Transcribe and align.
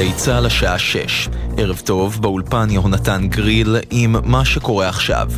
גלי 0.00 0.12
צה"ל 0.12 0.46
השעה 0.46 0.78
6. 0.78 1.28
ערב 1.56 1.82
טוב, 1.84 2.18
באולפן 2.20 2.70
יהונתן 2.70 3.28
גריל 3.28 3.76
עם 3.90 4.16
מה 4.24 4.44
שקורה 4.44 4.88
עכשיו. 4.88 5.28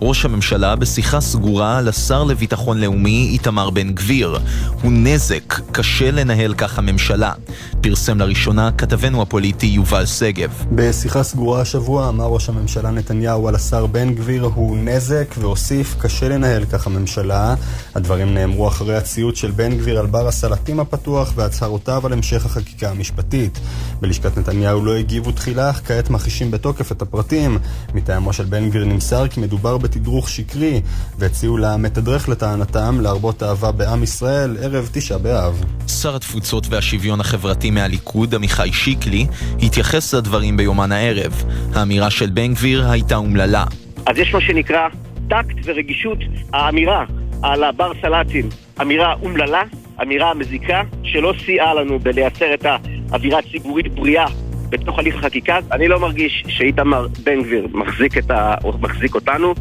ראש 0.00 0.24
הממשלה 0.24 0.76
בשיחה 0.76 1.20
סגורה 1.20 1.80
לשר 1.80 2.24
לביטחון 2.24 2.80
לאומי 2.80 3.28
איתמר 3.32 3.70
בן 3.70 3.92
גביר. 3.92 4.38
הוא 4.82 4.92
נזק, 4.94 5.60
קשה 5.72 6.10
לנהל 6.10 6.54
ככה 6.54 6.80
ממשלה. 6.80 7.32
פרסם 7.80 8.18
לראשונה 8.18 8.70
כתבנו 8.78 9.22
הפוליטי 9.22 9.66
יובל 9.66 10.06
שגב. 10.06 10.64
בשיחה 10.72 11.22
סגורה 11.22 11.60
השבוע 11.60 12.08
אמר 12.08 12.24
ראש 12.24 12.48
הממשלה 12.48 12.90
נתניהו 12.90 13.48
על 13.48 13.54
השר 13.54 13.86
בן 13.86 14.14
גביר 14.14 14.44
הוא 14.54 14.76
נזק 14.78 15.34
והוסיף 15.38 15.96
קשה 16.00 16.28
לנהל 16.28 16.64
ככה 16.64 16.90
ממשלה. 16.90 17.54
הדברים 17.94 18.34
נאמרו 18.34 18.68
אחרי 18.68 18.96
הציוץ 18.96 19.36
של 19.36 19.50
בן 19.50 19.78
גביר 19.78 19.98
על 19.98 20.06
בר 20.06 20.28
הסלטים 20.28 20.80
הפתוח 20.80 21.32
והצהרותיו 21.36 22.06
על 22.06 22.12
המשך 22.12 22.46
החקיקה 22.46 22.90
המשפטית. 22.90 23.58
בלשכת 24.00 24.38
נתניהו 24.38 24.84
לא 24.84 24.96
הגיבו 24.96 25.32
תחילה, 25.32 25.70
אך 25.70 25.80
כעת 25.86 26.10
מכחישים 26.10 26.50
בתוקף 26.50 26.92
את 26.92 27.02
הפרטים. 27.02 27.58
מטעמו 27.94 28.32
של 28.32 28.44
בן 28.44 28.68
גביר 28.68 28.84
נמסר 28.84 29.28
כי 29.28 29.40
מדובר 29.40 29.78
בתדרוך 29.78 30.28
שקרי, 30.28 30.80
והציעו 31.18 31.56
למתדרך 31.56 32.28
לטענתם 32.28 33.00
להרבות 33.00 33.42
אהבה 33.42 33.72
בעם 33.72 34.02
ישראל 34.02 34.56
ערב 34.60 34.88
תשעה 34.92 35.18
באב. 35.18 35.64
שר 35.88 36.16
התפוצות 36.16 36.66
והשוויון 36.70 37.20
החברתי 37.20 37.70
מהליכוד, 37.70 38.34
עמיחי 38.34 38.72
שיקלי, 38.72 39.26
התייחס 39.62 40.14
לדברים 40.14 40.56
ביומן 40.56 40.92
הערב. 40.92 41.44
האמירה 41.74 42.10
של 42.10 42.30
בן 42.30 42.54
גביר 42.54 42.90
הייתה 42.90 43.16
אומללה. 43.16 43.64
אז 44.06 44.18
יש 44.18 44.34
מה 44.34 44.40
שנקרא 44.40 44.88
טקט 45.28 45.56
ורגישות 45.64 46.18
האמירה 46.52 47.04
על 47.42 47.64
הבר 47.64 47.92
סלטים, 48.02 48.48
אמירה 48.80 49.14
אומללה, 49.22 49.62
אמירה 50.02 50.34
מזיקה, 50.34 50.82
שלא 51.02 51.34
סייעה 51.44 51.74
לנו 51.74 51.98
בלייצר 51.98 52.54
את 52.54 52.66
האווירה 53.10 53.38
הציבורית 53.38 53.94
בריאה 53.94 54.26
בתוך 54.70 54.98
הליך 54.98 55.16
החקיקה, 55.16 55.58
אני 55.72 55.88
לא 55.88 56.00
מרגיש 56.00 56.44
שאיתמר 56.48 57.06
בן 57.22 57.42
גביר 57.42 57.68
מחזיק, 57.72 58.18
את 58.18 58.30
ה... 58.30 58.54
מחזיק 58.80 59.14
אותנו. 59.14 59.54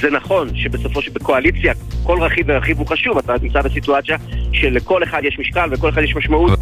זה 0.00 0.10
נכון 0.10 0.56
שבסופו 0.56 1.02
של... 1.02 1.10
בקואליציה 1.10 1.74
כל 2.02 2.22
רכיב 2.22 2.46
ורכיב 2.48 2.78
הוא 2.78 2.86
חשוב, 2.86 3.18
אתה 3.18 3.34
נמצא 3.42 3.62
בסיטואציה 3.62 4.16
שלכל 4.52 5.02
אחד 5.02 5.24
יש 5.24 5.38
משקל 5.38 5.68
ולכל 5.70 5.88
אחד 5.88 6.02
יש 6.02 6.16
משמעות. 6.16 6.58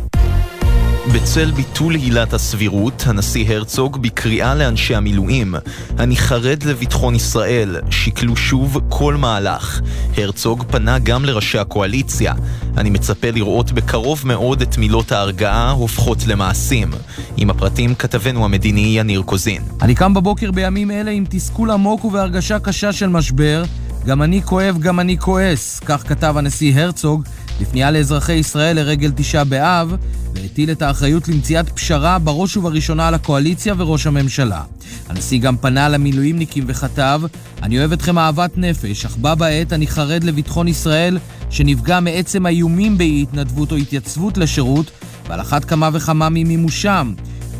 בצל 1.06 1.50
ביטול 1.50 1.94
עילת 1.94 2.32
הסבירות, 2.32 3.02
הנשיא 3.06 3.54
הרצוג 3.54 4.02
בקריאה 4.02 4.54
לאנשי 4.54 4.94
המילואים: 4.94 5.54
אני 5.98 6.16
חרד 6.16 6.62
לביטחון 6.62 7.14
ישראל, 7.14 7.76
שקלו 7.90 8.36
שוב 8.36 8.78
כל 8.88 9.16
מהלך. 9.16 9.80
הרצוג 10.16 10.64
פנה 10.70 10.98
גם 10.98 11.24
לראשי 11.24 11.58
הקואליציה. 11.58 12.34
אני 12.76 12.90
מצפה 12.90 13.30
לראות 13.30 13.72
בקרוב 13.72 14.22
מאוד 14.24 14.62
את 14.62 14.78
מילות 14.78 15.12
ההרגעה 15.12 15.70
הופכות 15.70 16.26
למעשים. 16.26 16.90
עם 17.36 17.50
הפרטים 17.50 17.94
כתבנו 17.94 18.44
המדיני 18.44 18.94
יניר 18.98 19.22
קוזין. 19.22 19.62
אני 19.82 19.94
קם 19.94 20.14
בבוקר 20.14 20.50
בימים 20.50 20.90
אלה 20.90 21.10
עם 21.10 21.24
תסכול 21.28 21.70
עמוק 21.70 22.04
ובהרגשה 22.04 22.58
קשה 22.58 22.92
של 22.92 23.08
משבר. 23.08 23.64
גם 24.06 24.22
אני 24.22 24.42
כואב, 24.42 24.78
גם 24.78 25.00
אני 25.00 25.18
כועס, 25.18 25.80
כך 25.80 26.08
כתב 26.08 26.34
הנשיא 26.38 26.80
הרצוג 26.80 27.22
בפנייה 27.60 27.90
לאזרחי 27.90 28.32
ישראל 28.32 28.76
לרגל 28.76 29.12
תשעה 29.16 29.44
באב, 29.44 29.96
והטיל 30.34 30.70
את 30.70 30.82
האחריות 30.82 31.28
למציאת 31.28 31.68
פשרה 31.68 32.18
בראש 32.18 32.56
ובראשונה 32.56 33.08
על 33.08 33.14
הקואליציה 33.14 33.74
וראש 33.78 34.06
הממשלה. 34.06 34.62
הנשיא 35.08 35.40
גם 35.40 35.56
פנה 35.56 35.88
למילואימניקים 35.88 36.64
וכתב: 36.66 37.20
אני 37.62 37.78
אוהב 37.78 37.92
אתכם 37.92 38.18
אהבת 38.18 38.58
נפש, 38.58 39.04
אך 39.04 39.16
בה 39.16 39.34
בעת 39.34 39.72
אני 39.72 39.86
חרד 39.86 40.24
לביטחון 40.24 40.68
ישראל, 40.68 41.18
שנפגע 41.50 42.00
מעצם 42.00 42.46
האיומים 42.46 42.98
באי 42.98 43.22
התנדבות 43.22 43.72
או 43.72 43.76
התייצבות 43.76 44.38
לשירות, 44.38 44.90
ועל 45.28 45.40
אחת 45.40 45.64
כמה 45.64 45.90
וכמה 45.92 46.28
ממימושם. 46.28 47.14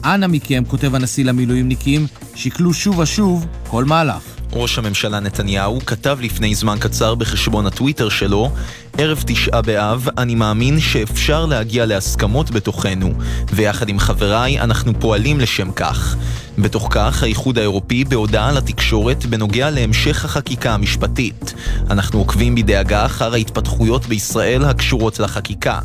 אנא 0.05 0.27
מכם, 0.27 0.63
כותב 0.69 0.95
הנשיא 0.95 1.25
למילואימניקים, 1.25 2.07
שקלו 2.35 2.75
שוב 2.75 2.99
ושוב 2.99 3.47
כל 3.69 3.85
מהלך. 3.85 4.23
ראש 4.53 4.79
הממשלה 4.79 5.21
נתניהו 5.21 5.81
כתב 5.87 6.19
לפני 6.21 6.55
זמן 6.55 6.77
קצר 6.81 7.15
בחשבון 7.15 7.67
הטוויטר 7.67 8.09
שלו 8.09 8.51
ערב 8.99 9.23
תשעה 9.27 9.63
באב, 9.63 10.09
אני 10.19 10.35
מאמין 10.35 10.81
שאפשר 10.81 11.47
להגיע 11.47 11.87
להסכמות 11.87 12.51
בתוכנו, 12.51 13.13
ויחד 13.53 13.89
עם 13.89 13.99
חבריי 13.99 14.61
אנחנו 14.61 15.01
פועלים 15.01 15.41
לשם 15.41 15.73
כך. 15.73 16.17
בתוך 16.59 16.89
כך, 16.91 17.23
האיחוד 17.23 17.59
האירופי 17.59 18.05
בהודעה 18.05 18.53
לתקשורת 18.53 19.27
בנוגע 19.27 19.71
להמשך 19.71 20.25
החקיקה 20.25 20.75
המשפטית. 20.75 21.55
אנחנו 21.91 22.19
עוקבים 22.19 22.55
בדאגה 22.55 23.07
אחר 23.07 23.35
ההתפתחויות 23.35 24.07
בישראל 24.07 24.65
הקשורות 24.65 25.19
לחקיקה. 25.19 25.79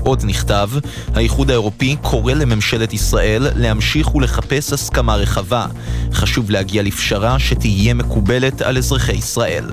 עוד 0.00 0.24
נכתב, 0.24 0.70
האיחוד 1.14 1.50
האירופי 1.50 1.96
קורא 2.02 2.32
לממשלת 2.32 2.92
ישראל 2.92 3.46
להמשיך 3.54 4.14
ולחפש 4.14 4.72
הסכמה 4.72 5.16
רחבה. 5.16 5.66
חשוב 6.12 6.50
להגיע 6.50 6.82
לפשרה 6.82 7.38
שתהיה 7.38 7.94
מקובלת 7.94 8.62
על 8.62 8.78
אזרחי 8.78 9.12
ישראל. 9.16 9.64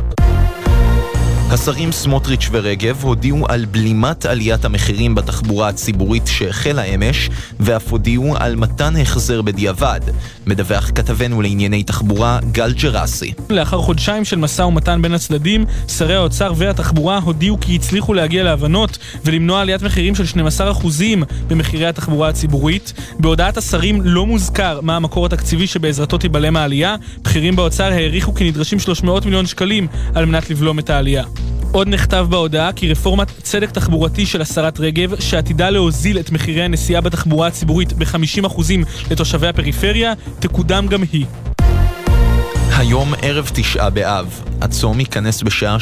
השרים 1.56 1.92
סמוטריץ' 1.92 2.50
ורגב 2.52 3.04
הודיעו 3.04 3.46
על 3.50 3.66
בלימת 3.66 4.26
עליית 4.26 4.66
המחירים 4.66 5.16
בתחבורה 5.16 5.68
הציבורית 5.68 6.28
שהחלה 6.28 6.84
אמש, 6.84 7.30
ואף 7.60 7.92
הודיעו 7.92 8.36
על 8.38 8.56
מתן 8.56 8.94
החזר 9.02 9.42
בדיעבד. 9.42 10.00
מדווח 10.46 10.92
כתבנו 10.96 11.42
לענייני 11.42 11.84
תחבורה 11.84 12.40
גל 12.52 12.74
ג'רסי. 12.74 13.34
לאחר 13.50 13.78
חודשיים 13.78 14.26
של 14.26 14.36
משא 14.36 14.62
ומתן 14.62 15.02
בין 15.02 15.14
הצדדים, 15.14 15.66
שרי 15.88 16.16
האוצר 16.16 16.54
והתחבורה 16.56 17.18
הודיעו 17.18 17.60
כי 17.60 17.76
הצליחו 17.76 18.14
להגיע 18.14 18.44
להבנות 18.44 18.98
ולמנוע 19.26 19.62
עליית 19.62 19.82
מחירים 19.82 20.16
של 20.16 20.24
12% 20.84 20.88
במחירי 21.48 21.86
התחבורה 21.86 22.30
הציבורית. 22.30 22.94
בהודעת 23.20 23.58
השרים 23.58 24.02
לא 24.02 24.26
מוזכר 24.26 24.80
מה 24.82 24.96
המקור 24.96 25.26
התקציבי 25.26 25.68
שבעזרתו 25.68 26.18
תיבלם 26.18 26.58
העלייה. 26.58 26.96
בכירים 27.22 27.56
באוצר 27.56 27.92
העריכו 27.92 28.34
כי 28.34 28.50
נדרשים 28.50 28.80
300 28.80 29.26
מיליון 29.26 29.46
שקלים 29.46 29.88
על 30.16 30.26
מנת 30.26 30.50
לבלום 30.50 30.80
את 30.80 30.90
העלייה. 30.90 31.24
עוד 31.72 31.88
נכתב 31.88 32.28
בהודעה 32.30 32.74
כי 32.74 32.92
רפורמת 32.92 33.28
צדק 33.42 33.72
תחבורתי 33.72 34.26
של 34.26 34.42
השרת 34.42 34.80
רגב, 34.80 35.20
שעתידה 35.20 35.70
להוזיל 35.70 36.20
את 36.20 36.32
מחירי 36.32 36.64
הנסיעה 36.64 37.02
בתחבורה 37.02 37.48
הציבורית 37.48 37.94
ב-50% 37.94 38.62
לתושבי 39.12 39.48
הפריפריה, 39.48 40.14
תקודם 40.40 40.88
גם 40.88 41.04
היא. 41.12 41.26
היום 42.86 43.14
ערב 43.22 43.50
תשעה 43.54 43.90
באב. 43.90 44.42
הצום 44.62 45.00
ייכנס 45.00 45.44
בשעה 45.44 45.78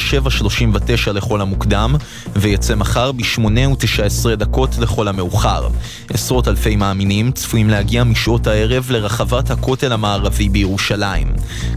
7.39 1.06 1.12
לכל 1.12 1.40
המוקדם, 1.40 1.94
ויצא 2.36 2.74
מחר 2.74 3.12
ב-8.19 3.12 4.34
דקות 4.36 4.78
לכל 4.78 5.08
המאוחר. 5.08 5.68
עשרות 6.10 6.48
אלפי 6.48 6.76
מאמינים 6.76 7.32
צפויים 7.32 7.70
להגיע 7.70 8.04
משעות 8.04 8.46
הערב 8.46 8.90
לרחבת 8.90 9.50
הכותל 9.50 9.92
המערבי 9.92 10.48
בירושלים. 10.48 11.32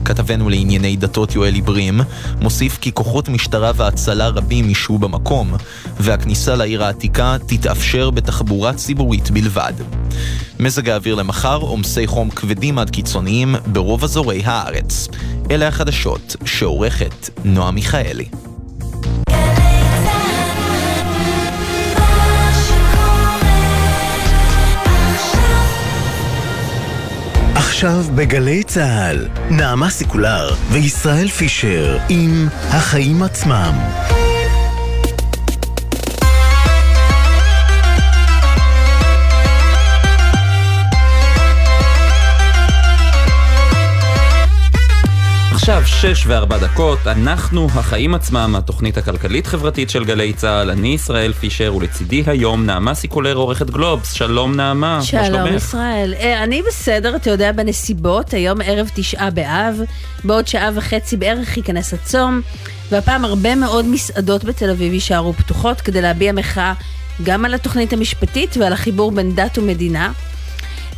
כתבנו 0.05 0.49
לענייני 0.49 0.95
דתות 0.95 1.35
יואל 1.35 1.53
עיברים 1.53 2.01
מוסיף 2.41 2.77
כי 2.81 2.91
כוחות 2.91 3.29
משטרה 3.29 3.71
והצלה 3.75 4.27
רבים 4.27 4.69
ישהו 4.69 4.97
במקום, 4.97 5.53
והכניסה 5.99 6.55
לעיר 6.55 6.83
העתיקה 6.83 7.35
תתאפשר 7.47 8.09
בתחבורה 8.09 8.73
ציבורית 8.73 9.31
בלבד. 9.31 9.73
מזג 10.59 10.89
האוויר 10.89 11.15
למחר 11.15 11.55
עומסי 11.55 12.07
חום 12.07 12.29
כבדים 12.29 12.79
עד 12.79 12.89
קיצוניים 12.89 13.55
ברוב 13.65 14.03
אזורי 14.03 14.41
הארץ. 14.45 15.07
אלה 15.51 15.67
החדשות 15.67 16.35
שעורכת 16.45 17.29
נועה 17.45 17.71
מיכאלי. 17.71 18.25
עכשיו 27.55 28.03
בגלי 28.15 28.63
צה"ל, 28.63 29.27
נעמה 29.49 29.89
סיקולר 29.89 30.55
וישראל 30.71 31.27
פישר 31.27 31.97
עם 32.09 32.47
החיים 32.69 33.23
עצמם. 33.23 33.73
עכשיו 45.67 45.85
שש 45.85 46.23
וארבע 46.27 46.57
דקות, 46.57 47.07
אנחנו 47.07 47.65
החיים 47.65 48.15
עצמם, 48.15 48.55
התוכנית 48.57 48.97
הכלכלית-חברתית 48.97 49.89
של 49.89 50.05
גלי 50.05 50.33
צה"ל, 50.33 50.69
אני 50.69 50.93
ישראל 50.93 51.33
פישר 51.33 51.75
ולצידי 51.75 52.23
היום 52.27 52.65
נעמה 52.65 52.93
סיקולר 52.93 53.35
עורכת 53.35 53.69
גלובס, 53.69 54.11
שלום 54.11 54.55
נעמה, 54.55 54.99
שלום 55.01 55.55
ישראל, 55.55 56.13
אה, 56.19 56.43
אני 56.43 56.61
בסדר, 56.67 57.15
אתה 57.15 57.29
יודע, 57.29 57.51
בנסיבות, 57.51 58.33
היום 58.33 58.61
ערב 58.61 58.89
תשעה 58.93 59.29
באב, 59.29 59.81
בעוד 60.23 60.47
שעה 60.47 60.69
וחצי 60.75 61.17
בערך 61.17 61.57
ייכנס 61.57 61.93
הצום, 61.93 62.41
והפעם 62.91 63.25
הרבה 63.25 63.55
מאוד 63.55 63.85
מסעדות 63.85 64.43
בתל 64.43 64.69
אביב 64.69 64.93
יישארו 64.93 65.33
פתוחות 65.33 65.81
כדי 65.81 66.01
להביע 66.01 66.31
מחאה 66.31 66.73
גם 67.23 67.45
על 67.45 67.53
התוכנית 67.53 67.93
המשפטית 67.93 68.57
ועל 68.57 68.73
החיבור 68.73 69.11
בין 69.11 69.35
דת 69.35 69.57
ומדינה. 69.57 70.11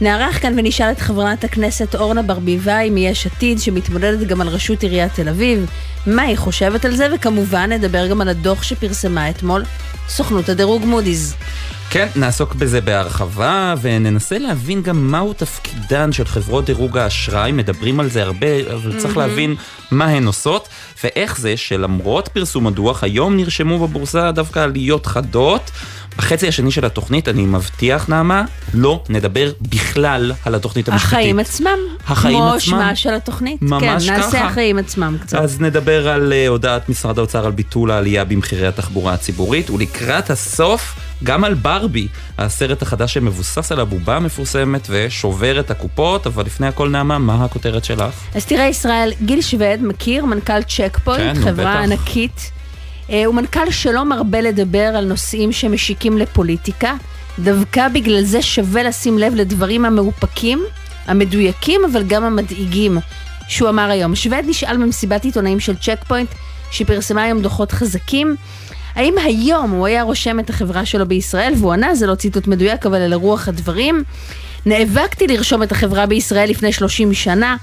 נארח 0.02 0.40
כאן 0.42 0.54
ונשאל 0.58 0.92
את 0.92 1.00
חברת 1.00 1.44
הכנסת 1.44 1.96
אורנה 1.96 2.22
ברביבאי 2.22 2.90
מיש 2.90 3.28
עתיד, 3.28 3.60
שמתמודדת 3.60 4.28
גם 4.28 4.42
על 4.42 4.48
ראשות 4.48 4.84
עיריית 4.84 5.14
תל 5.14 5.30
אביב, 5.30 5.66
מה 6.08 6.22
היא 6.22 6.38
חושבת 6.38 6.86
על 6.86 6.96
זה, 6.96 7.08
וכמובן 7.16 7.72
נדבר 7.72 8.08
גם 8.08 8.22
על 8.22 8.30
הדוח 8.30 8.64
שפרסמה 8.64 9.30
אתמול 9.30 9.64
סוכנות 10.08 10.50
הדירוג 10.50 10.86
מודי'ס. 10.86 11.34
כן, 11.90 12.08
נעסוק 12.16 12.56
בזה 12.56 12.82
בהרחבה 12.82 13.76
וננסה 13.82 14.38
להבין 14.38 14.82
גם 14.82 15.12
מהו 15.12 15.34
תפקידן 15.34 16.12
של 16.12 16.26
חברות 16.26 16.66
דירוג 16.66 16.98
האשראי, 16.98 17.52
מדברים 17.52 18.00
על 18.00 18.10
זה 18.10 18.24
הרבה, 18.24 18.74
אבל 18.74 19.00
צריך 19.00 19.18
להבין 19.18 19.56
מה 19.92 20.06
הן 20.06 20.26
עושות, 20.26 20.70
ואיך 21.04 21.40
זה 21.40 21.58
שלמרות 21.58 22.28
פרסום 22.28 22.68
הדוח, 22.68 23.04
היום 23.04 23.38
נרשמו 23.38 23.88
בבורסה 23.88 24.32
דווקא 24.32 24.60
עליות 24.60 25.06
חדות. 25.06 25.72
בחצי 26.20 26.48
השני 26.48 26.72
של 26.72 26.86
התוכנית, 26.86 27.28
אני 27.28 27.46
מבטיח, 27.46 28.10
נעמה, 28.10 28.44
לא 28.74 29.04
נדבר 29.10 29.52
בכלל 29.62 30.32
על 30.46 30.56
התוכנית 30.56 30.90
המשפטית. 30.90 31.14
החיים 31.14 31.40
עצמם. 31.40 31.80
החיים 32.08 32.38
כמו 32.38 32.48
עצמם. 32.48 32.60
שמה 32.60 32.96
של 32.96 33.14
התוכנית. 33.14 33.62
ממש 33.62 34.10
כן, 34.10 34.16
נעשה 34.16 34.32
ככה. 34.32 34.48
החיים 34.48 34.78
עצמם 34.78 35.18
קצת. 35.22 35.38
אז 35.38 35.62
נדבר 35.62 36.10
על 36.10 36.34
אה, 36.34 36.48
הודעת 36.48 36.90
משרד 36.90 37.18
האוצר 37.18 37.46
על 37.46 37.52
ביטול 37.52 37.92
העלייה 37.92 38.26
במחירי 38.26 38.68
התחבורה 38.68 39.14
הציבורית, 39.14 39.70
ולקראת 39.70 40.30
הסוף, 40.30 41.00
גם 41.24 41.44
על 41.44 41.54
ברבי, 41.54 42.08
הסרט 42.38 42.82
החדש 42.82 43.14
שמבוסס 43.14 43.72
על 43.72 43.80
הבובה 43.80 44.16
המפורסמת 44.16 44.88
ושובר 44.90 45.60
את 45.60 45.72
הקופות, 45.72 46.28
אבל 46.28 46.46
לפני 46.46 46.68
הכל, 46.68 46.90
נעמה, 46.90 47.18
מה 47.18 47.46
הכותרת 47.46 47.86
שלך? 47.86 48.16
אז 48.36 48.46
תראה 48.46 48.66
ישראל, 48.66 49.12
גיל 49.26 49.42
שווד 49.42 49.80
מכיר, 49.82 50.26
מנכ"ל 50.26 50.64
צ'ק 50.64 50.98
פוינט, 51.04 51.38
כן, 51.38 51.44
חברה 51.44 51.84
בטח. 51.84 51.92
ענקית. 51.92 52.52
אה, 53.10 53.26
הוא 53.26 53.36
מנכ"ל 53.36 53.72
שלא 53.72 54.06
מרבה 54.06 54.42
לדבר 54.42 54.80
על 54.96 55.06
נושאים 55.06 55.52
שמשיקים 55.52 56.18
לפוליטיקה. 56.18 56.94
דווקא 57.40 57.88
בגלל 57.88 58.22
זה 58.22 58.42
שווה 58.42 58.84
לשים 58.84 59.18
לב 59.18 59.36
לדברים 59.36 59.86
המאופקים, 59.86 60.64
המדויקים, 61.06 61.82
אבל 61.92 62.04
גם 62.04 62.24
המדאיגים, 62.24 62.98
שהוא 63.48 63.70
אמר 63.70 63.90
היום. 63.90 64.16
שווד 64.16 64.46
נשאל 64.48 64.78
במסיבת 64.78 65.24
עיתונאים 65.24 65.60
של 65.60 65.76
צ'ק 65.76 66.04
פוינט, 66.08 66.30
שפרסמה 66.72 67.24
היום 67.24 67.42
דוחות 67.42 67.72
חזקים. 67.72 68.36
האם 68.96 69.18
היום 69.18 69.72
הוא 69.72 69.88
היה 69.88 70.04
רושם 70.04 70.40
את 70.40 70.50
החברה 70.50 70.86
שלו 70.86 71.08
בישראל, 71.08 71.54
והוא 71.58 71.74
ענה, 71.74 71.96
זה 71.96 72.08
לא 72.08 72.16
ציטוט 72.16 72.48
מדויק, 72.48 72.86
אבל 72.86 73.02
אלה 73.02 73.16
רוח 73.16 73.48
הדברים. 73.48 74.04
נאבקתי 74.66 75.28
לרשום 75.28 75.64
את 75.64 75.72
החברה 75.72 76.06
בישראל 76.06 76.50
לפני 76.50 76.74
30 76.74 77.14
שנה. 77.14 77.56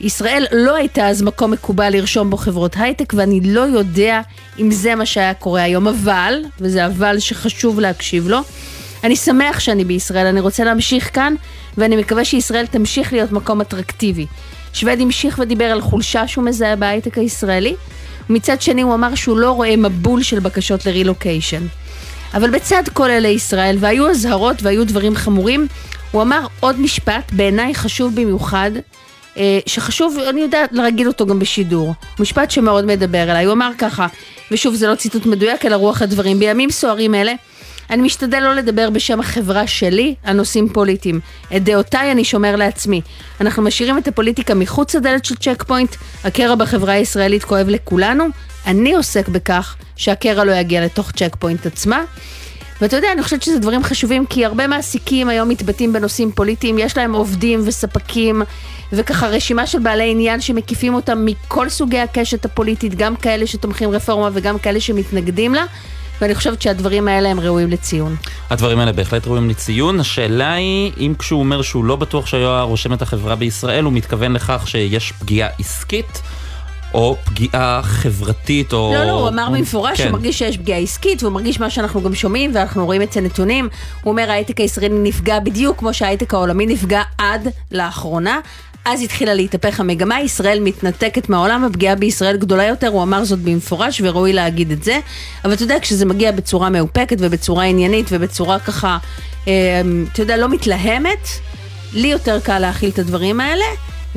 ישראל 0.00 0.46
לא 0.52 0.76
הייתה 0.76 1.08
אז 1.08 1.22
מקום 1.22 1.50
מקובל 1.50 1.90
לרשום 1.92 2.30
בו 2.30 2.36
חברות 2.36 2.76
הייטק, 2.76 3.12
ואני 3.16 3.40
לא 3.44 3.60
יודע 3.60 4.20
אם 4.58 4.70
זה 4.70 4.94
מה 4.94 5.06
שהיה 5.06 5.34
קורה 5.34 5.62
היום. 5.62 5.88
אבל, 5.88 6.34
וזה 6.60 6.86
אבל 6.86 7.18
שחשוב 7.18 7.80
להקשיב 7.80 8.28
לו, 8.28 8.38
אני 9.04 9.16
שמח 9.16 9.60
שאני 9.60 9.84
בישראל, 9.84 10.26
אני 10.26 10.40
רוצה 10.40 10.64
להמשיך 10.64 11.10
כאן, 11.14 11.34
ואני 11.78 11.96
מקווה 11.96 12.24
שישראל 12.24 12.66
תמשיך 12.66 13.12
להיות 13.12 13.32
מקום 13.32 13.60
אטרקטיבי. 13.60 14.26
שווד 14.72 15.00
המשיך 15.00 15.38
ודיבר 15.42 15.64
על 15.64 15.80
חולשה 15.80 16.28
שהוא 16.28 16.44
מזהה 16.44 16.76
בהייטק 16.76 17.18
הישראלי, 17.18 17.74
ומצד 18.30 18.62
שני 18.62 18.82
הוא 18.82 18.94
אמר 18.94 19.14
שהוא 19.14 19.38
לא 19.38 19.50
רואה 19.50 19.76
מבול 19.76 20.22
של 20.22 20.38
בקשות 20.40 20.86
לרילוקיישן. 20.86 21.66
אבל 22.34 22.50
בצד 22.50 22.82
כל 22.92 23.10
אלה 23.10 23.28
ישראל, 23.28 23.76
והיו 23.80 24.10
אזהרות 24.10 24.62
והיו 24.62 24.86
דברים 24.86 25.16
חמורים, 25.16 25.66
הוא 26.10 26.22
אמר 26.22 26.46
עוד 26.60 26.80
משפט, 26.80 27.32
בעיניי 27.32 27.74
חשוב 27.74 28.14
במיוחד, 28.14 28.70
שחשוב, 29.66 30.18
אני 30.30 30.40
יודעת 30.40 30.72
להגיד 30.72 31.06
אותו 31.06 31.26
גם 31.26 31.38
בשידור. 31.38 31.94
משפט 32.18 32.50
שמאוד 32.50 32.84
מדבר 32.84 33.22
אליי. 33.22 33.44
הוא 33.44 33.52
אמר 33.52 33.70
ככה, 33.78 34.06
ושוב 34.50 34.74
זה 34.74 34.88
לא 34.88 34.94
ציטוט 34.94 35.26
מדויק, 35.26 35.66
אלא 35.66 35.76
רוח 35.76 36.02
הדברים. 36.02 36.38
בימים 36.38 36.70
סוערים 36.70 37.14
אלה, 37.14 37.32
אני 37.90 38.02
משתדל 38.02 38.40
לא 38.40 38.54
לדבר 38.54 38.90
בשם 38.90 39.20
החברה 39.20 39.66
שלי 39.66 40.14
על 40.24 40.36
נושאים 40.36 40.68
פוליטיים. 40.68 41.20
את 41.56 41.64
דעותיי 41.64 42.12
אני 42.12 42.24
שומר 42.24 42.56
לעצמי. 42.56 43.00
אנחנו 43.40 43.62
משאירים 43.62 43.98
את 43.98 44.08
הפוליטיקה 44.08 44.54
מחוץ 44.54 44.94
לדלת 44.94 45.24
של 45.24 45.34
צ'ק 45.34 45.62
פוינט, 45.66 45.96
הקרע 46.24 46.54
בחברה 46.54 46.92
הישראלית 46.92 47.44
כואב 47.44 47.68
לכולנו. 47.68 48.24
אני 48.66 48.94
עוסק 48.94 49.28
בכך 49.28 49.76
שהקרע 49.96 50.44
לא 50.44 50.52
יגיע 50.52 50.84
לתוך 50.84 51.12
צ'ק 51.12 51.36
פוינט 51.38 51.66
עצמה. 51.66 52.02
ואתה 52.80 52.96
יודע, 52.96 53.12
אני 53.12 53.22
חושבת 53.22 53.42
שזה 53.42 53.58
דברים 53.58 53.82
חשובים, 53.82 54.26
כי 54.26 54.44
הרבה 54.44 54.66
מעסיקים 54.66 55.28
היום 55.28 55.48
מתבטאים 55.48 55.92
בנושאים 55.92 56.32
פוליטיים, 56.32 56.78
יש 56.78 56.96
להם 56.96 57.12
עובדים 57.12 57.60
וספקים, 57.64 58.42
וככה 58.92 59.28
רשימה 59.28 59.66
של 59.66 59.78
בעלי 59.78 60.10
עניין 60.10 60.40
שמקיפים 60.40 60.94
אותם 60.94 61.24
מכל 61.24 61.68
סוגי 61.68 61.98
הקשת 61.98 62.44
הפוליטית, 62.44 62.94
גם 62.94 63.16
כאלה 63.16 63.46
שתומכים 63.46 63.90
רפורמה 63.90 64.30
וגם 64.32 64.58
כאלה 64.58 64.80
שמתנגדים 64.80 65.54
לה, 65.54 65.64
ואני 66.20 66.34
חושבת 66.34 66.62
שהדברים 66.62 67.08
האלה 67.08 67.28
הם 67.28 67.40
ראויים 67.40 67.70
לציון. 67.70 68.16
הדברים 68.50 68.78
האלה 68.78 68.92
בהחלט 68.92 69.26
ראויים 69.26 69.50
לציון. 69.50 70.00
השאלה 70.00 70.52
היא, 70.52 70.92
אם 71.00 71.14
כשהוא 71.18 71.40
אומר 71.40 71.62
שהוא 71.62 71.84
לא 71.84 71.96
בטוח 71.96 72.26
שהיה 72.26 72.60
רושם 72.62 72.92
את 72.92 73.02
החברה 73.02 73.34
בישראל, 73.34 73.84
הוא 73.84 73.92
מתכוון 73.92 74.32
לכך 74.32 74.62
שיש 74.66 75.12
פגיעה 75.12 75.48
עסקית, 75.58 76.22
או 76.94 77.16
פגיעה 77.24 77.80
חברתית, 77.82 78.72
או... 78.72 78.92
לא, 78.94 79.04
לא, 79.04 79.10
הוא 79.10 79.28
אמר 79.28 79.50
במפורש 79.50 79.96
כן. 79.96 80.02
שהוא 80.02 80.12
מרגיש 80.12 80.38
שיש 80.38 80.58
פגיעה 80.58 80.78
עסקית, 80.78 81.22
והוא 81.22 81.32
מרגיש 81.32 81.60
מה 81.60 81.70
שאנחנו 81.70 82.02
גם 82.02 82.14
שומעים, 82.14 82.50
ואנחנו 82.54 82.84
רואים 82.86 83.02
את 83.02 83.12
זה 83.12 83.20
נתונים. 83.20 83.68
הוא 84.02 84.10
אומר, 84.10 84.30
ההייטק 84.30 84.60
הישראלי 84.60 84.94
נפגע 85.02 85.40
בדיוק 85.40 85.78
כמו 85.78 85.94
שההייטק 85.94 86.34
העולמי 86.34 86.66
נפגע 86.66 87.02
עד 87.18 87.48
לאחרונה. 87.72 88.40
אז 88.84 89.02
התחילה 89.02 89.34
להתהפך 89.34 89.80
המגמה, 89.80 90.20
ישראל 90.20 90.60
מתנתקת 90.60 91.28
מהעולם, 91.28 91.64
הפגיעה 91.64 91.94
בישראל 91.94 92.36
גדולה 92.36 92.64
יותר, 92.64 92.88
הוא 92.88 93.02
אמר 93.02 93.24
זאת 93.24 93.38
במפורש 93.38 94.00
וראוי 94.04 94.32
להגיד 94.32 94.70
את 94.70 94.82
זה. 94.82 94.98
אבל 95.44 95.52
אתה 95.52 95.62
יודע, 95.62 95.76
כשזה 95.80 96.06
מגיע 96.06 96.32
בצורה 96.32 96.70
מאופקת 96.70 97.16
ובצורה 97.20 97.64
עניינית 97.64 98.06
ובצורה 98.10 98.58
ככה, 98.58 98.98
אה, 99.48 99.52
אתה 100.12 100.22
יודע, 100.22 100.36
לא 100.36 100.48
מתלהמת, 100.48 101.28
לי 101.92 102.08
יותר 102.08 102.40
קל 102.40 102.58
להכיל 102.58 102.90
את 102.90 102.98
הדברים 102.98 103.40
האלה. 103.40 103.64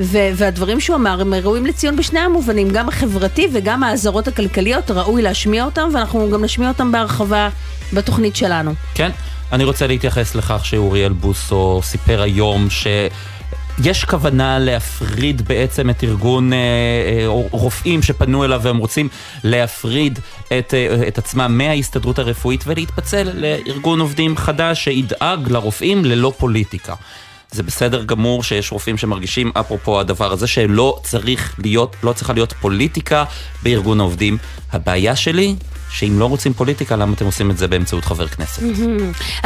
ו- 0.00 0.30
והדברים 0.34 0.80
שהוא 0.80 0.96
אמר 0.96 1.20
הם 1.20 1.34
ראויים 1.34 1.66
לציון 1.66 1.96
בשני 1.96 2.20
המובנים, 2.20 2.70
גם 2.70 2.88
החברתי 2.88 3.48
וגם 3.52 3.82
האזהרות 3.82 4.28
הכלכליות, 4.28 4.90
ראוי 4.90 5.22
להשמיע 5.22 5.64
אותם, 5.64 5.88
ואנחנו 5.94 6.30
גם 6.30 6.44
נשמיע 6.44 6.68
אותם 6.68 6.92
בהרחבה 6.92 7.48
בתוכנית 7.92 8.36
שלנו. 8.36 8.72
כן, 8.94 9.10
אני 9.52 9.64
רוצה 9.64 9.86
להתייחס 9.86 10.34
לכך 10.34 10.64
שאוריאל 10.64 11.12
בוסו 11.12 11.80
סיפר 11.82 12.22
היום 12.22 12.70
ש... 12.70 12.86
יש 13.84 14.04
כוונה 14.04 14.58
להפריד 14.58 15.42
בעצם 15.48 15.90
את 15.90 16.04
ארגון 16.04 16.52
אה, 16.52 16.58
אה, 16.58 17.26
רופאים 17.50 18.02
שפנו 18.02 18.44
אליו 18.44 18.60
והם 18.62 18.76
רוצים 18.76 19.08
להפריד 19.44 20.18
את, 20.58 20.74
אה, 20.74 21.08
את 21.08 21.18
עצמם 21.18 21.58
מההסתדרות 21.58 22.18
הרפואית 22.18 22.64
ולהתפצל 22.66 23.30
לארגון 23.34 24.00
עובדים 24.00 24.36
חדש 24.36 24.84
שידאג 24.84 25.48
לרופאים 25.50 26.04
ללא 26.04 26.32
פוליטיקה. 26.38 26.94
זה 27.50 27.62
בסדר 27.62 28.04
גמור 28.04 28.42
שיש 28.42 28.72
רופאים 28.72 28.98
שמרגישים, 28.98 29.52
אפרופו 29.60 30.00
הדבר 30.00 30.32
הזה, 30.32 30.46
שלא 30.46 30.98
צריך 31.02 31.54
להיות, 31.58 31.96
לא 32.02 32.12
צריכה 32.12 32.32
להיות 32.32 32.52
פוליטיקה 32.52 33.24
בארגון 33.62 34.00
העובדים. 34.00 34.38
הבעיה 34.72 35.16
שלי, 35.16 35.54
שאם 35.90 36.18
לא 36.18 36.24
רוצים 36.24 36.54
פוליטיקה, 36.54 36.96
למה 36.96 37.14
אתם 37.14 37.24
עושים 37.24 37.50
את 37.50 37.58
זה 37.58 37.68
באמצעות 37.68 38.04
חבר 38.04 38.28
כנסת? 38.28 38.62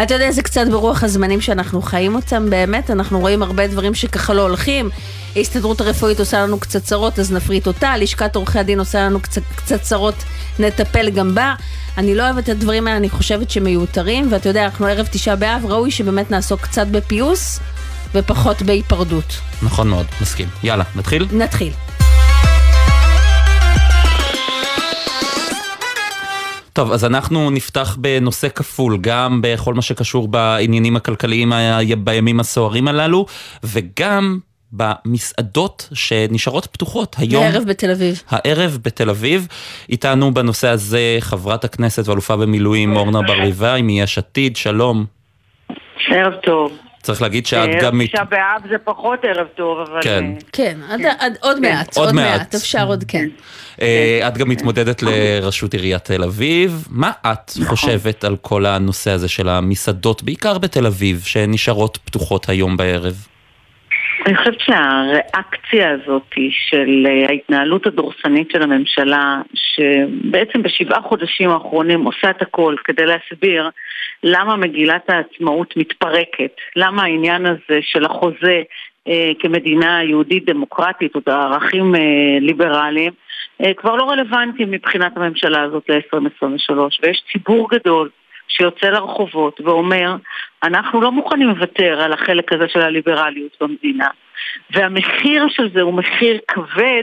אתה 0.03 0.15
יודע, 0.15 0.31
זה 0.31 0.43
קצת 0.43 0.67
ברוח 0.71 1.05
הזמנים 1.05 1.41
שאנחנו 1.41 1.83
חיים 1.83 2.15
אותם, 2.15 2.51
באמת, 2.51 2.91
אנחנו 2.91 3.21
רואים 3.21 3.43
הרבה 3.43 3.67
דברים 3.67 3.95
שככה 3.95 4.35
לא 4.35 4.43
הולכים. 4.43 4.91
ההסתדרות 5.37 5.81
הרפואית 5.81 6.21
עושה 6.21 6.43
לנו 6.43 6.61
קצת 6.61 6.83
צרות, 6.83 7.19
אז 7.19 7.33
נפריט 7.33 7.67
אותה, 7.67 7.97
לשכת 7.97 8.37
עורכי 8.37 8.59
הדין 8.59 8.79
עושה 8.79 9.07
לנו 9.07 9.21
קצת, 9.21 9.43
קצת 9.57 9.83
צרות, 9.83 10.25
נטפל 10.59 11.11
גם 11.11 11.35
בה. 11.35 11.55
אני 11.99 12.15
לא 12.15 12.23
אוהבת 12.23 12.45
את 12.45 12.49
הדברים 12.49 12.87
האלה, 12.87 12.97
אני 12.97 13.11
חושבת 13.11 13.51
שמיותרים, 13.51 14.29
ואתה 14.33 14.49
יודע, 14.49 14.65
אנחנו 14.65 14.87
ערב 14.87 15.07
תשעה 15.11 15.37
באב, 15.37 15.63
ראוי 15.69 15.91
שבאמת 15.91 16.31
נעסוק 16.31 16.61
קצת 16.61 16.87
בפיוס 16.87 17.61
ופחות 18.15 18.63
בהיפרדות. 18.63 19.41
נכון 19.63 19.89
מאוד, 19.89 20.07
מסכים. 20.21 20.49
יאללה, 20.63 20.85
נתחיל? 20.97 21.27
נתחיל. 21.33 21.73
טוב, 26.73 26.93
אז 26.93 27.05
אנחנו 27.05 27.51
נפתח 27.51 27.97
בנושא 28.01 28.49
כפול, 28.49 28.99
גם 29.01 29.41
בכל 29.43 29.75
מה 29.75 29.83
שקשור 29.83 30.29
בעניינים 30.29 30.97
הכלכליים 30.97 31.53
ה- 31.53 31.79
בימים 31.99 32.41
הסוערים 32.41 32.89
הללו, 32.89 33.27
וגם 33.65 34.39
במסעדות 34.73 35.89
שנשארות 35.95 36.67
פתוחות 36.67 37.17
היום. 37.19 37.43
הערב 37.45 37.65
בתל 37.67 37.91
אביב. 37.91 38.23
הערב 38.29 38.79
בתל 38.85 39.11
אביב. 39.11 39.49
איתנו 39.89 40.35
בנושא 40.35 40.69
הזה 40.69 41.17
חברת 41.21 41.65
הכנסת 41.65 42.09
ואלופה 42.09 42.37
במילואים 42.37 42.97
אורנה 42.97 43.23
ברביבאי 43.23 43.83
מיש 43.83 44.19
עתיד, 44.19 44.57
שלום. 44.57 45.05
ערב 46.09 46.33
טוב. 46.45 46.73
צריך 47.03 47.23
להגיד 47.23 47.47
שאת 47.47 47.69
ערב 47.69 47.83
גם... 47.83 48.01
תשעה 48.07 48.25
באב 48.25 48.63
זה 48.71 48.79
פחות 48.85 49.19
ערב 49.23 49.47
טוב, 49.57 49.79
אבל... 49.79 50.03
כן. 50.03 50.25
אה, 50.25 50.41
כן, 50.53 50.79
עד, 50.89 51.01
עד, 51.19 51.37
עוד 51.41 51.61
מעט, 51.61 51.97
עוד 51.97 52.13
מעט. 52.13 52.55
אפשר 52.55 52.87
עוד 52.87 53.05
כן. 53.09 53.29
אה, 53.83 54.29
את 54.29 54.39
גם 54.39 54.49
מתמודדת 54.49 55.03
לראשות 55.03 55.75
עיריית 55.75 56.05
תל 56.05 56.23
אביב. 56.25 56.87
מה 56.91 57.11
את 57.27 57.53
נכון. 57.57 57.65
חושבת 57.65 58.25
על 58.25 58.37
כל 58.37 58.67
הנושא 58.67 59.11
הזה 59.11 59.29
של 59.29 59.49
המסעדות, 59.49 60.23
בעיקר 60.23 60.59
בתל 60.59 60.87
אביב, 60.87 61.23
שנשארות 61.25 61.99
פתוחות 62.05 62.49
היום 62.49 62.77
בערב? 62.77 63.27
אני 64.27 64.37
חושבת 64.37 64.61
שהריאקציה 64.61 65.91
הזאת 65.91 66.35
של 66.51 67.07
אה, 67.09 67.29
ההתנהלות 67.29 67.87
הדורסנית 67.87 68.51
של 68.51 68.63
הממשלה, 68.63 69.41
שבעצם 69.55 70.63
בשבעה 70.63 71.03
חודשים 71.03 71.51
האחרונים 71.51 72.05
עושה 72.05 72.31
את 72.31 72.43
הכל 72.43 72.75
כדי 72.85 73.07
להסביר 73.07 73.71
למה 74.23 74.57
מגילת 74.57 75.11
העצמאות 75.11 75.77
מתפרקת, 75.77 76.53
למה 76.77 77.03
העניין 77.03 77.47
הזה 77.47 77.79
של 77.81 78.05
החוזה 78.05 78.63
אה, 79.09 79.31
כמדינה 79.39 80.03
יהודית 80.03 80.45
דמוקרטית 80.45 81.15
או 81.15 81.21
ערכים 81.27 81.95
אה, 81.95 82.01
ליברליים 82.41 83.13
אה, 83.65 83.75
כבר 83.75 83.97
לא 83.97 84.11
רלוונטיים 84.11 84.71
מבחינת 84.71 85.17
הממשלה 85.17 85.63
הזאת 85.63 85.91
ל-2023 85.91 86.75
ויש 87.03 87.23
ציבור 87.33 87.69
גדול 87.71 88.11
שיוצא 88.57 88.87
לרחובות 88.87 89.61
ואומר, 89.61 90.17
אנחנו 90.63 91.01
לא 91.01 91.13
מוכנים 91.13 91.49
לוותר 91.49 92.01
על 92.03 92.13
החלק 92.13 92.53
הזה 92.53 92.69
של 92.69 92.81
הליברליות 92.81 93.57
במדינה. 93.61 94.09
והמחיר 94.71 95.49
של 95.49 95.71
זה 95.75 95.83
הוא 95.83 95.95
מחיר 95.95 96.39
כבד, 96.49 97.03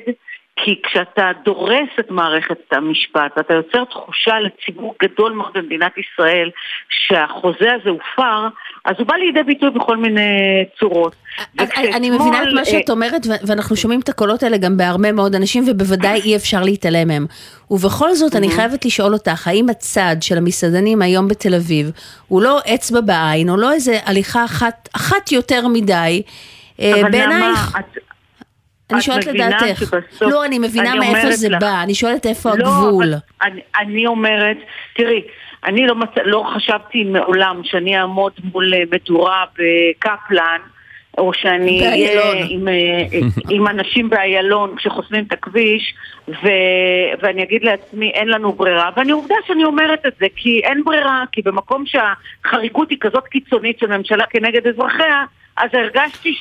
כי 0.55 0.81
כשאתה 0.83 1.31
דורס 1.43 1.89
את 1.99 2.11
מערכת 2.11 2.73
המשפט, 2.73 3.37
אתה 3.39 3.53
יוצר 3.53 3.83
תחושה 3.83 4.39
לציבור 4.39 4.95
גדול 5.03 5.31
מאוד 5.31 5.53
במדינת 5.53 5.97
ישראל 5.97 6.51
שהחוזה 6.89 7.73
הזה 7.73 7.89
הופר, 7.89 8.47
אז 8.85 8.95
הוא 8.97 9.07
בא 9.07 9.15
לידי 9.15 9.43
ביטוי 9.43 9.69
בכל 9.69 9.97
מיני 9.97 10.21
צורות. 10.79 11.15
אני 11.73 12.09
מבינה 12.09 12.43
את 12.43 12.47
מה 12.55 12.65
שאת 12.65 12.89
אומרת, 12.89 13.21
ואנחנו 13.47 13.75
שומעים 13.75 13.99
את 13.99 14.09
הקולות 14.09 14.43
האלה 14.43 14.57
גם 14.57 14.77
בהרבה 14.77 15.11
מאוד 15.11 15.35
אנשים, 15.35 15.63
ובוודאי 15.67 16.21
אי 16.21 16.35
אפשר 16.35 16.63
להתעלם 16.63 17.07
מהם. 17.07 17.25
ובכל 17.71 18.13
זאת, 18.13 18.35
אני 18.35 18.51
חייבת 18.51 18.85
לשאול 18.85 19.13
אותך, 19.13 19.47
האם 19.47 19.69
הצד 19.69 20.15
של 20.21 20.37
המסעדנים 20.37 21.01
היום 21.01 21.27
בתל 21.27 21.55
אביב, 21.55 21.91
הוא 22.27 22.41
לא 22.41 22.59
אצבע 22.73 23.01
בעין, 23.01 23.49
או 23.49 23.57
לא 23.57 23.71
איזה 23.73 23.99
הליכה 24.05 24.45
אחת, 24.45 24.89
אחת 24.95 25.31
יותר 25.31 25.67
מדי, 25.67 26.21
בעינייך? 26.79 27.77
אני 28.91 29.01
שואלת 29.01 29.25
לדעתך. 29.25 29.79
שבסוף, 29.79 30.21
לא, 30.21 30.45
אני 30.45 30.59
מבינה 30.59 30.91
אני 30.91 30.99
מאיפה 30.99 31.31
זה 31.31 31.49
לך, 31.49 31.61
בא, 31.61 31.83
אני 31.83 31.95
שואלת 31.95 32.25
איפה 32.25 32.49
לא, 32.49 32.67
הגבול. 32.67 33.13
אני, 33.41 33.61
אני 33.79 34.07
אומרת, 34.07 34.57
תראי, 34.95 35.21
אני 35.65 35.87
לא, 35.87 35.95
מצ... 35.95 36.09
לא 36.25 36.43
חשבתי 36.55 37.03
מעולם 37.03 37.61
שאני 37.63 37.99
אעמוד 37.99 38.33
מול 38.53 38.73
מדורה 38.91 39.45
בקפלן, 39.53 40.59
או 41.17 41.33
שאני 41.33 41.87
אהיה 41.87 42.45
עם, 42.49 42.67
עם 43.49 43.67
אנשים 43.67 44.09
באיילון 44.09 44.75
כשחוסמים 44.75 45.23
את 45.27 45.31
הכביש, 45.31 45.93
ו... 46.27 46.47
ואני 47.21 47.43
אגיד 47.43 47.63
לעצמי, 47.63 48.09
אין 48.09 48.27
לנו 48.27 48.51
ברירה. 48.51 48.89
ואני 48.97 49.11
עובדה 49.11 49.35
שאני 49.47 49.63
אומרת 49.63 50.05
את 50.05 50.13
זה, 50.19 50.25
כי 50.35 50.61
אין 50.63 50.83
ברירה, 50.83 51.23
כי 51.31 51.41
במקום 51.41 51.83
שהחריגות 51.85 52.89
היא 52.89 52.97
כזאת 53.01 53.27
קיצונית 53.27 53.79
של 53.79 53.97
ממשלה 53.97 54.25
כנגד 54.29 54.67
אזרחיה, 54.67 55.25
אז 55.59 55.69
הרגשתי 55.73 56.35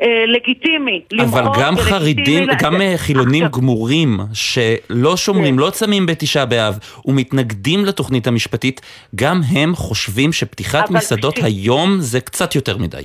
שלגיטימי 0.00 1.02
למחות. 1.12 1.40
אבל 1.40 1.62
גם 1.62 1.76
חרדים, 1.76 2.48
גם 2.62 2.80
אה, 2.80 2.94
חילונים 2.96 3.44
גמורים 3.48 4.18
שלא 4.32 5.16
שומרים, 5.16 5.54
כן. 5.54 5.60
לא 5.60 5.70
צמים 5.70 6.06
בתשעה 6.06 6.46
באב 6.46 6.78
ומתנגדים 7.04 7.84
לתוכנית 7.84 8.26
המשפטית, 8.26 8.80
גם 9.14 9.40
הם 9.56 9.74
חושבים 9.74 10.32
שפתיחת 10.32 10.90
מסעדות 10.90 11.38
היום 11.42 11.96
זה 11.98 12.20
קצת 12.20 12.54
יותר 12.54 12.76
מדי. 12.78 13.04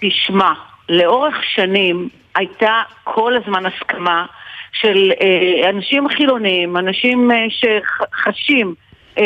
תשמע, 0.00 0.52
לאורך 0.88 1.34
שנים 1.54 2.08
הייתה 2.34 2.82
כל 3.04 3.36
הזמן 3.36 3.66
הסכמה 3.66 4.26
של 4.72 5.12
אה, 5.20 5.70
אנשים 5.70 6.08
חילונים, 6.08 6.76
אנשים 6.76 7.30
אה, 7.30 7.36
שחשים 7.50 8.74
אה, 9.18 9.24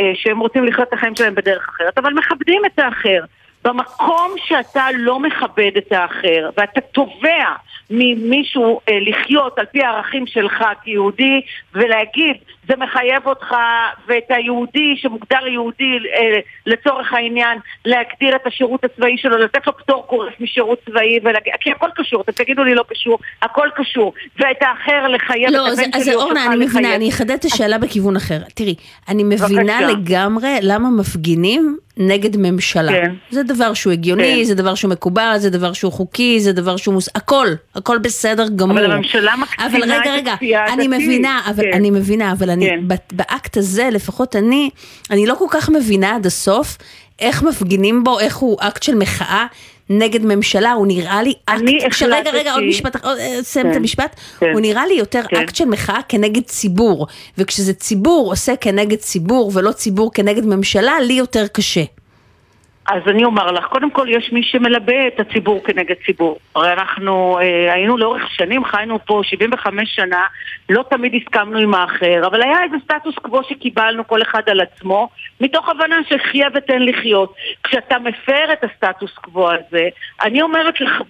אה, 0.00 0.12
שהם 0.14 0.38
רוצים 0.38 0.64
לחיות 0.64 0.88
את 0.88 0.92
החיים 0.92 1.16
שלהם 1.16 1.34
בדרך 1.34 1.68
אחרת, 1.68 1.98
אבל 1.98 2.12
מכבדים 2.12 2.62
את 2.66 2.78
האחר. 2.78 3.24
במקום 3.64 4.34
שאתה 4.44 4.86
לא 4.94 5.20
מכבד 5.20 5.70
את 5.76 5.92
האחר 5.92 6.50
ואתה 6.56 6.80
תובע 6.80 7.44
ממישהו 7.90 8.80
אה, 8.88 8.98
לחיות 9.00 9.58
על 9.58 9.66
פי 9.66 9.82
הערכים 9.82 10.26
שלך 10.26 10.64
כיהודי 10.82 11.40
ולהגיד 11.74 12.36
זה 12.68 12.74
מחייב 12.76 13.26
אותך 13.26 13.54
ואת 14.06 14.24
היהודי 14.28 14.96
שמוגדר 14.96 15.46
יהודי 15.46 15.98
אה, 16.16 16.40
לצורך 16.66 17.12
העניין 17.12 17.58
להגדיר 17.84 18.36
את 18.36 18.46
השירות 18.46 18.84
הצבאי 18.84 19.18
שלו, 19.18 19.38
לתת 19.38 19.66
לו 19.66 19.76
פטור 19.76 20.06
גורף 20.10 20.40
משירות 20.40 20.78
צבאי 20.86 21.18
ולהגיד, 21.24 21.52
כי 21.60 21.70
הכל 21.70 21.88
קשור, 21.94 22.20
אתם 22.20 22.32
תגידו 22.32 22.64
לי 22.64 22.74
לא 22.74 22.84
קשור, 22.88 23.18
הכל 23.42 23.68
קשור 23.76 24.12
ואת 24.38 24.56
האחר 24.60 25.08
לחייב 25.08 25.50
לא, 25.50 25.68
את 25.68 25.72
הבן 25.72 26.02
שלי 26.04 26.14
או 26.14 26.20
שלך 26.20 26.30
לחייב. 26.30 26.52
אני 26.52 26.66
מבינה, 26.66 26.94
אני 26.94 27.08
אחדד 27.08 27.30
את 27.30 27.44
השאלה 27.44 27.78
בכיוון 27.78 28.16
אחר. 28.16 28.38
תראי, 28.54 28.74
אני 29.08 29.24
מבינה 29.24 29.80
בבקשה. 29.80 29.98
לגמרי 29.98 30.58
למה 30.62 30.90
מפגינים 30.90 31.76
נגד 31.96 32.36
ממשלה. 32.36 32.92
כן. 32.92 33.14
זה 33.30 33.42
דבר 33.42 33.74
שהוא 33.74 33.92
הגיוני, 33.92 34.36
כן. 34.38 34.44
זה 34.44 34.54
דבר 34.54 34.74
שהוא 34.74 34.90
מקובל, 34.90 35.34
זה 35.38 35.50
דבר 35.50 35.72
שהוא 35.72 35.92
חוקי, 35.92 36.40
זה 36.40 36.52
דבר 36.52 36.76
שהוא 36.76 36.94
מוס... 36.94 37.08
הכל, 37.14 37.46
הכל 37.74 37.98
בסדר 37.98 38.48
גמור. 38.56 38.78
אבל 38.78 38.92
הממשלה 38.92 39.34
מקצינה 39.36 40.18
את 40.18 40.26
הכפייה 40.26 40.64
הדתית. 40.64 40.78
אני 40.78 40.88
מבינה, 40.88 41.40
אבל 41.50 41.62
כן. 41.62 41.70
אני 41.72 41.90
מבינה, 41.90 42.32
אבל 42.32 42.50
אני, 42.54 42.66
כן. 42.66 42.80
באקט 43.12 43.56
הזה, 43.56 43.88
לפחות 43.92 44.36
אני, 44.36 44.70
אני 45.10 45.26
לא 45.26 45.34
כל 45.34 45.46
כך 45.50 45.68
מבינה 45.68 46.16
עד 46.16 46.26
הסוף 46.26 46.78
איך 47.18 47.42
מפגינים 47.42 48.04
בו, 48.04 48.20
איך 48.20 48.36
הוא 48.36 48.56
אקט 48.60 48.82
של 48.82 48.94
מחאה. 48.94 49.46
נגד 49.90 50.24
ממשלה, 50.24 50.72
הוא 50.72 50.86
נראה 50.86 51.22
לי 51.22 51.34
אקט, 51.46 52.02
רגע, 52.02 52.30
רגע, 52.30 52.52
עוד 52.52 52.62
משפט, 52.68 52.96
סיים 53.42 53.66
את 53.66 53.72
כן, 53.72 53.78
המשפט, 53.78 54.16
כן, 54.38 54.46
הוא 54.52 54.60
נראה 54.60 54.86
לי 54.86 54.94
יותר 54.94 55.22
כן. 55.28 55.36
אקט 55.36 55.54
של 55.54 55.64
מחאה 55.64 56.00
כנגד 56.08 56.42
ציבור, 56.42 57.06
וכשזה 57.38 57.74
ציבור 57.74 58.30
עושה 58.32 58.56
כנגד 58.56 58.98
ציבור 58.98 59.50
ולא 59.54 59.72
ציבור 59.72 60.12
כנגד 60.12 60.46
ממשלה, 60.46 61.00
לי 61.00 61.12
יותר 61.12 61.46
קשה. 61.46 61.84
אז 62.86 63.02
אני 63.06 63.24
אומר 63.24 63.52
לך, 63.52 63.64
קודם 63.64 63.90
כל 63.90 64.06
יש 64.08 64.32
מי 64.32 64.42
שמלבה 64.42 65.06
את 65.06 65.20
הציבור 65.20 65.64
כנגד 65.64 65.94
ציבור. 66.06 66.38
הרי 66.54 66.72
אנחנו 66.72 67.38
אה, 67.38 67.72
היינו 67.72 67.96
לאורך 67.96 68.30
שנים, 68.30 68.64
חיינו 68.64 68.98
פה 69.06 69.20
75 69.24 69.94
שנה, 69.94 70.26
לא 70.68 70.84
תמיד 70.90 71.14
הסכמנו 71.14 71.58
עם 71.58 71.74
האחר, 71.74 72.26
אבל 72.26 72.42
היה 72.42 72.62
איזה 72.62 72.76
סטטוס 72.84 73.14
קוו 73.14 73.42
שקיבלנו 73.48 74.06
כל 74.06 74.22
אחד 74.22 74.42
על 74.46 74.60
עצמו, 74.60 75.08
מתוך 75.40 75.68
הבנה 75.68 75.96
שחיה 76.08 76.48
ותן 76.54 76.82
לחיות. 76.82 77.34
כשאתה 77.62 77.98
מפר 77.98 78.52
את 78.52 78.64
הסטטוס 78.64 79.14
קוו 79.14 79.50
הזה, 79.50 79.88
אני 80.22 80.42
אומרת 80.42 80.80
לך 80.80 81.02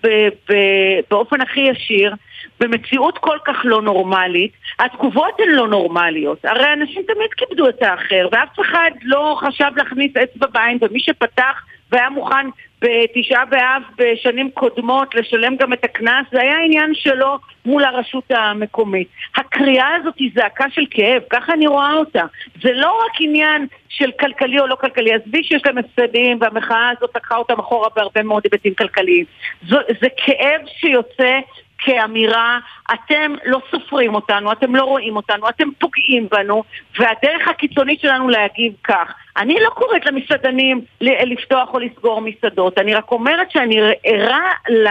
באופן 1.11 1.40
הכי 1.40 1.61
ישיר, 1.61 2.14
במציאות 2.60 3.18
כל 3.18 3.38
כך 3.44 3.56
לא 3.64 3.82
נורמלית, 3.82 4.52
התגובות 4.78 5.40
הן 5.40 5.48
לא 5.48 5.68
נורמליות. 5.68 6.44
הרי 6.44 6.72
אנשים 6.72 7.02
תמיד 7.02 7.32
כיבדו 7.36 7.68
את 7.68 7.82
האחר, 7.82 8.28
ואף 8.32 8.60
אחד 8.60 8.90
לא 9.02 9.36
חשב 9.40 9.70
להכניס 9.76 10.12
אצבע 10.16 10.46
בעין, 10.46 10.78
ומי 10.80 11.00
שפתח 11.00 11.62
והיה 11.92 12.10
מוכן 12.10 12.46
בתשעה 12.80 13.44
באב 13.44 13.82
בשנים 13.96 14.50
קודמות 14.50 15.14
לשלם 15.14 15.56
גם 15.56 15.72
את 15.72 15.84
הקנס, 15.84 16.26
זה 16.32 16.40
היה 16.40 16.58
עניין 16.58 16.94
שלו 16.94 17.38
מול 17.66 17.84
הרשות 17.84 18.24
המקומית. 18.30 19.08
הקריאה 19.36 19.94
הזאת 19.94 20.14
היא 20.18 20.30
זעקה 20.34 20.64
של 20.70 20.84
כאב, 20.90 21.22
ככה 21.30 21.52
אני 21.52 21.66
רואה 21.66 21.92
אותה. 21.92 22.24
זה 22.62 22.72
לא 22.72 22.98
רק 23.06 23.12
עניין 23.20 23.66
של 23.88 24.10
כלכלי 24.20 24.60
או 24.60 24.66
לא 24.66 24.74
כלכלי, 24.74 25.12
עזבי 25.12 25.44
שיש 25.44 25.62
להם 25.66 25.78
הפסדים 25.78 26.38
והמחאה 26.40 26.90
הזאת 26.96 27.10
לקחה 27.16 27.36
אותם 27.36 27.58
אחורה 27.58 27.88
בהרבה 27.96 28.22
מאוד 28.22 28.42
היבטים 28.44 28.74
כלכליים. 28.74 29.24
זו, 29.68 29.78
זה 30.00 30.06
כאב 30.16 30.60
שיוצא 30.66 31.38
כאמירה, 31.85 32.59
אתם 32.95 33.35
לא 33.45 33.61
סופרים 33.71 34.14
אותנו, 34.14 34.53
אתם 34.53 34.76
לא 34.76 34.85
רואים 34.85 35.17
אותנו, 35.17 35.49
אתם 35.49 35.69
פוגעים 35.79 36.29
בנו, 36.31 36.62
והדרך 36.99 37.49
הקיצונית 37.49 38.00
שלנו 38.00 38.29
להגיב 38.29 38.73
כך. 38.85 39.12
אני 39.37 39.57
לא 39.61 39.71
קוראת 39.71 40.07
למסעדנים 40.07 40.81
לפתוח 41.00 41.75
או 41.75 41.79
לסגור 41.79 42.21
מסעדות, 42.21 42.79
אני 42.79 42.95
רק 42.95 43.12
אומרת 43.12 43.50
שאני 43.50 43.81
ערה 44.05 44.50
ל... 44.69 44.88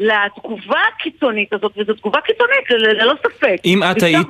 לתגובה 0.00 0.78
הקיצונית 0.94 1.52
הזאת, 1.52 1.72
וזו 1.78 1.92
תגובה 1.94 2.18
קיצונית, 2.20 2.70
ללא 2.70 3.14
ספק. 3.22 3.56
אם 3.64 3.82
את 3.82 4.02
היית 4.02 4.26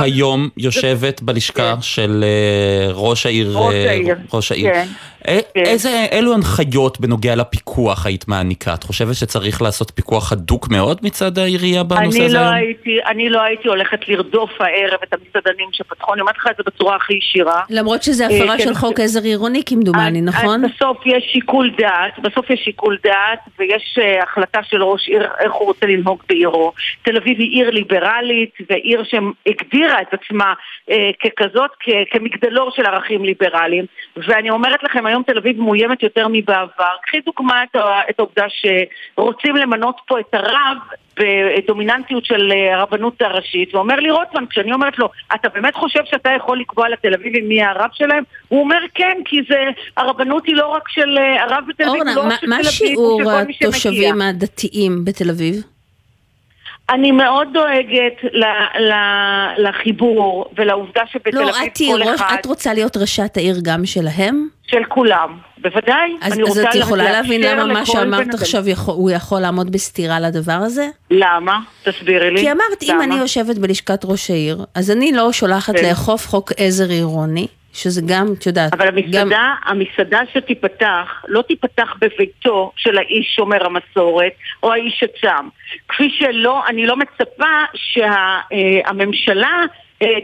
היום 0.00 0.48
יושבת 0.56 1.22
בלשכה 1.22 1.74
של 1.80 2.24
אה, 2.24 2.92
ראש 2.92 3.26
העיר, 3.26 3.52
ראש 3.54 3.74
אה, 3.74 3.90
העיר, 3.90 4.16
ראש 4.32 4.52
העיר. 4.52 4.72
כן. 4.72 4.86
כן. 5.26 5.40
איזה, 5.56 6.06
אילו 6.12 6.34
הנחיות 6.34 7.00
בנוגע 7.00 7.34
לפיקוח 7.34 8.06
היית 8.06 8.28
מעניקה? 8.28 8.74
את 8.74 8.82
חושבת 8.84 9.14
שצריך 9.14 9.62
לעשות 9.62 9.90
פיקוח 9.90 10.32
הדוק 10.32 10.68
מאוד 10.70 11.00
מצד 11.02 11.38
העירייה 11.38 11.82
בנושא 11.82 12.24
הזה 12.24 12.34
לא 12.34 12.40
היום? 12.40 12.54
הייתי, 12.54 12.98
אני 13.06 13.28
לא 13.28 13.42
הייתי 13.42 13.68
הולכת 13.68 14.08
לרדוף 14.08 14.50
הערב 14.60 14.98
את 15.02 15.14
המסעדנים 15.14 15.68
שפתחו, 15.72 16.12
אני 16.12 16.20
אומרת 16.20 16.36
לך 16.36 16.46
את 16.50 16.56
זה 16.56 16.62
בצורה 16.66 16.96
הכי 16.96 17.14
ישירה. 17.14 17.62
למרות 17.70 18.02
שזה 18.02 18.26
הפרה 18.26 18.52
אה, 18.52 18.58
של 18.58 18.64
כן. 18.64 18.74
חוק 18.74 19.00
עזר 19.00 19.22
עירוני 19.22 19.62
כמדומני, 19.66 20.20
נכון? 20.20 20.62
בסוף 20.62 20.98
יש 21.06 21.24
שיקול 21.32 21.70
דעת, 21.78 22.18
בסוף 22.22 22.50
יש 22.50 22.60
שיקול 22.64 22.98
דעת 23.04 23.38
ויש 23.58 23.98
החלטה 24.22 24.60
של 24.62 24.82
ראש 24.82 25.08
עיר 25.08 25.28
איך 25.40 25.52
הוא 25.52 25.66
רוצה 25.66 25.86
לנהוג 25.86 26.22
בעירו. 26.28 26.72
תל 27.02 27.16
אביב 27.16 27.38
היא 27.38 27.50
עיר 27.50 27.70
ליברלית 27.70 28.54
ועיר 28.70 29.04
שהגדירה 29.04 30.02
את 30.02 30.14
עצמה 30.14 30.54
אה, 30.90 31.10
ככזאת, 31.24 31.70
כמגדלור 32.10 32.70
של 32.76 32.86
ערכים 32.86 33.24
ליברליים. 33.24 33.84
ואני 34.16 34.50
אומרת 34.50 34.82
לכם, 34.82 35.06
היום 35.12 35.22
תל 35.22 35.38
אביב 35.38 35.60
מאוימת 35.60 36.02
יותר 36.02 36.26
מבעבר. 36.32 36.94
קחי 37.02 37.20
דוגמה 37.26 37.62
את, 38.10 38.18
העובדה 38.18 38.44
שרוצים 38.48 39.56
למנות 39.56 39.96
פה 40.08 40.20
את 40.20 40.34
הרב 40.34 40.76
בדומיננטיות 41.16 42.24
של 42.24 42.52
אה, 42.52 42.74
הרבנות 42.76 43.22
הראשית, 43.22 43.74
ואומר 43.74 43.96
לי 43.96 44.10
רוטמן, 44.10 44.44
כשאני 44.50 44.72
אומרת 44.72 44.98
לו, 44.98 45.08
אתה 45.34 45.48
באמת 45.48 45.74
חושב 45.74 46.00
שאתה 46.04 46.30
יכול 46.36 46.60
לקבוע 46.60 46.88
לתל 46.88 47.14
אביבים 47.14 47.48
מי 47.48 47.62
הרב 47.62 47.90
שלהם? 47.92 48.22
הוא 48.48 48.60
אומר 48.60 48.78
כן, 48.94 49.16
כי 49.24 49.36
זה, 49.48 49.64
הרבנות 49.96 50.46
היא 50.46 50.54
לא 50.54 50.66
רק 50.66 50.88
של 50.88 51.18
אה, 51.18 51.42
הרב 51.42 51.64
בתל 51.68 51.84
אביב, 51.84 51.94
אורנה, 51.94 52.14
לא 52.14 52.26
מה- 52.26 52.34
רק 52.34 52.40
של 52.40 52.46
מה 52.46 52.56
תל 52.56 52.60
אביב, 52.60 52.70
שיעור 52.72 53.20
כל 53.24 53.42
מי 53.46 53.52
שמגיע. 53.52 53.68
התושבים 53.68 54.22
הדתיים 54.22 55.04
בתל 55.04 55.30
אביב? 55.30 55.54
אני 56.92 57.12
מאוד 57.12 57.48
דואגת 57.52 58.16
ל- 58.32 58.44
ל- 58.82 59.68
לחיבור 59.68 60.44
ולעובדה 60.58 61.00
שבתל 61.12 61.30
לא, 61.38 61.50
אביב 61.50 61.68
תהיי 61.74 61.92
כל 61.92 62.02
ראש, 62.02 62.20
אחד, 62.20 62.36
את 62.40 62.46
רוצה 62.46 62.74
להיות 62.74 62.96
ראשת 62.96 63.36
העיר 63.36 63.56
גם 63.62 63.86
שלהם? 63.86 64.48
של 64.66 64.84
כולם, 64.88 65.38
בוודאי. 65.58 66.10
אז 66.20 66.32
אז 66.48 66.58
את 66.58 66.74
יכולה 66.74 67.04
להבין 67.12 67.40
למה 67.40 67.64
מה 67.66 67.86
שאמרת. 67.86 68.34
עכשיו 68.34 68.68
יכול- 68.68 68.94
הוא 68.94 69.10
יכול 69.10 69.40
לעמוד 69.40 69.72
בסתירה 69.72 70.20
לדבר 70.20 70.52
הזה? 70.52 70.88
למה? 71.10 71.58
תסבירי 71.84 72.30
לי. 72.30 72.40
כי 72.40 72.52
אמרת, 72.52 72.82
אם 72.82 72.88
למה? 72.94 73.04
אני 73.04 73.14
יושבת 73.14 73.58
בלשכת 73.58 74.04
ראש 74.04 74.30
העיר, 74.30 74.64
אז 74.74 74.90
אני 74.90 75.12
לא 75.12 75.32
שולחת 75.32 75.76
כן. 75.76 75.88
לאכוף 75.88 76.28
חוק 76.28 76.52
עזר 76.56 76.90
עירוני, 76.90 77.46
שזה 77.72 78.00
גם, 78.06 78.26
את 78.38 78.46
יודעת, 78.46 78.74
אבל 78.74 78.86
גם... 78.86 78.96
המסעדה, 78.96 79.54
המסעדה 79.64 80.20
שתיפתח, 80.34 81.24
לא 81.28 81.42
תיפתח 81.42 81.94
בביתו 82.00 82.72
של 82.76 82.98
האיש 82.98 83.34
שומר 83.36 83.66
המסורת, 83.66 84.32
או 84.62 84.72
האיש 84.72 85.02
הצם. 85.02 85.48
כפי 85.88 86.10
שלא, 86.18 86.66
אני 86.66 86.86
לא 86.86 86.96
מצפה 86.96 87.64
שהממשלה 87.74 89.64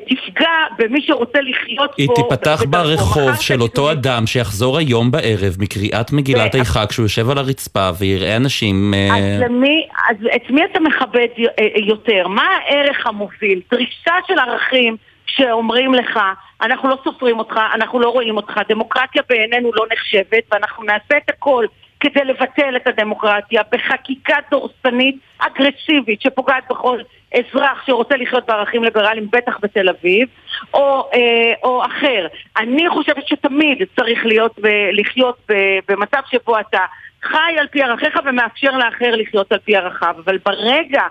תפגע 0.08 0.50
במי 0.78 1.00
שרוצה 1.02 1.38
לחיות 1.40 1.90
היא 1.96 2.06
פה. 2.06 2.14
תיפתח 2.14 2.62
בדרכו. 2.62 2.86
ברחוב 2.86 3.40
של 3.40 3.62
אותו 3.62 3.92
אדם 3.92 4.26
שיחזור 4.26 4.78
היום 4.78 5.10
בערב 5.10 5.56
מקריאת 5.58 6.12
מגילת 6.12 6.54
ו- 6.54 6.58
איכה 6.58 6.86
כשהוא 6.86 7.04
יושב 7.04 7.30
על 7.30 7.38
הרצפה 7.38 7.90
ויראה 7.98 8.36
אנשים... 8.36 8.94
אה, 8.94 9.16
אז 9.16 9.40
למי, 9.40 9.86
אז 10.10 10.16
את 10.36 10.50
מי 10.50 10.64
אתה 10.64 10.80
מכבד 10.80 11.28
אה, 11.38 11.66
יותר? 11.86 12.28
מה 12.28 12.42
הערך 12.42 13.06
המוביל? 13.06 13.60
דרישה 13.70 14.14
של 14.26 14.38
ערכים 14.38 14.96
שאומרים 15.38 15.94
לך, 15.94 16.20
אנחנו 16.62 16.88
לא 16.88 16.98
סופרים 17.04 17.38
אותך, 17.38 17.60
אנחנו 17.74 18.00
לא 18.00 18.08
רואים 18.08 18.36
אותך, 18.36 18.60
דמוקרטיה 18.68 19.22
בעינינו 19.28 19.70
לא 19.74 19.86
נחשבת, 19.92 20.42
ואנחנו 20.52 20.84
נעשה 20.84 21.16
את 21.16 21.30
הכל 21.30 21.66
כדי 22.00 22.24
לבטל 22.24 22.76
את 22.76 22.86
הדמוקרטיה 22.86 23.62
בחקיקה 23.72 24.36
דורסנית 24.50 25.16
אגרסיבית 25.38 26.20
שפוגעת 26.20 26.64
בכל 26.70 26.98
אזרח 27.34 27.86
שרוצה 27.86 28.16
לחיות 28.16 28.46
בערכים 28.46 28.84
ליברליים, 28.84 29.28
בטח 29.32 29.58
בתל 29.62 29.88
אביב, 29.88 30.28
או, 30.74 31.10
אה, 31.14 31.52
או 31.62 31.84
אחר. 31.84 32.26
אני 32.56 32.88
חושבת 32.88 33.28
שתמיד 33.28 33.82
צריך 33.96 34.26
להיות, 34.26 34.58
ב, 34.58 34.66
לחיות 34.92 35.36
ב, 35.48 35.54
במצב 35.88 36.20
שבו 36.30 36.60
אתה 36.60 36.80
חי 37.22 37.58
על 37.58 37.66
פי 37.66 37.82
ערכיך 37.82 38.18
ומאפשר 38.24 38.70
לאחר 38.70 39.10
לחיות 39.16 39.52
על 39.52 39.58
פי 39.58 39.76
ערכיו, 39.76 40.14
אבל 40.24 40.38
ברגע 40.44 41.02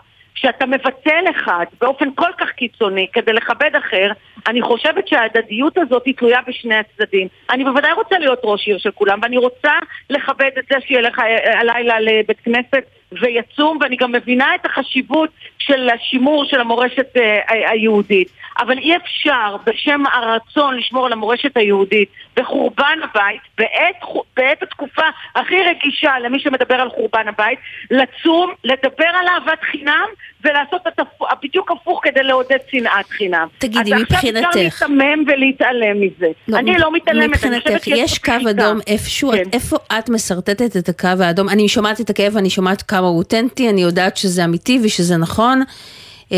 שאתה 0.41 0.65
מבטל 0.65 1.24
אחד 1.32 1.65
באופן 1.82 2.10
כל 2.15 2.32
כך 2.38 2.50
קיצוני 2.50 3.08
כדי 3.13 3.34
לכבד 3.34 3.72
אחר, 3.75 4.12
אני 4.48 4.62
חושבת 4.62 5.08
שההדדיות 5.08 5.77
הזאת 5.77 6.06
היא 6.06 6.13
תלויה 6.17 6.39
בשני 6.48 6.75
הצדדים. 6.75 7.27
אני 7.50 7.63
בוודאי 7.63 7.91
רוצה 7.91 8.20
להיות 8.20 8.39
ראש 8.44 8.67
עיר 8.67 8.77
של 8.77 8.91
כולם, 8.91 9.20
ואני 9.22 9.38
רוצה 9.38 9.72
לכבד 10.10 10.50
את 10.60 10.63
זה 10.70 10.75
שילך 10.88 11.20
ה- 11.20 11.60
הלילה 11.60 12.00
לבית 12.00 12.39
כנסת 12.39 12.84
ויצום, 13.12 13.77
ואני 13.82 13.96
גם 13.96 14.12
מבינה 14.12 14.56
את 14.56 14.65
החשיבות 14.65 15.29
של 15.58 15.89
השימור 15.89 16.46
של 16.46 16.60
המורשת 16.60 17.17
אה, 17.17 17.39
היהודית. 17.48 18.27
אבל 18.60 18.77
אי 18.77 18.96
אפשר, 18.96 19.56
בשם 19.65 20.03
הרצון 20.13 20.77
לשמור 20.77 21.06
על 21.06 21.13
המורשת 21.13 21.58
היהודית, 21.58 22.10
בחורבן 22.38 23.00
הבית, 23.03 23.41
בעת, 23.58 23.96
בעת 24.38 24.63
התקופה 24.63 25.01
הכי 25.36 25.56
רגישה 25.70 26.12
למי 26.24 26.39
שמדבר 26.39 26.75
על 26.75 26.89
חורבן 26.89 27.27
הבית, 27.27 27.60
לצום, 27.91 28.53
לדבר 28.63 29.06
על 29.20 29.27
אהבת 29.27 29.60
חינם 29.72 30.06
ולעשות 30.44 30.82
את. 30.88 31.00
בדיוק 31.44 31.72
הפוך 31.72 32.00
כדי 32.03 32.24
לעודד 32.24 32.58
שנאת 32.72 33.10
חינם. 33.10 33.48
תגידי, 33.58 33.79
אז 33.96 34.01
עכשיו 34.01 34.17
מבחינתך- 34.17 34.48
אפשר 34.48 34.60
להיתמם 34.88 35.24
ולהתעלם 35.27 36.01
מזה. 36.01 36.58
אני 36.60 36.77
לא 36.77 36.94
מתעלמת, 36.94 37.44
אני 37.46 37.60
חושבת 37.62 37.74
מבחינתך, 37.75 37.88
יש 37.88 38.17
קו. 38.20 38.32
אדום 38.50 38.79
איפשהו, 38.88 39.32
כן. 39.32 39.44
איפה 39.53 39.77
את 40.00 40.10
משרטטת 40.10 40.77
את 40.77 40.89
הקו 40.89 41.08
האדום? 41.24 41.50
אני 41.50 41.70
שומעת 41.70 42.01
את 42.01 42.10
הכאב, 42.10 42.38
אני 42.38 42.50
שומעת 42.50 42.82
כמה 42.82 43.08
הוא 43.08 43.17
אותנטי, 43.17 43.70
אני 43.70 43.82
יודעת 43.82 44.17
שזה 44.17 44.46
אמיתי 44.46 44.79
ושזה 44.84 45.17
נכון. 45.17 45.63
אה, 46.32 46.38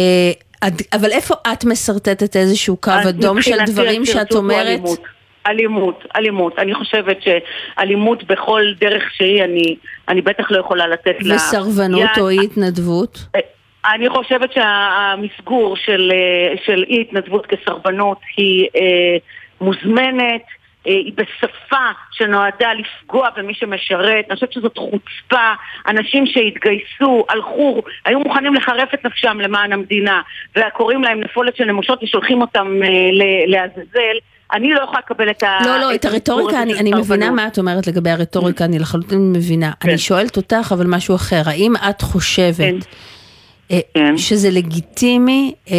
אבל 0.93 1.11
איפה 1.11 1.35
את 1.53 1.65
משרטטת 1.65 2.35
איזשהו 2.35 2.77
קו 2.77 2.91
אדום 3.09 3.41
של 3.41 3.57
דברים 3.65 4.05
שאת 4.05 4.31
אומרת? 4.31 4.81
אלימות. 5.47 6.05
אלימות. 6.15 6.59
אני 6.59 6.73
חושבת 6.73 7.17
שאלימות 7.21 8.23
בכל 8.23 8.61
דרך 8.79 9.03
שהיא, 9.13 9.43
אני, 9.43 9.75
אני 10.07 10.21
בטח 10.21 10.51
לא 10.51 10.59
יכולה 10.59 10.87
לתת 10.87 11.15
לה... 11.19 11.35
וסרבנות. 11.35 12.09
או 12.17 12.29
אי 12.29 12.37
התנדבות? 12.43 13.25
אני 13.85 14.09
חושבת 14.09 14.53
שהמסגור 14.53 15.75
של, 15.75 16.11
אה, 16.13 16.55
של 16.65 16.83
אי 16.87 17.01
התנדבות 17.01 17.45
כסרבנות 17.45 18.17
היא 18.37 18.67
אה, 18.75 19.17
מוזמנת, 19.61 20.41
אה, 20.87 20.93
היא 20.93 21.13
בשפה 21.15 21.85
שנועדה 22.11 22.69
לפגוע 22.73 23.29
במי 23.37 23.53
שמשרת, 23.53 24.25
אני 24.29 24.35
חושבת 24.35 24.53
שזאת 24.53 24.77
חוצפה, 24.77 25.53
אנשים 25.87 26.25
שהתגייסו, 26.25 27.25
הלכו, 27.29 27.81
היו 28.05 28.19
מוכנים 28.19 28.53
לחרף 28.53 28.93
את 28.93 29.05
נפשם 29.05 29.39
למען 29.39 29.73
המדינה, 29.73 30.21
וקוראים 30.55 31.03
להם 31.03 31.19
נפולת 31.19 31.55
של 31.55 31.65
נמושות 31.65 32.03
ושולחים 32.03 32.41
אותם 32.41 32.79
אה, 32.83 33.09
לעזאזל. 33.47 34.17
אני 34.53 34.69
לא 34.73 34.81
יכולה 34.83 34.99
לקבל 34.99 35.29
את 35.29 35.43
ה... 35.43 35.57
לא, 35.65 35.79
לא, 35.79 35.95
את 35.95 36.05
הרטוריקה, 36.05 36.61
אני, 36.61 36.73
אני 36.73 36.91
מבינה. 36.93 37.31
מה 37.31 37.47
את 37.47 37.57
אומרת 37.57 37.87
לגבי 37.87 38.09
הרטוריקה, 38.09 38.65
אני 38.65 38.79
לחלוטין 38.79 39.33
מבינה. 39.33 39.71
כן. 39.79 39.89
אני 39.89 39.97
שואלת 39.97 40.37
אותך, 40.37 40.71
אבל 40.75 40.87
משהו 40.87 41.15
אחר. 41.15 41.41
האם 41.45 41.73
את 41.89 42.01
חושבת 42.01 42.85
אה, 43.71 43.79
כן. 43.93 44.17
שזה 44.17 44.49
לגיטימי 44.51 45.53
אה, 45.71 45.75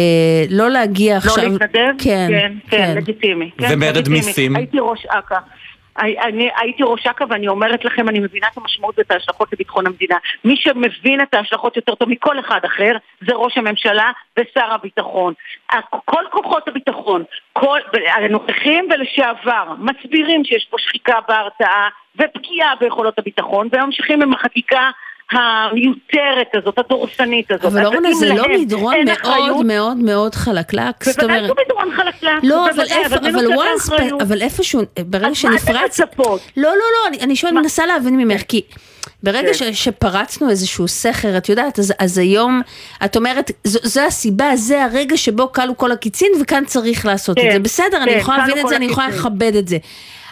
לא 0.49 0.69
להגיע 0.69 1.17
עכשיו... 1.17 1.43
לא 1.43 1.43
להתנדב? 1.43 1.91
כן, 1.97 2.27
כן, 2.29 2.53
כן, 2.69 2.93
לגיטימי. 2.97 3.49
כן, 3.57 3.67
ומרד 3.71 3.97
לגיטימי. 3.97 4.17
מיסים? 4.17 4.55
הייתי 4.55 4.77
ראש 4.79 5.05
אכ"א. 5.09 5.35
אני 5.99 6.49
הייתי 6.57 6.83
ראש 6.83 7.07
אכ"א 7.07 7.25
ואני 7.29 7.47
אומרת 7.47 7.85
לכם, 7.85 8.09
אני 8.09 8.19
מבינה 8.19 8.47
את 8.51 8.57
המשמעות 8.57 8.95
ואת 8.97 9.11
ההשלכות 9.11 9.53
לביטחון 9.53 9.87
המדינה. 9.87 10.15
מי 10.43 10.55
שמבין 10.57 11.21
את 11.21 11.33
ההשלכות 11.33 11.75
יותר 11.75 11.95
טוב 11.95 12.09
מכל 12.09 12.39
אחד 12.39 12.59
אחר, 12.65 12.97
זה 13.27 13.33
ראש 13.35 13.57
הממשלה 13.57 14.11
ושר 14.39 14.73
הביטחון. 14.73 15.33
כל 16.05 16.23
כוחות 16.31 16.67
הביטחון, 16.67 17.23
כל, 17.53 17.79
הנוכחים 18.17 18.87
ולשעבר, 18.91 19.73
מסבירים 19.79 20.43
שיש 20.45 20.67
פה 20.69 20.77
שחיקה 20.79 21.19
בהרתעה 21.27 21.89
ופגיעה 22.15 22.75
ביכולות 22.79 23.19
הביטחון, 23.19 23.67
והם 23.71 23.85
ממשיכים 23.85 24.21
עם 24.21 24.33
החקיקה 24.33 24.89
המיותרת 25.31 26.47
הזאת, 26.53 26.79
הדורסנית 26.79 27.51
הזאת. 27.51 27.65
אבל 27.65 27.85
אורנה, 27.85 28.13
זה 28.13 28.33
לא 28.33 28.43
מדרון 28.59 28.95
מאוד 29.05 29.65
מאוד 29.65 29.97
מאוד 29.97 30.35
חלקלק. 30.35 31.03
זאת 31.03 31.15
בוודאי 31.19 31.37
אומרת- 31.37 31.47
שהוא 31.47 31.57
מדרון 31.65 31.95
חלקלק. 31.95 32.43
לא, 32.43 32.65
אבל 32.65 32.71
בוודאי, 32.75 32.97
איפה, 33.03 33.15
אבל 33.15 33.47
באחריות? 33.55 34.21
אבל 34.21 34.41
איפשהו, 34.41 34.81
ברגע 35.05 35.25
אז 35.27 35.29
מה 35.29 35.35
שנפרץ... 35.35 35.99
מצפות? 35.99 36.41
לא, 36.57 36.69
לא, 36.69 36.75
לא, 36.75 37.07
אני, 37.07 37.17
אני 37.19 37.35
שואלת, 37.35 37.55
מנסה 37.55 37.85
להבין 37.85 38.17
ממך, 38.17 38.41
כי 38.47 38.61
ברגע 39.23 39.47
כן. 39.47 39.53
ש, 39.53 39.63
שפרצנו 39.63 40.49
איזשהו 40.49 40.87
סכר, 40.87 41.37
את 41.37 41.49
יודעת, 41.49 41.79
אז, 41.79 41.93
אז 41.99 42.17
היום, 42.17 42.61
את 43.05 43.15
אומרת, 43.15 43.51
זו, 43.63 43.79
זו 43.83 44.01
הסיבה, 44.01 44.55
זה 44.55 44.83
הרגע 44.83 45.17
שבו 45.17 45.51
כלו 45.51 45.77
כל 45.77 45.91
הקיצין, 45.91 46.31
וכאן 46.41 46.63
צריך 46.65 47.05
לעשות 47.05 47.37
את 47.37 47.43
כן, 47.43 47.51
זה. 47.53 47.59
בסדר, 47.59 47.97
אני 48.03 48.11
כן, 48.11 48.17
יכולה 48.17 48.37
כלו 48.37 48.47
להבין 48.47 48.63
את 48.63 48.69
זה, 48.69 48.75
אני 48.75 48.85
יכולה 48.85 49.05
הקיצין. 49.07 49.21
לכבד 49.25 49.55
את 49.55 49.67
זה. 49.67 49.77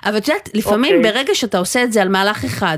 אבל 0.05 0.17
את 0.17 0.27
יודעת, 0.27 0.49
לפעמים 0.53 0.95
אוקיי. 0.95 1.11
ברגע 1.11 1.35
שאתה 1.35 1.57
עושה 1.57 1.83
את 1.83 1.93
זה 1.93 2.01
על 2.01 2.09
מהלך 2.09 2.45
אחד, 2.45 2.77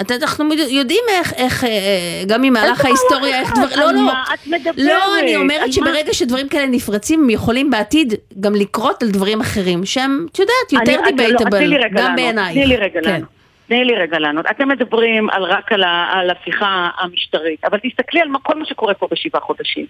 אתה, 0.00 0.14
אנחנו 0.14 0.54
יודעים 0.54 1.04
איך, 1.08 1.32
איך, 1.32 1.64
אה, 1.64 2.22
גם 2.26 2.42
ממהלך 2.42 2.78
איזה 2.78 2.88
ההיסטוריה, 2.88 3.40
איך 3.40 3.52
מהלך 3.56 3.72
דבר... 3.72 3.74
אחד? 3.74 3.78
לא, 3.80 3.92
לא. 3.92 4.02
מה 4.02 4.24
את? 4.34 4.76
לא, 4.76 5.18
אני 5.18 5.36
אומרת 5.36 5.66
מה? 5.66 5.72
שברגע 5.72 6.14
שדברים 6.14 6.48
כאלה 6.48 6.66
נפרצים, 6.66 7.22
הם 7.22 7.30
יכולים 7.30 7.70
בעתיד 7.70 8.14
גם 8.40 8.54
לקרות 8.54 9.02
על 9.02 9.10
דברים 9.10 9.40
אחרים, 9.40 9.84
שהם, 9.84 10.26
את 10.32 10.38
יודעת, 10.38 10.72
יותר 10.72 11.00
לא, 11.00 11.10
דיבייטבל, 11.10 11.74
רגע 11.74 12.02
גם 12.02 12.16
בעינייך. 12.16 12.54
תני 12.54 12.66
לי 12.66 12.76
רגע 12.76 13.00
כן. 13.04 13.10
לענות. 13.10 13.33
תני 13.66 13.84
לי 13.84 13.94
רגע 13.94 14.18
לענות. 14.18 14.46
אתם 14.50 14.68
מדברים 14.68 15.30
על 15.30 15.44
רק 15.44 15.72
על, 15.72 15.82
ה, 15.82 16.08
על 16.12 16.30
הפיכה 16.30 16.88
המשטרית, 16.98 17.64
אבל 17.64 17.78
תסתכלי 17.78 18.20
על 18.20 18.28
כל 18.42 18.58
מה 18.58 18.66
שקורה 18.66 18.94
פה 18.94 19.08
בשבעה 19.10 19.40
חודשים. 19.40 19.86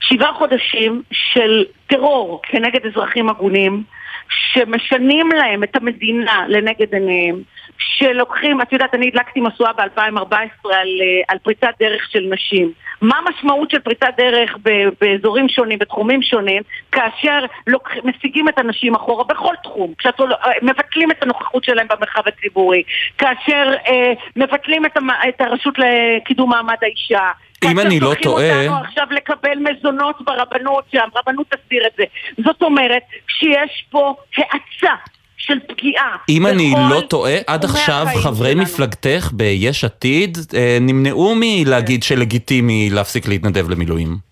שבעה 0.00 0.32
חודשים 0.32 1.02
של 1.12 1.64
טרור 1.86 2.40
כנגד 2.42 2.86
אזרחים 2.86 3.28
הגונים, 3.28 3.82
שמשנים 4.28 5.28
להם 5.30 5.62
את 5.64 5.76
המדינה 5.76 6.44
לנגד 6.48 6.94
עיניהם, 6.94 7.42
שלוקחים, 7.78 8.60
את 8.60 8.72
יודעת, 8.72 8.94
אני 8.94 9.08
הדלקתי 9.08 9.40
משואה 9.40 9.72
ב-2014 9.72 10.32
על, 10.64 10.88
אה, 11.00 11.22
על 11.28 11.38
פריצת 11.38 11.68
דרך 11.80 12.10
של 12.10 12.26
נשים. 12.30 12.72
מה 13.00 13.14
המשמעות 13.18 13.70
של 13.70 13.78
פריצת 13.78 14.08
דרך 14.16 14.56
באזורים 15.00 15.48
שונים, 15.48 15.78
בתחומים 15.78 16.22
שונים, 16.22 16.62
כאשר 16.92 17.38
לוק... 17.66 17.90
משיגים 18.04 18.48
את 18.48 18.58
הנשים 18.58 18.94
אחורה 18.94 19.24
בכל 19.24 19.54
תחום, 19.62 19.92
כשאתם 19.98 20.24
מבטלים 20.62 21.10
את 21.10 21.22
הנוכחות 21.22 21.64
שלהם 21.64 21.86
במרחב 21.90 22.22
הציבורי, 22.26 22.82
כאשר 23.18 23.72
אה, 23.88 24.12
מבטלים 24.36 24.86
את, 24.86 24.96
המ... 24.96 25.10
את 25.10 25.40
הרשות 25.40 25.74
לקידום 25.78 26.50
מעמד 26.50 26.76
האישה. 26.82 27.30
אם 27.64 27.74
כאשר 27.74 27.86
אני 27.86 28.00
לא 28.00 28.06
שולחים 28.06 28.22
טועה- 28.22 28.66
אותנו 28.66 28.76
עכשיו 28.84 29.06
לקבל 29.10 29.58
מזונות 29.58 30.16
ברבנות, 30.24 30.84
שהרבנות 30.92 31.46
תסדיר 31.54 31.86
את 31.86 31.92
זה. 31.96 32.04
זאת 32.44 32.62
אומרת 32.62 33.02
שיש 33.28 33.84
פה 33.90 34.14
האצה 34.36 34.94
של 35.38 35.58
פגיעה. 35.68 36.16
אם 36.28 36.46
אני 36.46 36.74
לא 36.90 37.00
טועה, 37.00 37.36
עד 37.46 37.64
עכשיו 37.64 38.06
חברי 38.22 38.50
שלנו. 38.50 38.62
מפלגתך 38.62 39.30
ביש 39.32 39.84
עתיד 39.84 40.38
אה, 40.54 40.78
נמנעו 40.80 41.34
מלהגיד 41.40 42.02
שלגיטימי 42.02 42.90
להפסיק 42.92 43.28
להתנדב 43.28 43.70
למילואים. 43.70 44.28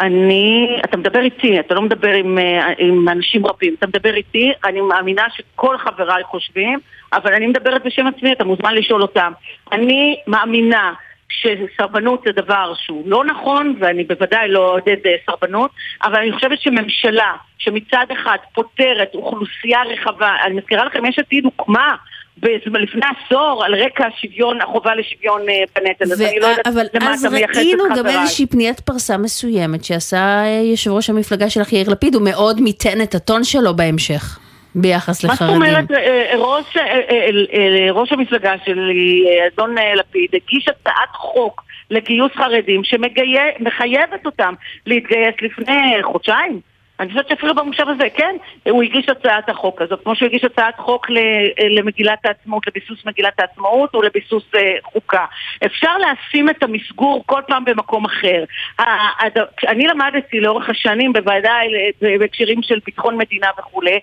אני, 0.00 0.66
אתה 0.84 0.96
מדבר 0.96 1.20
איתי, 1.20 1.60
אתה 1.60 1.74
לא 1.74 1.82
מדבר 1.82 2.12
עם, 2.12 2.38
אה, 2.38 2.68
עם 2.78 3.08
אנשים 3.08 3.46
רבים, 3.46 3.74
אתה 3.78 3.86
מדבר 3.86 4.14
איתי, 4.14 4.52
אני 4.64 4.80
מאמינה 4.80 5.22
שכל 5.36 5.78
חבריי 5.78 6.24
חושבים, 6.24 6.78
אבל 7.12 7.34
אני 7.34 7.46
מדברת 7.46 7.84
בשם 7.84 8.06
עצמי, 8.06 8.32
אתה 8.32 8.44
מוזמן 8.44 8.74
לשאול 8.74 9.02
אותם. 9.02 9.32
אני 9.72 10.16
מאמינה 10.26 10.92
שסרבנות 11.30 12.22
זה 12.26 12.32
דבר 12.32 12.72
שהוא 12.76 13.02
לא 13.06 13.24
נכון, 13.24 13.76
ואני 13.80 14.04
בוודאי 14.04 14.48
לא 14.48 14.70
אעודד 14.70 14.96
אה, 15.06 15.14
סרבנות, 15.26 15.70
אבל 16.02 16.16
אני 16.16 16.32
חושבת 16.32 16.60
שממשלה 16.60 17.32
שמצד 17.58 18.06
אחד 18.12 18.36
פותרת 18.54 19.14
אוכלוסייה 19.14 19.82
רחבה, 19.82 20.30
אני 20.46 20.54
מזכירה 20.54 20.84
לכם, 20.84 21.04
יש 21.06 21.18
עתיד 21.18 21.44
הוקמה 21.44 21.96
לפני 22.66 23.06
עשור 23.26 23.64
על 23.64 23.74
רקע 23.74 24.04
שוויון, 24.20 24.60
החובה 24.60 24.94
לשוויון 24.94 25.42
אה, 25.48 25.54
בנטל, 25.76 26.12
אז 26.12 26.22
אני 26.22 26.40
לא 26.40 26.46
ו- 26.46 26.50
יודעת 26.50 26.66
אבל 26.66 26.86
למה 26.94 27.12
אז 27.12 27.24
אתה 27.24 27.34
מייחס 27.34 27.56
ראינו 27.56 27.86
את 27.86 27.90
גם 27.90 27.96
חבריי. 27.96 28.20
איזושהי 28.20 28.46
פניית 28.46 28.80
פרסה 28.80 29.16
מסוימת 29.16 29.84
שעשה 29.84 30.16
אה, 30.16 30.60
יושב 30.70 30.90
ראש 30.90 31.10
המפלגה 31.10 31.50
שלך 31.50 31.72
יאיר 31.72 31.90
לפיד, 31.90 32.14
הוא 32.14 32.22
מאוד 32.24 32.60
מיתן 32.60 33.00
את 33.02 33.14
הטון 33.14 33.44
שלו 33.44 33.76
בהמשך, 33.76 34.38
ביחס 34.74 35.24
מה 35.24 35.34
זאת 35.34 35.42
לחרדים. 35.42 35.56
אומרת, 35.56 35.90
אה, 35.90 36.32
אה, 36.32 36.38
ראש, 36.38 36.76
אה, 36.76 37.92
ראש 37.92 38.12
המפלגה 38.12 38.52
שלי, 38.64 39.24
אדון 39.54 39.74
לפיד, 39.96 40.30
הגיש 40.34 40.68
הצעת 40.68 41.10
חוק 41.14 41.62
לגיוס 41.90 42.32
חרדים 42.32 42.84
שמחייבת 42.84 44.26
אותם 44.26 44.54
להתגייס 44.86 45.34
לפני 45.42 46.02
חודשיים. 46.02 46.60
אני 47.00 47.08
חושבת 47.08 47.28
שאפילו 47.28 47.54
במושב 47.54 47.88
הזה, 47.88 48.08
כן, 48.14 48.36
הוא 48.70 48.82
הגיש 48.82 49.08
הצעת 49.08 49.48
החוק 49.48 49.82
הזאת, 49.82 50.00
כמו 50.04 50.16
שהוא 50.16 50.26
הגיש 50.26 50.44
הצעת 50.44 50.76
חוק 50.78 51.10
ל- 51.10 51.18
למגילת 51.78 52.26
העצמאות, 52.26 52.66
לביסוס 52.66 53.06
מגילת 53.06 53.40
העצמאות 53.40 53.94
ולביסוס 53.94 54.44
אה, 54.54 54.74
חוקה. 54.82 55.24
אפשר 55.66 55.92
לשים 55.98 56.50
את 56.50 56.62
המסגור 56.62 57.22
כל 57.26 57.40
פעם 57.48 57.64
במקום 57.64 58.04
אחר. 58.04 58.44
אני 59.68 59.86
למדתי 59.86 60.40
לאורך 60.40 60.68
השנים 60.68 61.12
ל- 61.16 62.18
בהקשרים 62.18 62.62
של 62.62 62.78
ביטחון 62.86 63.16
מדינה 63.16 63.46
וכולי, 63.58 63.98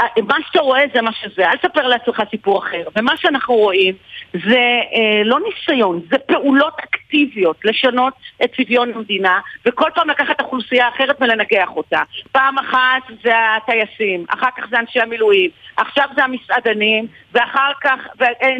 מה 0.00 0.34
שאתה 0.46 0.60
רואה 0.60 0.82
זה 0.94 1.02
מה 1.02 1.10
שזה, 1.12 1.50
אל 1.50 1.56
תספר 1.56 1.86
לעצמך 1.86 2.22
סיפור 2.30 2.58
אחר. 2.58 2.82
ומה 2.96 3.16
שאנחנו 3.16 3.54
רואים 3.54 3.94
זה 4.32 4.80
אה, 4.94 5.22
לא 5.24 5.38
ניסיון, 5.40 6.00
זה 6.10 6.18
פעולות 6.18 6.74
אקטיביות 6.84 7.64
לשנות 7.64 8.14
את 8.44 8.50
צביון 8.56 8.92
המדינה, 8.94 9.40
וכל 9.66 9.90
פעם 9.94 10.10
לקחת 10.10 10.40
אוכלוסייה 10.40 10.88
אחרת 10.88 11.16
ולנגח 11.20 11.68
אותה. 11.76 12.02
פעם 12.32 12.58
אחת 12.58 13.02
זה 13.24 13.32
הטייסים, 13.56 14.24
אחר 14.28 14.48
כך 14.56 14.64
זה 14.70 14.78
אנשי 14.78 15.00
המילואים, 15.00 15.50
עכשיו 15.76 16.08
זה 16.16 16.24
המסעדנים, 16.24 17.06
ואחר 17.32 17.72
כך 17.82 17.98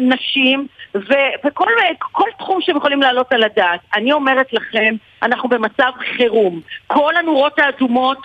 נשים, 0.01 0.67
ו- 0.95 1.47
וכל 1.47 1.67
כל 2.11 2.29
תחום 2.37 2.61
שהם 2.61 2.77
יכולים 2.77 3.01
להעלות 3.01 3.33
על 3.33 3.43
הדעת. 3.43 3.79
אני 3.95 4.11
אומרת 4.11 4.53
לכם, 4.53 4.95
אנחנו 5.21 5.49
במצב 5.49 5.91
חירום. 6.17 6.61
כל 6.87 7.15
הנורות 7.15 7.59
האדומות 7.59 8.17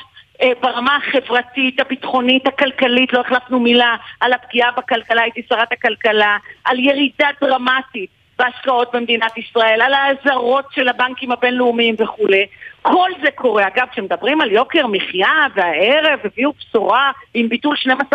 ברמה 0.60 0.96
החברתית, 0.96 1.80
הביטחונית, 1.80 2.46
הכלכלית, 2.46 3.12
לא 3.12 3.20
החלפנו 3.20 3.60
מילה 3.60 3.96
על 4.20 4.32
הפגיעה 4.32 4.70
בכלכלה, 4.70 5.22
הייתי 5.22 5.42
שרת 5.48 5.72
הכלכלה, 5.72 6.36
על 6.64 6.78
ירידה 6.78 7.28
דרמטית 7.40 8.10
בהשקעות 8.38 8.94
במדינת 8.94 9.38
ישראל, 9.38 9.80
על 9.80 9.94
האזהרות 9.94 10.64
של 10.70 10.88
הבנקים 10.88 11.32
הבינלאומיים 11.32 11.94
וכולי. 11.98 12.46
כל 12.86 13.10
זה 13.22 13.30
קורה. 13.30 13.66
אגב, 13.66 13.86
כשמדברים 13.92 14.40
על 14.40 14.52
יוקר 14.52 14.86
מחיה 14.86 15.46
והערב 15.54 16.18
הביאו 16.24 16.52
בשורה 16.52 17.10
עם 17.34 17.48
ביטול 17.48 17.76
12% 18.12 18.14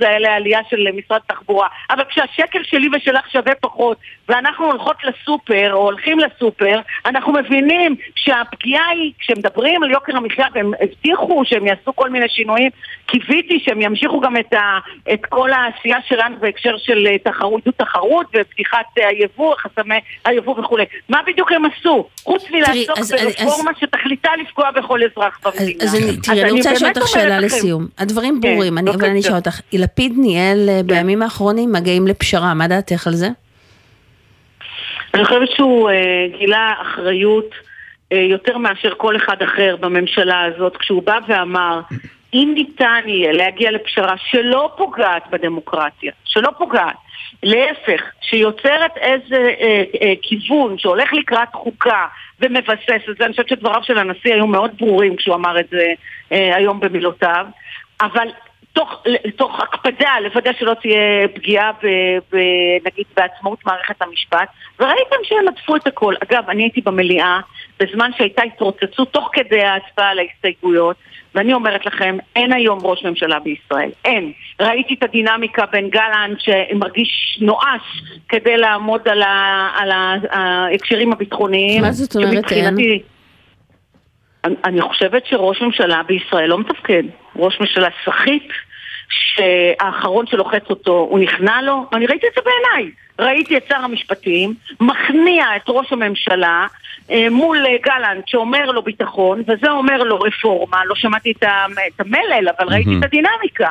האלה 0.00 0.32
העלייה 0.32 0.60
של 0.70 0.86
משרד 0.94 1.20
התחבורה. 1.28 1.68
אבל 1.90 2.04
כשהשקל 2.04 2.62
שלי 2.62 2.88
ושלך 2.96 3.30
שווה 3.30 3.54
פחות 3.54 3.96
ואנחנו 4.28 4.66
הולכות 4.66 4.96
לסופר 5.04 5.72
או 5.72 5.78
הולכים 5.82 6.18
לסופר, 6.18 6.80
אנחנו 7.06 7.32
מבינים 7.32 7.96
שהפגיעה 8.14 8.88
היא, 8.88 9.12
כשמדברים 9.18 9.82
על 9.82 9.90
יוקר 9.90 10.16
המחיה 10.16 10.46
והם 10.54 10.72
הבטיחו 10.80 11.42
שהם 11.44 11.66
יעשו 11.66 11.96
כל 11.96 12.10
מיני 12.10 12.28
שינויים, 12.28 12.70
קיוויתי 13.06 13.60
שהם 13.64 13.82
ימשיכו 13.82 14.20
גם 14.20 14.36
את, 14.36 14.52
ה, 14.52 14.78
את 15.12 15.26
כל 15.26 15.52
העשייה 15.52 15.98
שלנו 16.08 16.36
בהקשר 16.40 16.76
של 16.78 17.06
אה, 17.06 17.18
תחרות, 17.18 17.62
תחרות 17.76 18.26
ופתיחת 18.34 18.86
אה, 18.98 19.08
היבוא, 19.08 19.54
חסמי 19.56 20.00
היבוא 20.24 20.60
וכולי. 20.60 20.84
מה 21.08 21.20
בדיוק 21.26 21.52
הם 21.52 21.62
עשו? 21.64 22.08
חוץ 22.24 22.50
מלעסוק 22.50 22.98
אז- 22.98 23.14
אז- 23.14 23.42
שתכליתה 24.10 24.36
לפגוע 24.36 24.70
בכל 24.70 25.00
אזרח 25.02 25.38
אז, 25.44 25.52
במדינה. 25.54 25.84
אז 25.84 25.94
אני, 25.94 26.16
תראי, 26.16 26.42
אני 26.42 26.50
רוצה 26.50 26.72
לשאול 26.72 26.90
אותך 26.90 27.08
שאלה 27.08 27.40
לסיום. 27.40 27.86
הדברים 27.98 28.40
כן, 28.42 28.50
ברורים, 28.50 28.78
אני, 28.78 28.90
אבל 28.90 29.04
אני. 29.04 29.20
אשאל 29.20 29.34
אותך, 29.34 29.60
לפיד 29.72 30.12
ניהל 30.16 30.68
אה, 30.68 30.80
בימים 30.86 31.22
האחרונים 31.22 31.72
מגעים 31.72 32.06
לפשרה, 32.06 32.54
מה 32.54 32.68
דעתך 32.68 33.06
על 33.06 33.12
זה? 33.12 33.28
אני 35.14 35.24
חושבת 35.24 35.48
שהוא 35.56 35.90
אה, 35.90 35.94
גילה 36.38 36.74
אחריות 36.82 37.54
אה, 38.12 38.18
יותר 38.18 38.58
מאשר 38.58 38.94
כל 38.96 39.16
אחד 39.16 39.42
אחר 39.42 39.76
בממשלה 39.80 40.44
הזאת, 40.44 40.76
כשהוא 40.76 41.02
בא 41.02 41.18
ואמר, 41.28 41.80
אם 42.34 42.52
ניתן 42.54 43.00
יהיה 43.06 43.32
להגיע 43.32 43.70
לפשרה 43.70 44.14
שלא 44.30 44.72
פוגעת 44.76 45.22
בדמוקרטיה, 45.30 46.12
שלא 46.24 46.50
פוגעת, 46.58 46.96
להפך, 47.42 48.02
שיוצרת 48.20 48.96
איזה 48.96 49.54
אה, 49.60 49.82
אה, 50.02 50.12
כיוון 50.22 50.78
שהולך 50.78 51.12
לקראת 51.12 51.48
חוקה 51.52 52.06
ומבסס 52.40 53.08
את 53.10 53.16
זה, 53.18 53.24
אני 53.24 53.30
חושבת 53.32 53.48
שדבריו 53.48 53.82
של 53.82 53.98
הנשיא 53.98 54.34
היו 54.34 54.46
מאוד 54.46 54.70
ברורים 54.78 55.16
כשהוא 55.16 55.34
אמר 55.34 55.60
את 55.60 55.68
זה 55.70 55.86
אה, 56.32 56.56
היום 56.56 56.80
במילותיו, 56.80 57.46
אבל 58.00 58.28
תוך, 58.72 59.02
תוך 59.36 59.60
הקפדה 59.60 60.10
לוודא 60.22 60.50
שלא 60.58 60.74
תהיה 60.82 60.98
פגיעה 61.34 61.72
ב, 61.72 61.86
ב, 62.32 62.36
נגיד 62.86 63.04
בעצמאות 63.16 63.66
מערכת 63.66 64.02
המשפט 64.02 64.48
וראיתם 64.80 65.16
שהם 65.22 65.48
עטפו 65.48 65.76
את 65.76 65.86
הכל. 65.86 66.14
אגב, 66.22 66.44
אני 66.50 66.62
הייתי 66.62 66.80
במליאה 66.80 67.40
בזמן 67.80 68.10
שהייתה 68.16 68.42
התרוצצות 68.42 69.12
תוך 69.12 69.30
כדי 69.32 69.62
ההצבעה 69.62 70.10
על 70.10 70.18
ההסתייגויות 70.18 70.96
ואני 71.34 71.52
אומרת 71.54 71.86
לכם, 71.86 72.16
אין 72.36 72.52
היום 72.52 72.78
ראש 72.82 73.04
ממשלה 73.04 73.38
בישראל. 73.40 73.90
אין. 74.04 74.32
ראיתי 74.60 74.94
את 74.94 75.02
הדינמיקה 75.02 75.66
בין 75.66 75.88
גלנט 75.90 76.38
שמרגיש 76.40 77.38
נואש 77.40 77.82
כדי 78.28 78.56
לעמוד 78.56 79.08
על, 79.08 79.22
ה, 79.22 79.68
על 79.76 79.90
ההקשרים 80.30 81.12
הביטחוניים. 81.12 81.82
מה 81.82 81.92
זאת 81.92 82.16
אומרת 82.16 82.52
אין? 82.52 82.66
אני- 84.44 84.56
אני 84.64 84.80
חושבת 84.80 85.26
שראש 85.26 85.62
ממשלה 85.62 86.02
בישראל 86.06 86.46
לא 86.48 86.58
מתפקד. 86.58 87.02
ראש 87.36 87.60
ממשלה 87.60 87.88
סחיט, 88.04 88.52
שהאחרון 89.10 90.26
שלוחץ 90.26 90.62
אותו, 90.70 91.06
הוא 91.10 91.18
נכנע 91.18 91.62
לו. 91.62 91.86
אני 91.92 92.06
ראיתי 92.06 92.26
את 92.26 92.32
זה 92.34 92.40
בעיניי. 92.44 92.92
ראיתי 93.18 93.56
את 93.56 93.64
שר 93.68 93.76
המשפטים 93.76 94.54
מכניע 94.80 95.44
את 95.56 95.62
ראש 95.68 95.92
הממשלה 95.92 96.66
אה, 97.10 97.30
מול 97.30 97.66
אה, 97.66 97.76
גלנט 97.82 98.28
שאומר 98.28 98.70
לו 98.70 98.82
ביטחון, 98.82 99.42
וזה 99.46 99.70
אומר 99.70 100.02
לו 100.02 100.18
רפורמה. 100.20 100.84
לא 100.84 100.94
שמעתי 100.94 101.32
את 101.32 102.00
המלל, 102.00 102.48
אבל 102.58 102.68
ראיתי 102.68 102.90
את 102.98 103.04
הדינמיקה. 103.04 103.70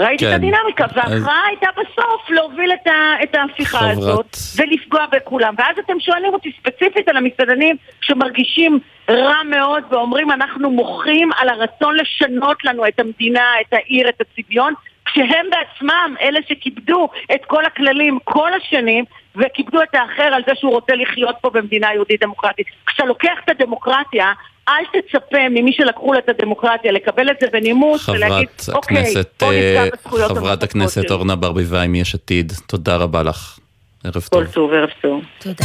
ראיתי 0.00 0.24
כן. 0.24 0.30
את 0.30 0.34
הדינמיקה, 0.34 0.84
אז- 0.84 0.90
וההכרעה 0.96 1.46
הייתה 1.46 1.66
בסוף 1.76 2.30
להוביל 2.30 2.72
את, 2.72 2.86
ה, 2.86 2.92
את 3.22 3.34
ההפיכה 3.34 3.78
חברת- 3.78 3.96
הזאת 3.96 4.36
ולפגוע 4.56 5.06
בכולם. 5.12 5.54
ואז 5.58 5.78
אתם 5.78 6.00
שואלים 6.00 6.32
אותי 6.34 6.52
ספציפית 6.60 7.08
על 7.08 7.16
המסעדנים 7.16 7.76
שמרגישים 8.00 8.78
רע 9.10 9.42
מאוד 9.50 9.84
ואומרים 9.90 10.30
אנחנו 10.30 10.70
מוחים 10.70 11.30
על 11.36 11.48
הרצון 11.48 11.96
לשנות 11.96 12.64
לנו 12.64 12.86
את 12.88 13.00
המדינה, 13.00 13.44
את 13.60 13.72
העיר, 13.72 14.08
את 14.08 14.20
הצביון, 14.20 14.74
כשהם 15.04 15.46
בעצמם 15.50 16.14
אלה 16.20 16.40
שכיבדו 16.48 17.08
את 17.34 17.44
כל 17.46 17.64
הכללים 17.64 18.18
כל 18.24 18.50
השנים 18.54 19.04
וכיבדו 19.36 19.82
את 19.82 19.94
האחר 19.94 20.22
על 20.22 20.42
זה 20.46 20.52
שהוא 20.54 20.72
רוצה 20.72 20.94
לחיות 20.94 21.36
פה 21.40 21.50
במדינה 21.50 21.94
יהודית 21.94 22.20
דמוקרטית. 22.20 22.66
כשאתה 22.86 23.04
לוקח 23.04 23.38
את 23.44 23.50
הדמוקרטיה 23.50 24.32
אל 24.68 25.00
תצפה 25.00 25.48
ממי 25.50 25.72
שלקחו 25.72 26.12
לה 26.12 26.18
את 26.18 26.28
הדמוקרטיה 26.28 26.92
לקבל 26.92 27.30
את 27.30 27.36
זה 27.40 27.46
בנימוס 27.52 28.08
ולהגיד, 28.08 28.48
חברת 28.58 28.76
אוקיי, 28.76 28.98
הכנסת, 28.98 29.28
בוא 29.40 29.52
נפגע 29.52 29.84
אה, 29.84 29.88
בזכויות 29.92 30.30
חברת 30.30 30.62
הכנסת 30.62 31.02
שלי." 31.02 31.14
אורנה 31.14 31.36
ברביבאי 31.36 31.88
מיש 31.88 32.14
עתיד, 32.14 32.52
תודה 32.66 32.96
רבה 32.96 33.22
לך. 33.22 33.58
ערב 34.04 34.14
טוב. 34.14 34.44
כל 34.44 34.46
טוב, 34.46 34.72
ערב 34.72 34.88
טוב. 35.02 35.22
תודה. 35.38 35.64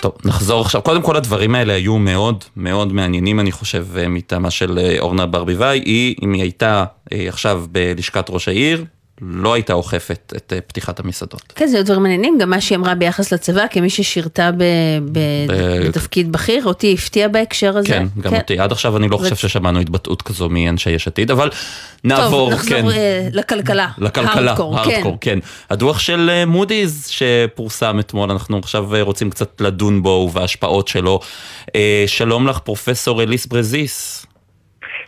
טוב, 0.00 0.12
נחזור 0.24 0.60
עכשיו. 0.60 0.82
קודם 0.82 1.02
כל 1.02 1.16
הדברים 1.16 1.54
האלה 1.54 1.72
היו 1.72 1.98
מאוד 1.98 2.44
מאוד 2.56 2.92
מעניינים, 2.92 3.40
אני 3.40 3.52
חושב, 3.52 3.86
אה, 3.96 4.08
מטעמה 4.08 4.50
של 4.50 4.78
אה, 4.78 4.96
אורנה 4.98 5.26
ברביבאי. 5.26 5.78
היא, 5.78 6.14
אם 6.22 6.32
היא 6.32 6.42
הייתה 6.42 6.84
אה, 7.12 7.24
עכשיו 7.28 7.64
בלשכת 7.70 8.30
ראש 8.30 8.48
העיר, 8.48 8.84
לא 9.20 9.54
הייתה 9.54 9.72
אוכפת 9.72 10.32
את 10.36 10.52
אה, 10.52 10.60
פתיחת 10.60 11.00
המסעדות. 11.00 11.52
כן, 11.54 11.66
זה 11.66 11.82
דברים 11.82 12.02
מעניינים, 12.02 12.38
גם 12.38 12.50
מה 12.50 12.60
שהיא 12.60 12.78
אמרה 12.78 12.94
ביחס 12.94 13.32
לצבא, 13.32 13.66
כמי 13.70 13.90
ששירתה 13.90 14.50
ב, 14.52 14.56
ב, 15.12 15.18
ב- 15.48 15.86
בתפקיד 15.86 16.32
בכיר, 16.32 16.64
אותי 16.64 16.94
הפתיע 16.94 17.28
בהקשר 17.28 17.78
הזה. 17.78 17.88
כן, 17.88 18.06
גם 18.20 18.34
אותי. 18.34 18.58
עד 18.58 18.72
עכשיו 18.72 18.96
אני 18.96 19.08
לא 19.08 19.16
חושב 19.16 19.36
ששמענו 19.36 19.80
התבטאות 19.80 20.22
כזו 20.22 20.48
מאנשי 20.48 20.90
יש 20.90 21.08
עתיד, 21.08 21.30
אבל 21.30 21.50
נעבור, 22.04 22.50
טוב, 22.50 22.60
כן. 22.60 22.74
נחזור 22.76 22.92
אה, 22.92 23.28
לכלכלה. 23.32 23.88
לכלכלה, 23.98 24.54
הארדקור, 24.58 24.78
כן. 24.84 25.02
כן. 25.20 25.38
הדוח 25.70 25.98
של 25.98 26.30
אה, 26.32 26.46
מודי'ס 26.46 27.06
שפורסם 27.06 27.98
אתמול, 28.00 28.30
אנחנו 28.30 28.58
עכשיו 28.58 28.88
רוצים 29.00 29.30
קצת 29.30 29.60
לדון 29.60 30.02
בו 30.02 30.08
ובהשפעות 30.08 30.88
שלו. 30.88 31.20
שלום 32.06 32.46
לך, 32.46 32.58
פרופסור 32.58 33.22
אליס 33.22 33.46
ברזיס. 33.46 34.26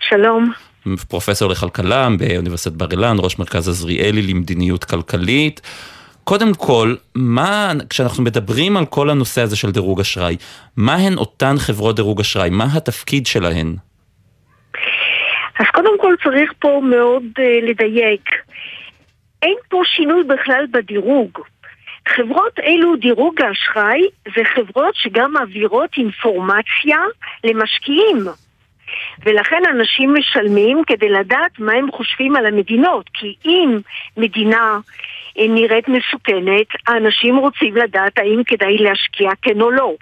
שלום. 0.00 0.67
פרופסור 0.96 1.50
לכלכלה 1.50 2.08
באוניברסיטת 2.18 2.76
בר 2.76 2.90
אילן, 2.90 3.16
ראש 3.18 3.38
מרכז 3.38 3.68
עזריאלי 3.68 4.22
למדיניות 4.22 4.84
כלכלית. 4.84 5.60
קודם 6.24 6.54
כל, 6.54 6.94
מה, 7.14 7.72
כשאנחנו 7.90 8.22
מדברים 8.22 8.76
על 8.76 8.86
כל 8.86 9.10
הנושא 9.10 9.40
הזה 9.40 9.56
של 9.56 9.70
דירוג 9.70 10.00
אשראי, 10.00 10.36
מה 10.76 10.94
הן 10.94 11.18
אותן 11.18 11.54
חברות 11.58 11.96
דירוג 11.96 12.20
אשראי? 12.20 12.50
מה 12.50 12.66
התפקיד 12.76 13.26
שלהן? 13.26 13.76
אז 15.58 15.66
קודם 15.74 16.00
כל 16.00 16.14
צריך 16.24 16.52
פה 16.58 16.80
מאוד 16.84 17.22
uh, 17.38 17.70
לדייק. 17.70 18.30
אין 19.42 19.56
פה 19.68 19.82
שינוי 19.96 20.24
בכלל 20.24 20.64
בדירוג. 20.70 21.38
חברות 22.08 22.58
אלו, 22.58 22.96
דירוג 22.96 23.34
האשראי, 23.42 24.00
זה 24.36 24.42
חברות 24.54 24.94
שגם 24.94 25.32
מעבירות 25.32 25.90
אינפורמציה 25.96 26.98
למשקיעים. 27.44 28.24
ולכן 29.26 29.62
אנשים 29.70 30.14
משלמים 30.14 30.82
כדי 30.86 31.08
לדעת 31.08 31.58
מה 31.58 31.72
הם 31.72 31.90
חושבים 31.90 32.36
על 32.36 32.46
המדינות. 32.46 33.10
כי 33.14 33.34
אם 33.44 33.78
מדינה 34.16 34.78
אה, 35.38 35.46
נראית 35.48 35.88
מסוכנת, 35.88 36.66
האנשים 36.86 37.36
רוצים 37.36 37.76
לדעת 37.76 38.18
האם 38.18 38.42
כדאי 38.46 38.78
להשקיע 38.78 39.30
כן 39.42 39.60
או 39.60 39.70
לא. 39.70 39.94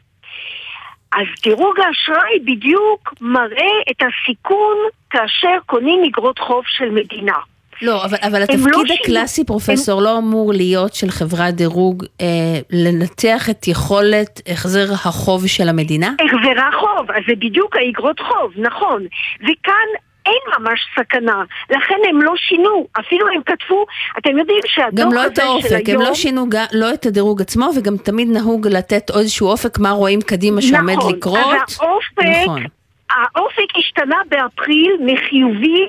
אז 1.13 1.27
דירוג 1.43 1.77
האשראי 1.81 2.39
בדיוק 2.45 3.15
מראה 3.21 3.73
את 3.91 4.03
הסיכון 4.03 4.77
כאשר 5.11 5.59
קונים 5.67 6.05
אגרות 6.05 6.39
חוב 6.39 6.65
של 6.67 6.91
מדינה. 6.91 7.37
לא, 7.83 8.05
אבל, 8.05 8.17
אבל 8.23 8.43
התפקיד 8.43 8.65
לא 8.67 8.83
הקלאסי, 9.03 9.35
שינו, 9.35 9.47
פרופסור, 9.47 9.99
הם... 9.99 10.05
לא 10.05 10.19
אמור 10.19 10.53
להיות 10.53 10.95
של 10.95 11.11
חברת 11.11 11.55
דירוג 11.55 12.05
אה, 12.21 12.27
לנתח 12.71 13.51
את 13.51 13.69
יכולת 13.69 14.41
החזר 14.49 14.93
החוב 14.93 15.47
של 15.47 15.69
המדינה? 15.69 16.15
החזר 16.21 16.67
החוב, 16.69 17.11
אז 17.11 17.23
זה 17.29 17.35
בדיוק 17.35 17.77
האגרות 17.77 18.21
חוב, 18.21 18.53
נכון. 18.57 19.07
וכאן 19.41 19.89
אין 20.27 20.43
ממש 20.59 20.81
סכנה, 20.99 21.43
לכן 21.71 21.95
הם 22.11 22.23
לא 22.23 22.33
שינו, 22.37 22.87
אפילו 23.01 23.27
הם 23.29 23.43
כתבו, 23.47 23.87
אתם 24.19 24.39
יודעים 24.39 24.61
שהדוח 24.67 25.05
גם 25.07 25.13
לא 25.13 25.27
את 25.27 25.39
האופק, 25.39 25.89
הם 25.89 26.01
לא 26.01 26.15
שינו 26.15 26.51
גם, 26.51 26.65
לא 26.73 26.95
את 26.95 27.07
הדירוג 27.07 27.41
עצמו, 27.41 27.71
וגם 27.77 27.97
תמיד 27.97 28.29
נהוג 28.29 28.69
לתת 28.69 29.11
איזשהו 29.11 29.49
אופק, 29.49 29.79
מה 29.79 29.91
רואים 29.91 30.21
קדימה 30.21 30.63
שעומד 30.63 30.95
נכון, 30.95 31.15
לקרות. 31.15 31.39
נכון, 31.39 31.57
אז 31.69 31.79
האופק, 31.81 32.43
נכון. 32.45 32.63
האופק 33.11 33.79
השתנה 33.79 34.17
באפריל 34.29 34.97
מחיובי 35.01 35.87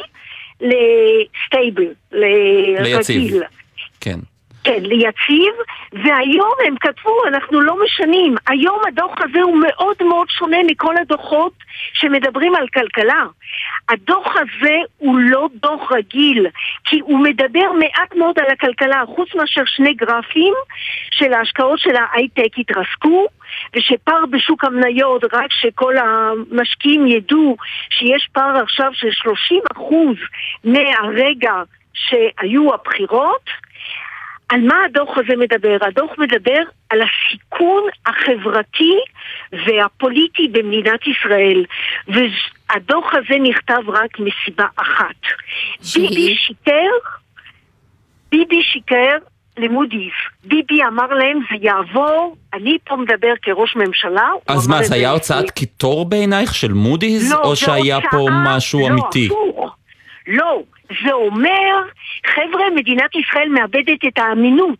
לסטייבל, 0.62 1.94
לרגיל. 2.12 3.44
כן. 4.02 4.20
כן, 4.68 4.84
ליציב, 4.84 5.54
והיום 5.94 6.54
הם 6.68 6.76
כתבו, 6.80 7.26
אנחנו 7.28 7.62
לא 7.62 7.76
משנים. 7.86 8.36
היום 8.48 8.80
הדוח 8.88 9.16
הזה 9.22 9.42
הוא 9.42 9.58
מאוד 9.58 9.96
מאוד 10.00 10.30
שונה 10.30 10.58
מכל 10.66 10.98
הדוחות 10.98 11.54
שמדברים 11.94 12.56
על 12.56 12.68
כלכלה. 12.68 13.26
הדוח 13.90 14.28
הזה 14.36 14.76
הוא 14.98 15.20
לא 15.20 15.48
דוח 15.54 15.92
רגיל, 15.92 16.48
כי 16.84 17.00
הוא 17.00 17.20
מדבר 17.20 17.72
מעט 17.80 18.16
מאוד 18.16 18.40
על 18.40 18.52
הכלכלה, 18.52 19.04
חוץ 19.16 19.36
מאשר 19.36 19.62
שני 19.66 19.94
גרפים 19.94 20.54
של 21.12 21.34
ההשקעות 21.34 21.80
של 21.80 21.96
ההייטק 21.96 22.58
התרסקו, 22.58 23.28
ושפער 23.76 24.26
בשוק 24.26 24.64
המניות, 24.64 25.24
רק 25.34 25.52
שכל 25.52 25.96
המשקיעים 25.98 27.08
ידעו 27.08 27.58
שיש 27.90 28.30
פער 28.34 28.58
עכשיו 28.64 28.92
של 28.94 29.30
30% 29.74 29.82
מהרגע 30.64 31.54
שהיו 31.94 32.74
הבחירות, 32.74 33.50
על 34.50 34.62
מה 34.62 34.76
הדוח 34.86 35.18
הזה 35.18 35.36
מדבר? 35.38 35.78
הדוח 35.82 36.12
מדבר 36.18 36.62
על 36.90 37.00
הסיכון 37.02 37.84
החברתי 38.06 38.94
והפוליטי 39.52 40.48
במדינת 40.48 41.00
ישראל. 41.08 41.66
והדוח 42.08 43.14
הזה 43.14 43.36
נכתב 43.44 43.82
רק 43.88 44.20
מסיבה 44.20 44.66
אחת. 44.76 45.22
ביבי 45.96 46.36
שיקר, 46.36 46.90
ביבי 48.32 48.64
שיקר 48.64 49.18
למודי'ס. 49.58 50.14
ביבי 50.44 50.84
אמר 50.84 51.08
להם 51.08 51.40
זה 51.52 51.66
יעבור, 51.66 52.36
אני 52.54 52.78
פה 52.84 52.96
מדבר 52.96 53.34
כראש 53.42 53.76
ממשלה. 53.76 54.30
אז 54.48 54.68
מה, 54.68 54.84
זה 54.84 54.96
היה 54.96 55.12
הוצאת 55.12 55.52
קיטור 55.52 56.06
בעינייך 56.06 56.56
של 56.56 56.74
מודי'ס? 56.74 57.32
לא, 57.32 57.42
או 57.44 57.56
שהיה 57.56 58.00
פה 58.12 58.28
משהו 58.46 58.80
לא, 58.80 58.88
אמיתי? 58.88 59.28
לא, 59.28 59.70
לא. 60.28 60.62
זה 61.06 61.12
אומר, 61.12 61.84
חבר'ה, 62.28 62.70
מדינת 62.76 63.16
ישראל 63.16 63.50
מאבדת 63.50 64.06
את 64.08 64.18
האמינות. 64.18 64.80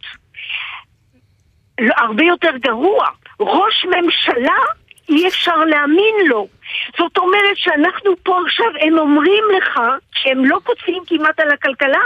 לא, 1.80 1.94
הרבה 1.98 2.24
יותר 2.24 2.58
גרוע. 2.58 3.08
ראש 3.40 3.86
ממשלה, 3.86 4.58
אי 5.10 5.28
אפשר 5.28 5.58
להאמין 5.58 6.16
לו. 6.28 6.48
זאת 6.98 7.18
אומרת 7.18 7.58
שאנחנו 7.58 8.12
פה 8.24 8.40
עכשיו, 8.46 8.68
הם 8.82 8.98
אומרים 8.98 9.44
לך 9.58 9.80
שהם 10.12 10.46
לא 10.46 10.58
כותבים 10.64 11.04
כמעט 11.08 11.40
על 11.40 11.52
הכלכלה. 11.52 12.06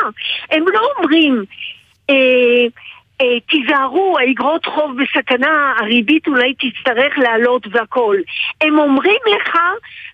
הם 0.51 0.65
לא 0.67 0.87
אומרים... 0.97 1.45
אה, 2.09 2.65
אה, 3.21 3.39
תיזהרו, 3.39 4.17
האגרות 4.19 4.65
חוב 4.65 4.91
בסכנה, 5.01 5.73
הריבית 5.79 6.27
אולי 6.27 6.53
תצטרך 6.53 7.17
לעלות 7.17 7.67
והכל. 7.71 8.17
הם 8.61 8.79
אומרים 8.79 9.19
לך, 9.35 9.57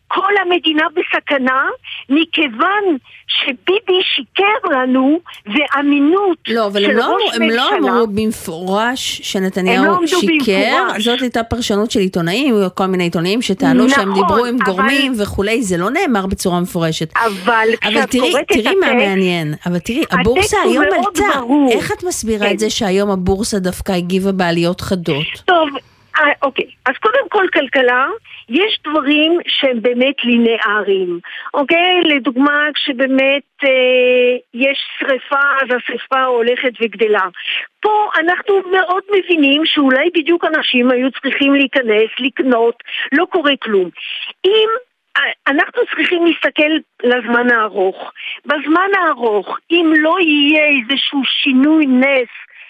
כל 0.08 0.32
המדינה 0.42 0.84
בסכנה, 0.96 1.62
מכיוון 2.10 2.98
שביבי 3.28 4.00
שיקר 4.16 4.70
לנו, 4.72 5.20
ואמינות 5.46 6.38
לא, 6.48 6.68
אבל 6.68 6.80
של 6.82 6.90
הם 6.92 6.98
לא, 6.98 7.04
ראש 7.26 7.36
הם 7.36 7.42
לא 7.42 7.48
ממשלה... 7.48 7.92
אמרו 7.92 8.08
במפורש 8.08 9.22
שנתניהו 9.24 9.86
הם 9.96 10.02
לא 10.02 10.08
שיקר, 10.08 10.84
במפורש. 10.84 11.04
זאת 11.06 11.22
הייתה 11.22 11.44
פרשנות 11.44 11.92
של 11.92 12.00
עיתונאים, 12.00 12.56
כל 12.76 12.86
מיני 12.86 13.04
עיתונאים 13.04 13.42
שטענו 13.42 13.90
שהם 13.90 14.10
נכון, 14.10 14.14
דיברו 14.28 14.46
עם 14.46 14.56
אבל- 14.56 14.66
גורמים 14.66 15.14
וכולי, 15.18 15.64
זה 15.64 15.78
לא 15.78 15.90
נאמר 15.90 16.26
בצורה 16.26 16.60
מפורשת. 16.60 17.14
אבל 17.18 17.68
אבל 17.84 18.06
תראי, 18.06 18.32
תראי 18.48 18.76
מה 18.76 18.88
הטקסט, 18.88 19.08
מעניין, 19.08 19.54
אבל 19.66 19.80
תראי, 19.80 20.04
הבורסה 20.12 20.58
היום 20.64 20.84
עלתה, 20.84 21.40
ברור. 21.40 21.72
איך 21.72 21.92
את 21.92 22.04
מסבירה 22.04 22.48
כן. 22.48 22.54
את 22.54 22.60
זה 22.60 22.70
שהיום 22.70 23.10
הבורסה 23.12 23.60
דווקא 23.60 23.92
הגיבה 23.92 24.32
בעליות 24.32 24.82
חדות? 24.82 25.26
טוב, 25.46 25.70
אוקיי. 26.42 26.66
אז 26.86 26.96
קודם 26.98 27.30
כל 27.30 27.46
כלכלה, 27.54 28.08
יש 28.50 28.80
דברים 28.84 29.40
שהם 29.48 29.82
באמת 29.82 30.16
לינאריים. 30.24 31.20
אוקיי? 31.54 32.02
לדוגמה, 32.06 32.68
כשבאמת 32.74 33.44
אה, 33.64 34.38
יש 34.54 34.78
שריפה, 35.00 35.42
אז 35.62 35.68
השריפה 35.78 36.24
הולכת 36.24 36.72
וגדלה. 36.82 37.28
פה 37.82 38.10
אנחנו 38.20 38.62
מאוד 38.72 39.04
מבינים 39.18 39.66
שאולי 39.66 40.10
בדיוק 40.16 40.46
אנשים 40.46 40.92
היו 40.92 41.12
צריכים 41.12 41.54
להיכנס, 41.54 42.10
לקנות, 42.20 42.84
לא 43.12 43.26
קורה 43.26 43.54
כלום. 43.62 43.90
אם 44.46 44.70
אנחנו 45.48 45.82
צריכים 45.96 46.26
להסתכל 46.26 46.72
לזמן 47.04 47.52
הארוך. 47.52 48.12
בזמן 48.46 48.90
הארוך, 48.98 49.58
אם 49.72 49.94
לא 49.98 50.18
יהיה 50.20 50.64
איזשהו 50.66 51.22
שינוי 51.26 51.86
נס 51.86 52.30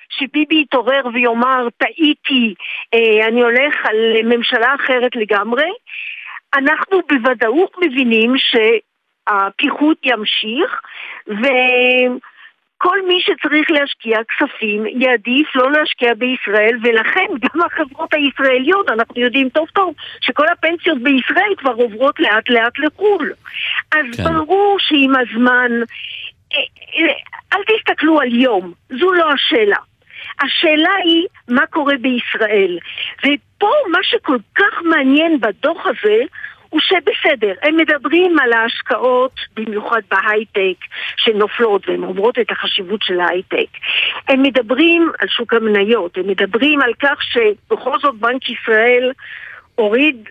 שביבי 0.09 0.61
יתעורר 0.61 1.01
ויאמר, 1.13 1.67
טעיתי, 1.77 2.53
אה, 2.93 3.27
אני 3.27 3.41
הולך 3.41 3.75
על 3.85 3.95
ממשלה 4.23 4.75
אחרת 4.75 5.15
לגמרי, 5.15 5.69
אנחנו 6.55 7.01
בוודאות 7.09 7.75
מבינים 7.83 8.33
שהפיחות 8.37 9.97
ימשיך, 10.03 10.81
וכל 11.27 12.97
מי 13.07 13.21
שצריך 13.21 13.71
להשקיע 13.71 14.17
כספים 14.23 14.85
יעדיף 14.85 15.55
לא 15.55 15.71
להשקיע 15.71 16.13
בישראל, 16.13 16.77
ולכן 16.83 17.25
גם 17.41 17.61
החברות 17.65 18.13
הישראליות, 18.13 18.89
אנחנו 18.89 19.21
יודעים 19.21 19.49
טוב 19.49 19.67
טוב 19.73 19.93
שכל 20.21 20.47
הפנסיות 20.47 20.97
בישראל 21.03 21.53
כבר 21.57 21.73
עוברות 21.73 22.19
לאט 22.19 22.49
לאט 22.49 22.79
לחו"ל. 22.79 23.33
אז 23.91 24.05
כן. 24.17 24.23
ברור 24.23 24.77
שעם 24.79 25.15
הזמן, 25.15 25.71
אה, 26.53 26.57
אה, 26.99 27.13
אל 27.53 27.63
תסתכלו 27.63 28.21
על 28.21 28.35
יום, 28.35 28.73
זו 28.89 29.11
לא 29.13 29.31
השאלה. 29.31 29.77
השאלה 30.41 30.93
היא 31.03 31.25
מה 31.47 31.65
קורה 31.65 31.93
בישראל. 32.01 32.77
ופה 33.19 33.71
מה 33.91 33.99
שכל 34.01 34.37
כך 34.55 34.81
מעניין 34.83 35.39
בדוח 35.39 35.85
הזה 35.85 36.23
הוא 36.69 36.79
שבסדר, 36.81 37.53
הם 37.61 37.77
מדברים 37.77 38.39
על 38.39 38.53
ההשקעות, 38.53 39.31
במיוחד 39.55 40.01
בהייטק, 40.11 40.85
שנופלות 41.17 41.89
והן 41.89 42.03
אומרות 42.03 42.39
את 42.39 42.51
החשיבות 42.51 43.01
של 43.03 43.19
ההייטק. 43.19 43.69
הם 44.27 44.41
מדברים 44.41 45.11
על 45.19 45.27
שוק 45.27 45.53
המניות, 45.53 46.17
הם 46.17 46.27
מדברים 46.27 46.81
על 46.81 46.93
כך 46.99 47.23
שבכל 47.23 47.99
זאת 47.99 48.15
בנק 48.15 48.49
ישראל 48.49 49.11
הוריד 49.75 50.29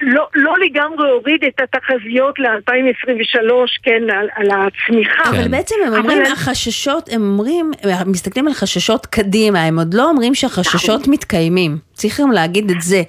לא, 0.00 0.28
לא 0.34 0.54
לגמרי 0.64 1.10
הוריד 1.10 1.44
את 1.44 1.60
התחזיות 1.60 2.38
ל-2023, 2.38 3.52
כן, 3.82 4.02
על, 4.10 4.28
על 4.34 4.46
הצמיחה. 4.50 5.30
אבל 5.30 5.48
בעצם 5.48 5.74
הם 5.86 5.94
אומרים, 5.94 6.22
אבל- 6.22 6.32
החששות, 6.32 7.08
הם 7.12 7.22
אומרים, 7.22 7.70
הם 7.82 8.10
מסתכלים 8.10 8.46
על 8.46 8.52
חששות 8.54 9.06
קדימה, 9.06 9.62
הם 9.64 9.78
עוד 9.78 9.94
לא 9.94 10.10
אומרים 10.10 10.34
שהחששות 10.34 11.08
מתקיימים. 11.08 11.78
צריך 11.92 12.20
גם 12.20 12.30
להגיד 12.32 12.70
את 12.70 12.80
זה. 12.82 13.02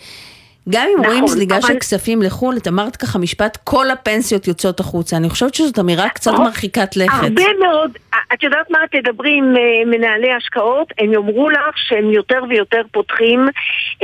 גם 0.69 0.87
אם 0.97 1.03
רואים 1.05 1.23
נכון, 1.23 1.27
זליגה 1.27 1.57
אבל- 1.57 1.67
של 1.67 1.79
כספים 1.79 2.21
לחו"ל, 2.21 2.57
את 2.57 2.67
אמרת 2.67 2.95
ככה 2.95 3.19
משפט, 3.19 3.57
כל 3.63 3.89
הפנסיות 3.89 4.47
יוצאות 4.47 4.79
החוצה. 4.79 5.17
אני 5.17 5.29
חושבת 5.29 5.53
שזאת 5.55 5.79
אמירה 5.79 6.09
קצת 6.09 6.31
נכון. 6.31 6.45
מרחיקת 6.45 6.95
לכת. 6.95 7.13
הרבה 7.23 7.43
מאוד, 7.59 7.91
את 8.33 8.43
יודעת 8.43 8.69
מה, 8.71 8.79
תדברי 8.91 9.37
עם 9.37 9.53
אה, 9.57 9.85
מנהלי 9.85 10.33
השקעות, 10.33 10.93
הם 10.97 11.13
יאמרו 11.13 11.49
לך 11.49 11.77
שהם 11.77 12.09
יותר 12.09 12.39
ויותר 12.49 12.81
פותחים 12.91 13.39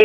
אה, 0.00 0.04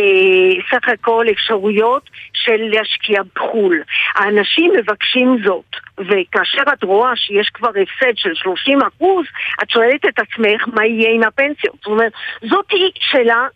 סך 0.70 0.88
הכל 0.88 1.26
אפשרויות 1.32 2.10
של 2.34 2.56
להשקיע 2.58 3.22
בחו"ל. 3.36 3.82
האנשים 4.14 4.72
מבקשים 4.78 5.36
זאת. 5.44 5.64
וכאשר 5.98 6.62
את 6.72 6.84
רואה 6.84 7.16
שיש 7.16 7.48
כבר 7.54 7.68
הפסד 7.68 8.16
של 8.16 8.34
30 8.34 8.78
אחוז, 8.82 9.26
את 9.62 9.70
שואלת 9.70 10.04
את 10.08 10.18
עצמך 10.18 10.62
מה 10.66 10.86
יהיה 10.86 11.10
עם 11.14 11.22
הפנסיות. 11.22 11.74
זאת 11.76 11.86
אומרת, 11.86 12.12
זאת 12.50 12.66
שאלה 13.00 13.46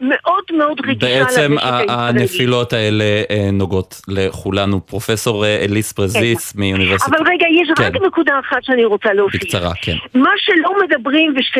מאוד 0.00 0.44
מאוד 0.52 0.80
רגישה 0.80 1.24
בעצם 1.24 1.52
למשק 1.52 1.64
הישראלי. 1.64 1.86
הנפילות 1.88 2.72
האלה 2.72 3.04
אה, 3.30 3.50
נוגעות 3.52 4.00
לכולנו. 4.08 4.86
פרופסור 4.86 5.44
אה, 5.44 5.64
אליס 5.64 5.92
פרזיס 5.92 6.54
מאוניברסיטת... 6.56 7.08
אבל 7.08 7.26
רגע, 7.28 7.46
יש 7.62 7.68
כן. 7.76 7.84
רק 7.84 8.02
נקודה 8.06 8.38
אחת 8.40 8.64
שאני 8.64 8.84
רוצה 8.84 9.12
להוסיף. 9.12 9.42
בקצרה, 9.42 9.72
כן. 9.82 9.96
מה 10.14 10.30
שלא 10.36 10.70
מדברים, 10.84 11.34
וש... 11.36 11.52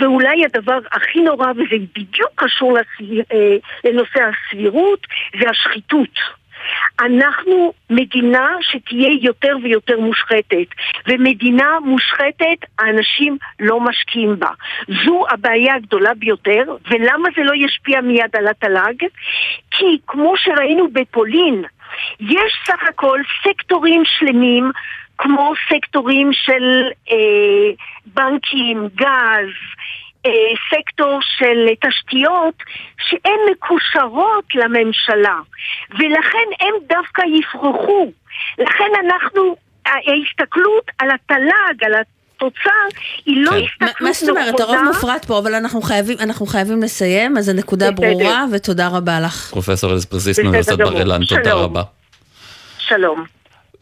ואולי 0.00 0.44
הדבר 0.44 0.78
הכי 0.92 1.20
נורא, 1.20 1.50
וזה 1.50 1.84
בדיוק 1.96 2.30
קשור 2.34 2.78
אה, 2.78 3.56
לנושא 3.84 4.20
הסבירות, 4.20 5.06
זה 5.40 5.50
השחיתות. 5.50 6.18
אנחנו 7.00 7.72
מדינה 7.90 8.48
שתהיה 8.60 9.10
יותר 9.22 9.56
ויותר 9.62 10.00
מושחתת, 10.00 10.66
ומדינה 11.08 11.80
מושחתת, 11.84 12.58
האנשים 12.78 13.36
לא 13.60 13.80
משקיעים 13.80 14.38
בה. 14.38 14.50
זו 15.04 15.24
הבעיה 15.30 15.74
הגדולה 15.74 16.14
ביותר, 16.14 16.62
ולמה 16.90 17.28
זה 17.36 17.42
לא 17.42 17.52
ישפיע 17.54 18.00
מיד 18.00 18.36
על 18.36 18.48
התל"ג? 18.48 19.06
כי 19.70 19.98
כמו 20.06 20.34
שראינו 20.36 20.88
בפולין, 20.92 21.64
יש 22.20 22.52
סך 22.66 22.82
הכל 22.88 23.20
סקטורים 23.42 24.02
שלמים 24.04 24.70
כמו 25.18 25.52
סקטורים 25.68 26.30
של 26.32 26.88
אה, 27.10 27.74
בנקים, 28.06 28.88
גז, 28.94 29.52
סקטור 30.70 31.18
של 31.38 31.58
תשתיות 31.88 32.54
שהן 33.08 33.40
מקושרות 33.52 34.44
לממשלה 34.54 35.38
ולכן 35.90 36.48
הם 36.60 36.74
דווקא 36.88 37.22
יפרחו. 37.40 38.12
לכן 38.58 38.90
אנחנו, 39.04 39.56
ההסתכלות 39.86 40.84
על 40.98 41.08
התל"ג, 41.10 41.84
על 41.84 41.92
התוצר, 41.94 42.70
היא 43.26 43.44
לא 43.44 43.50
מה- 43.52 43.56
הסתכלות 43.58 44.00
מה 44.00 44.12
זאת 44.12 44.28
אומרת? 44.28 44.60
הרוב 44.60 44.74
נכונה. 44.74 44.88
מופרט 44.90 45.24
פה, 45.24 45.38
אבל 45.38 45.54
אנחנו 45.54 45.82
חייבים- 45.82 46.16
אנחנו 46.20 46.46
חייבים 46.46 46.82
לסיים, 46.82 47.36
אז 47.38 47.48
הנקודה 47.48 47.90
בסדר. 47.90 48.06
ברורה, 48.08 48.44
ותודה 48.52 48.88
רבה 48.88 49.20
לך. 49.20 49.50
פרופסור 49.50 49.94
בסדר 49.94 50.42
מאוניברסיטת. 50.44 50.78
בר 50.78 50.98
אילן, 51.00 51.24
תודה. 51.24 51.52
רבה. 51.54 51.82
שלום. 52.78 53.35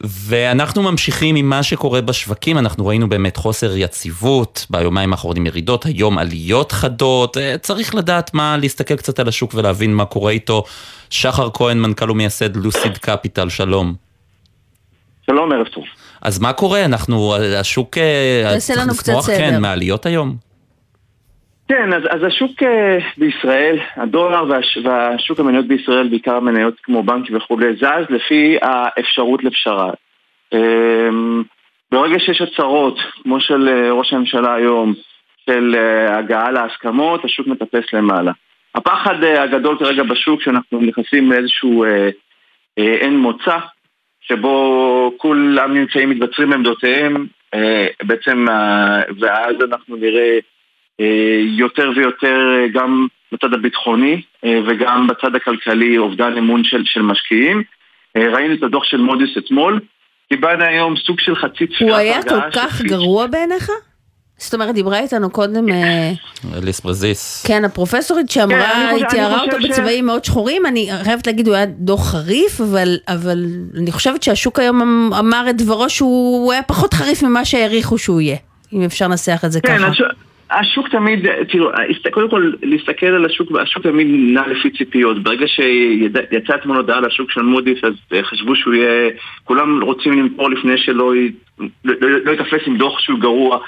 ואנחנו 0.09 0.83
ממשיכים 0.83 1.35
עם 1.35 1.49
מה 1.49 1.63
שקורה 1.63 2.01
בשווקים, 2.01 2.57
אנחנו 2.57 2.85
ראינו 2.85 3.09
באמת 3.09 3.37
חוסר 3.37 3.77
יציבות, 3.77 4.65
ביומיים 4.69 5.11
האחרונים 5.11 5.45
ירידות, 5.45 5.85
היום 5.85 6.17
עליות 6.17 6.71
חדות, 6.71 7.37
אה, 7.37 7.57
צריך 7.57 7.95
לדעת 7.95 8.33
מה, 8.33 8.57
להסתכל 8.57 8.95
קצת 8.95 9.19
על 9.19 9.27
השוק 9.27 9.53
ולהבין 9.53 9.93
מה 9.93 10.05
קורה 10.05 10.31
איתו. 10.31 10.63
שחר 11.09 11.49
כהן, 11.53 11.79
מנכ"ל 11.79 12.11
ומייסד 12.11 12.55
לוסיד 12.55 12.97
קפיטל, 12.97 13.49
שלום. 13.49 13.95
שלום, 15.25 15.51
ערב 15.51 15.67
טוב. 15.67 15.83
אז 16.21 16.39
מה 16.39 16.53
קורה? 16.53 16.85
אנחנו, 16.85 17.35
השוק 17.35 17.97
אה, 17.97 18.41
תעשה 18.43 18.59
צריך 18.59 18.79
לנו 18.79 18.93
קצת 18.93 19.07
לשמוח, 19.07 19.25
סדר. 19.25 19.37
כן, 19.37 19.61
מעליות 19.61 20.05
היום? 20.05 20.44
כן, 21.67 21.93
אז, 21.93 22.03
אז 22.09 22.23
השוק 22.23 22.63
אה, 22.63 22.97
בישראל, 23.17 23.79
הדולר 23.95 24.43
והש, 24.49 24.77
והשוק 24.83 25.39
המניות 25.39 25.65
בישראל, 25.67 26.07
בעיקר 26.07 26.39
מניות 26.39 26.79
כמו 26.83 27.03
בנקים 27.03 27.35
וכולי, 27.35 27.75
זז 27.75 28.05
לפי 28.09 28.57
האפשרות 28.61 29.43
לפשרה. 29.43 29.91
אה, 30.53 31.09
ברגע 31.91 32.19
שיש 32.19 32.41
הצהרות, 32.41 32.99
כמו 33.23 33.39
של 33.39 33.67
אה, 33.67 33.91
ראש 33.91 34.13
הממשלה 34.13 34.53
היום, 34.55 34.93
של 35.45 35.75
אה, 35.75 36.17
הגעה 36.17 36.51
להסכמות, 36.51 37.25
השוק 37.25 37.47
מטפס 37.47 37.93
למעלה. 37.93 38.31
הפחד 38.75 39.23
הגדול 39.23 39.77
כרגע 39.79 40.03
בשוק, 40.03 40.41
שאנחנו 40.41 40.81
נכנסים 40.81 41.31
לאיזשהו 41.31 41.83
אה, 41.83 42.09
אה, 42.79 42.93
אין 43.01 43.17
מוצא, 43.17 43.57
שבו 44.21 45.11
כולם 45.17 45.73
נמצאים, 45.73 46.09
מתבצרים 46.09 46.49
בעמדותיהם, 46.49 47.27
אה, 47.53 47.87
בעצם, 48.03 48.45
ואז 49.19 49.55
אנחנו 49.61 49.95
נראה 49.95 50.33
אה, 50.33 50.39
יותר 51.57 51.91
ויותר 51.95 52.61
אה, 52.61 52.67
גם 52.73 53.07
בצד 53.31 53.53
הביטחוני 53.53 54.21
אה, 54.45 54.59
וגם 54.67 55.07
בצד 55.07 55.35
הכלכלי 55.35 55.97
אובדן 55.97 56.37
אמון 56.37 56.63
של, 56.63 56.81
של 56.85 57.01
משקיעים. 57.01 57.63
אה, 58.17 58.27
ראינו 58.33 58.53
את 58.53 58.63
הדוח 58.63 58.83
של 58.83 58.97
מודי'ס 58.97 59.37
אתמול, 59.37 59.79
קיבלנו 60.29 60.63
היום 60.63 60.95
סוג 60.97 61.19
של 61.19 61.35
חצי 61.35 61.67
צפיית 61.67 61.81
הוא 61.81 61.95
היה 61.95 62.23
כל 62.23 62.51
כך. 62.51 62.81
גרוע 62.81 63.27
בעיניך? 63.27 63.71
זאת 64.37 64.53
אומרת, 64.53 64.75
דיברה 64.75 64.99
איתנו 64.99 65.29
קודם, 65.29 65.69
אה, 65.69 66.11
אליס 66.57 66.79
פרזיס. 66.79 67.45
כן, 67.47 67.65
הפרופסורית 67.65 68.27
כן, 68.27 68.33
שאמרה, 68.33 68.89
אני 68.89 68.99
היא 68.99 69.05
תיארה 69.09 69.41
אותו 69.41 69.57
בצבעים 69.63 70.05
מאוד 70.05 70.25
שחורים, 70.25 70.65
אני 70.65 70.89
חייבת 71.03 71.27
להגיד, 71.27 71.47
הוא 71.47 71.55
היה 71.55 71.65
דוח 71.65 72.11
חריף, 72.11 72.61
אבל, 72.61 72.97
אבל 73.07 73.45
אני 73.77 73.91
חושבת 73.91 74.23
שהשוק 74.23 74.59
היום 74.59 74.81
אמ- 74.81 75.13
אמר 75.13 75.45
את 75.49 75.57
דברו 75.57 75.89
שהוא 75.89 76.51
היה 76.53 76.63
פחות 76.63 76.93
חריף 76.93 77.23
ממה 77.23 77.45
שהעריכו 77.45 77.97
שהוא 77.97 78.21
יהיה, 78.21 78.37
אם 78.73 78.81
אפשר 78.81 79.07
לנסח 79.07 79.41
את 79.45 79.51
זה 79.51 79.61
כן, 79.61 79.77
ככה. 79.77 80.03
השוק, 80.59 80.89
תמיד, 80.89 81.25
תראו, 81.51 81.69
קודם 82.11 82.29
כל 82.29 82.51
להסתכל 82.63 83.05
על 83.05 83.25
השוק, 83.25 83.51
השוק 83.61 83.83
תמיד 83.83 84.07
נע 84.09 84.47
לפי 84.47 84.69
ציפיות. 84.69 85.23
ברגע 85.23 85.47
שיצאה 85.47 86.55
אתמול 86.55 86.77
הודעה 86.77 86.97
על 86.97 87.05
השוק 87.05 87.31
של 87.31 87.41
מודי'ס, 87.41 87.83
אז 87.83 87.93
אה, 88.13 88.23
חשבו 88.23 88.55
שהוא 88.55 88.73
יהיה, 88.73 89.09
כולם 89.43 89.83
רוצים 89.83 90.13
למכור 90.13 90.49
לפני 90.49 90.77
שלא 90.77 91.15
י- 91.15 91.31
לא, 91.59 91.93
לא, 92.01 92.09
לא 92.25 92.31
ייתפס 92.31 92.67
עם 92.67 92.77
דוח 92.77 92.99
שהוא 92.99 93.19
גרוע. 93.19 93.59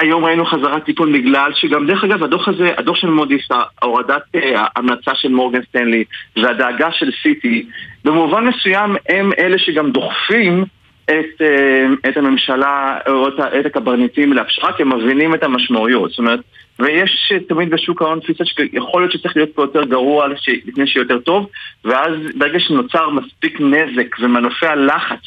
היום 0.00 0.24
ראינו 0.24 0.44
חזרת 0.44 0.84
טיפול 0.84 1.12
בגלל 1.18 1.52
שגם, 1.54 1.86
דרך 1.86 2.04
אגב, 2.04 2.22
הדוח 2.22 2.48
הזה, 2.48 2.70
הדוח 2.78 2.96
של 2.96 3.10
מודי'ס, 3.10 3.48
ההורדת 3.82 4.22
אה, 4.34 4.64
ההמלצה 4.76 5.14
של 5.14 5.28
מורגן 5.28 5.62
סטנלי 5.68 6.04
והדאגה 6.36 6.92
של 6.92 7.10
סיטי, 7.22 7.66
במובן 8.04 8.44
מסוים 8.44 8.96
הם 9.08 9.30
אלה 9.38 9.58
שגם 9.58 9.90
דוחפים 9.90 10.64
את, 11.10 11.42
אה, 11.42 12.10
את 12.10 12.16
הממשלה 12.16 12.98
או 13.08 13.28
את, 13.28 13.34
את 13.60 13.66
הקברניטים 13.66 14.32
להפשרה, 14.32 14.72
כי 14.72 14.82
הם 14.82 14.98
מבינים 14.98 15.34
את 15.34 15.42
המשמעויות. 15.42 16.10
זאת 16.10 16.18
אומרת, 16.18 16.40
ויש 16.78 17.32
תמיד 17.48 17.70
בשוק 17.70 18.02
ההון 18.02 18.20
תפיסה 18.20 18.44
שיכול 18.44 19.02
להיות 19.02 19.12
שצריך 19.12 19.36
להיות 19.36 19.54
פה 19.54 19.62
יותר 19.62 19.84
גרוע 19.84 20.28
לפני 20.66 20.86
שיהיה 20.86 21.02
יותר 21.02 21.18
טוב, 21.18 21.48
ואז 21.84 22.12
ברגע 22.34 22.60
שנוצר 22.60 23.10
מספיק 23.10 23.60
נזק 23.60 24.16
ומנופי 24.20 24.66
הלחץ 24.66 25.22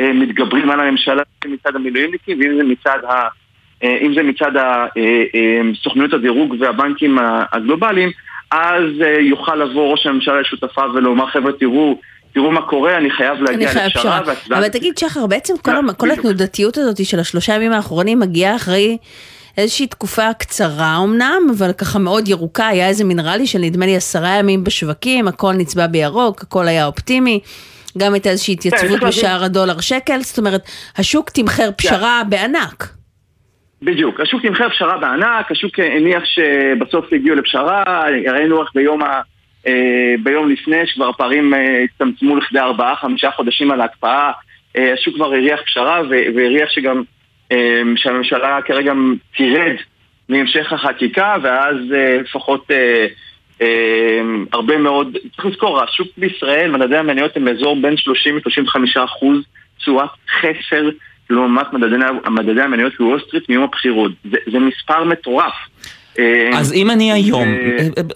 אה, 0.00 0.12
מתגברים 0.12 0.70
על 0.70 0.80
הממשלה, 0.80 1.22
אם 1.22 1.50
זה 1.50 1.54
מצד 1.54 1.76
המילואימניקים 1.76 2.40
ואם 2.40 2.56
זה 2.56 2.64
מצד 2.64 2.98
ה... 3.08 3.28
אה, 3.84 3.98
אם 4.02 4.14
זה 4.14 4.22
מצד 4.22 4.52
סוכנויות 5.82 6.12
הדירוג 6.12 6.54
והבנקים 6.60 7.18
הגלובליים, 7.52 8.10
אז 8.50 8.84
יוכל 9.20 9.56
לבוא 9.56 9.92
ראש 9.92 10.06
הממשלה 10.06 10.40
לשותפיו 10.40 10.90
ולומר, 10.94 11.26
חבר'ה, 11.26 11.52
תראו, 11.52 12.00
תראו 12.38 12.50
מה 12.50 12.62
קורה, 12.62 12.96
אני 12.96 13.10
חייב 13.10 13.36
אני 13.36 13.44
להגיע 13.44 13.68
חייב 13.68 13.86
לפשרה. 13.86 14.20
אבל 14.50 14.68
תגיד, 14.68 14.98
שחר, 14.98 15.26
בעצם 15.26 15.54
כל 15.62 15.72
לא, 15.72 15.78
המ- 15.78 15.92
כל 15.92 16.06
בדיוק. 16.06 16.18
התנודתיות 16.18 16.78
הזאת 16.78 17.04
של 17.06 17.20
השלושה 17.20 17.54
ימים 17.54 17.72
האחרונים 17.72 18.18
מגיעה 18.20 18.56
אחרי 18.56 18.96
איזושהי 19.58 19.86
תקופה 19.86 20.32
קצרה 20.38 20.96
אמנם, 21.04 21.42
אבל 21.58 21.72
ככה 21.72 21.98
מאוד 21.98 22.28
ירוקה, 22.28 22.66
היה 22.66 22.88
איזה 22.88 23.04
מין 23.04 23.20
רלי 23.20 23.46
של 23.46 23.58
נדמה 23.58 23.86
לי 23.86 23.96
עשרה 23.96 24.28
ימים 24.30 24.64
בשווקים, 24.64 25.28
הכל 25.28 25.52
נצבע 25.52 25.86
בירוק, 25.86 26.42
הכל 26.42 26.68
היה 26.68 26.86
אופטימי. 26.86 27.40
גם 27.98 28.12
הייתה 28.14 28.30
איזושהי 28.30 28.54
התייצבות 28.54 28.80
צריך 28.80 28.92
להבין- 29.02 29.08
בשער 29.08 29.44
הדולר 29.44 29.80
שקל, 29.80 30.20
זאת 30.22 30.38
אומרת, 30.38 30.60
השוק 30.96 31.30
תמחר 31.30 31.70
פשרה 31.76 32.22
בענק. 32.28 32.88
בדיוק, 33.82 34.20
השוק 34.20 34.42
תמחר 34.42 34.68
פשרה 34.68 34.98
בענק, 34.98 35.50
השוק 35.52 35.72
הניח 35.96 36.22
שבסוף 36.24 37.04
הגיעו 37.12 37.36
לפשרה, 37.36 37.84
ראינו 38.32 38.62
איך 38.62 38.68
ביום, 38.74 39.02
ה, 39.02 39.20
ביום 40.22 40.50
לפני 40.50 40.86
שכבר 40.86 41.08
הפערים 41.08 41.54
אה, 41.54 41.84
הצטמצמו 41.84 42.36
לכדי 42.36 42.58
ארבעה, 42.58 42.96
חמישה 42.96 43.30
חודשים 43.30 43.70
על 43.70 43.80
ההקפאה, 43.80 44.30
אה, 44.76 44.92
השוק 44.92 45.14
כבר 45.14 45.26
הריח 45.26 45.60
פשרה 45.62 46.02
והריח 46.08 46.70
שגם 46.70 47.02
אה, 47.52 47.82
שהממשלה 47.96 48.58
כרגע 48.64 48.92
תרד 49.36 49.76
מהמשך 50.28 50.72
החקיקה 50.72 51.36
ואז 51.42 51.76
אה, 51.94 52.18
לפחות 52.20 52.70
אה, 52.70 53.06
אה, 53.62 54.20
הרבה 54.52 54.78
מאוד, 54.78 55.16
צריך 55.36 55.46
לזכור, 55.46 55.82
השוק 55.82 56.08
בישראל, 56.16 56.70
מדדי 56.70 56.96
המניות 56.96 57.36
הם 57.36 57.44
באזור 57.44 57.76
בין 57.82 57.96
30 57.96 58.36
ל-35 58.36 59.04
אחוז 59.04 59.36
תשואת 59.78 60.10
חסר 60.40 60.88
לעומת 61.30 61.72
מדדי, 61.72 61.96
מדדי 62.30 62.62
המניות 62.62 62.92
בוול 62.98 63.20
סטריט 63.26 63.48
מיום 63.48 63.64
הבחירות. 63.64 64.12
זה, 64.30 64.36
זה 64.52 64.58
מספר 64.58 65.04
מטורף. 65.04 65.54
אה, 66.18 66.58
אז 66.58 66.72
אם 66.72 66.90
אני 66.90 67.12
היום, 67.12 67.48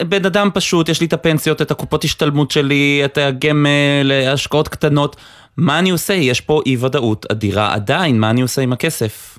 בן 0.09 0.25
אדם 0.25 0.49
פשוט, 0.53 0.89
יש 0.89 1.01
לי 1.01 1.07
את 1.07 1.13
הפנסיות, 1.13 1.61
את 1.61 1.71
הקופות 1.71 2.03
השתלמות 2.03 2.51
שלי, 2.51 3.01
את 3.05 3.17
הגמל, 3.17 4.11
השקעות 4.33 4.67
קטנות, 4.67 5.15
מה 5.57 5.79
אני 5.79 5.89
עושה? 5.89 6.13
יש 6.13 6.41
פה 6.41 6.61
אי 6.65 6.77
ודאות 6.79 7.25
אדירה 7.31 7.73
עדיין, 7.73 8.19
מה 8.19 8.29
אני 8.29 8.41
עושה 8.41 8.61
עם 8.61 8.73
הכסף? 8.73 9.37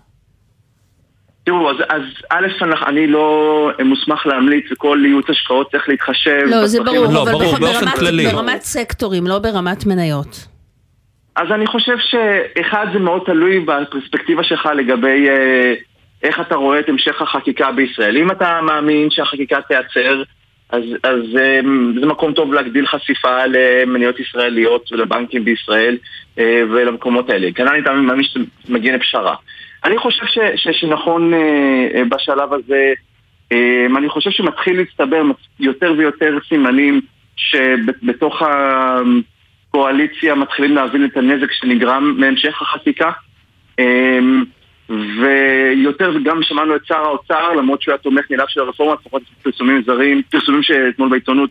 תראו, 1.44 1.70
אז, 1.70 1.76
אז 1.88 2.02
א', 2.30 2.46
אני 2.88 3.06
לא 3.06 3.70
מוסמך 3.84 4.26
להמליץ, 4.26 4.64
וכל 4.72 5.02
ייעוץ 5.06 5.30
השקעות 5.30 5.70
צריך 5.70 5.88
להתחשב. 5.88 6.40
לא, 6.46 6.66
זה 6.66 6.82
ברור, 6.82 7.06
לא, 7.12 7.22
אבל 7.22 7.32
ברור, 7.32 7.56
ברמת- 7.58 7.98
כללי. 7.98 8.26
ברמת 8.26 8.62
סקטורים, 8.62 9.26
לא 9.26 9.38
ברמת 9.38 9.86
מניות. 9.86 10.46
אז 11.36 11.46
אני 11.54 11.66
חושב 11.66 11.96
שאחד 11.98 12.86
זה 12.92 12.98
מאוד 12.98 13.22
תלוי 13.26 13.60
בפרספקטיבה 13.60 14.44
שלך 14.44 14.68
לגבי 14.76 15.28
אה, 15.28 15.74
איך 16.24 16.40
אתה 16.40 16.54
רואה 16.54 16.78
את 16.78 16.88
המשך 16.88 17.22
החקיקה 17.22 17.72
בישראל. 17.72 18.16
אם 18.16 18.30
אתה 18.30 18.60
מאמין 18.62 19.10
שהחקיקה 19.10 19.60
תיעצר 19.60 20.22
אז, 20.70 20.82
אז 21.02 21.20
אמ, 21.40 21.94
זה 22.00 22.06
מקום 22.06 22.32
טוב 22.32 22.54
להגדיל 22.54 22.86
חשיפה 22.86 23.46
למניות 23.46 24.20
ישראליות 24.20 24.92
ולבנקים 24.92 25.44
בישראל 25.44 25.96
אה, 26.38 26.62
ולמקומות 26.70 27.30
האלה. 27.30 27.52
כאן 27.52 27.68
אני 27.68 27.80
מאמין 28.00 28.24
שזה 28.24 28.44
מגיע 28.68 28.96
לפשרה. 28.96 29.34
אני 29.84 29.98
חושב 29.98 30.26
ש, 30.26 30.38
ש, 30.56 30.68
שנכון 30.80 31.34
אה, 31.34 32.02
בשלב 32.08 32.52
הזה, 32.52 32.92
אני 33.96 34.08
חושב 34.08 34.30
שמתחיל 34.30 34.76
להצטבר 34.76 35.22
יותר 35.60 35.92
ויותר 35.98 36.38
סימנים 36.48 37.00
שבתוך 37.36 38.42
הקואליציה 38.42 40.34
מתחילים 40.34 40.74
להבין 40.74 41.04
את 41.04 41.16
הנזק 41.16 41.52
שנגרם 41.52 42.14
מהמשך 42.18 42.62
החקיקה. 42.62 43.10
ויותר 44.88 46.12
גם 46.24 46.42
שמענו 46.42 46.76
את 46.76 46.80
שר 46.86 46.94
האוצר, 46.94 47.52
למרות 47.52 47.82
שהוא 47.82 47.92
היה 47.92 47.98
תומך 47.98 48.30
נלהב 48.30 48.48
של 48.48 48.60
הרפורמה, 48.60 48.94
לפחות 49.00 49.22
פרסומים 49.42 49.82
זרים, 49.86 50.22
פרסומים 50.30 50.62
שאתמול 50.62 51.08
בעיתונות 51.08 51.50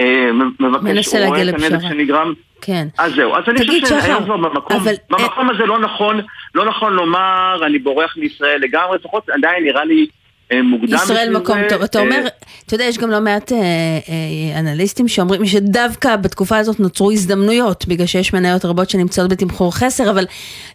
אה, 0.00 0.30
מבקש, 0.60 1.14
הוא 1.14 1.26
רואה 1.26 1.48
את 1.48 1.54
הנזק 1.54 1.88
שנגרם. 1.88 2.32
כן. 2.60 2.86
אז 2.98 3.14
זהו, 3.14 3.34
אז 3.34 3.44
אני 3.48 3.58
חושב 3.58 4.00
שהיום 4.00 4.24
כבר 4.24 4.36
במקום, 4.36 4.76
אבל... 4.76 4.94
במקום 5.10 5.50
הזה 5.50 5.66
לא 5.66 5.78
נכון, 5.78 6.20
לא 6.54 6.64
נכון 6.64 6.92
לומר, 6.92 7.60
אני 7.66 7.78
בורח 7.78 8.16
מישראל 8.16 8.60
לגמרי, 8.60 8.98
לפחות 8.98 9.30
עדיין 9.30 9.64
נראה 9.64 9.84
לי 9.84 10.00
אה, 10.00 10.23
מוקדם 10.52 10.94
ישראל 10.94 11.36
מקום 11.36 11.58
טוב. 11.68 11.82
אתה 11.82 12.00
אומר, 12.00 12.20
אה, 12.24 12.28
אתה 12.66 12.74
יודע, 12.74 12.84
יש 12.84 12.98
גם 12.98 13.10
לא 13.10 13.20
מעט 13.20 13.52
אה, 13.52 14.60
אנליסטים 14.60 15.08
שאומרים 15.08 15.46
שדווקא 15.46 16.16
בתקופה 16.16 16.56
הזאת 16.56 16.80
נוצרו 16.80 17.10
הזדמנויות, 17.10 17.88
בגלל 17.88 18.06
שיש 18.06 18.34
מניות 18.34 18.64
רבות 18.64 18.90
שנמצאות 18.90 19.30
בתמחור 19.30 19.76
חסר, 19.76 20.10
אבל 20.10 20.24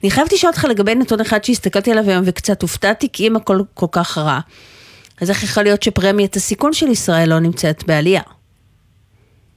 אני 0.03 0.11
חייבת 0.11 0.34
לשאול 0.34 0.51
אותך 0.51 0.65
לגבי 0.70 0.95
נתון 0.95 1.20
אחד 1.20 1.43
שהסתכלתי 1.43 1.91
עליו 1.91 2.09
היום 2.09 2.24
וקצת 2.26 2.61
הופתעתי, 2.61 3.07
כי 3.13 3.28
אם 3.28 3.36
הכל 3.36 3.57
כל 3.74 3.86
כך 3.91 4.17
רע, 4.17 4.39
אז 5.22 5.30
איך 5.30 5.43
יכול 5.43 5.63
להיות 5.63 5.84
שפרמיית 5.84 6.36
הסיכון 6.36 6.74
של 6.74 6.88
ישראל 6.88 7.30
לא 7.30 7.39
נמצאת 7.39 7.84
בעלייה? 7.88 8.22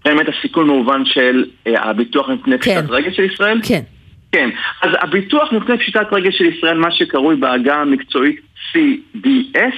פרמיית 0.03 0.29
הסיכון 0.29 0.69
במובן 0.69 1.05
של 1.05 1.45
הביטוח 1.67 2.29
מפני 2.29 2.59
פשיטת 2.59 2.87
כן. 2.87 2.95
רגל 2.95 3.13
של 3.13 3.23
ישראל? 3.23 3.61
כן. 3.65 3.83
כן, 4.33 4.51
אז 4.83 4.91
הביטוח 5.01 5.53
מפני 5.53 5.79
פשיטת 5.79 6.07
רגל 6.13 6.31
של 6.31 6.45
ישראל, 6.45 6.79
מה 6.79 6.93
שקרוי 6.93 7.37
בעגה 7.37 7.75
המקצועית 7.77 8.41
CDS, 8.73 9.77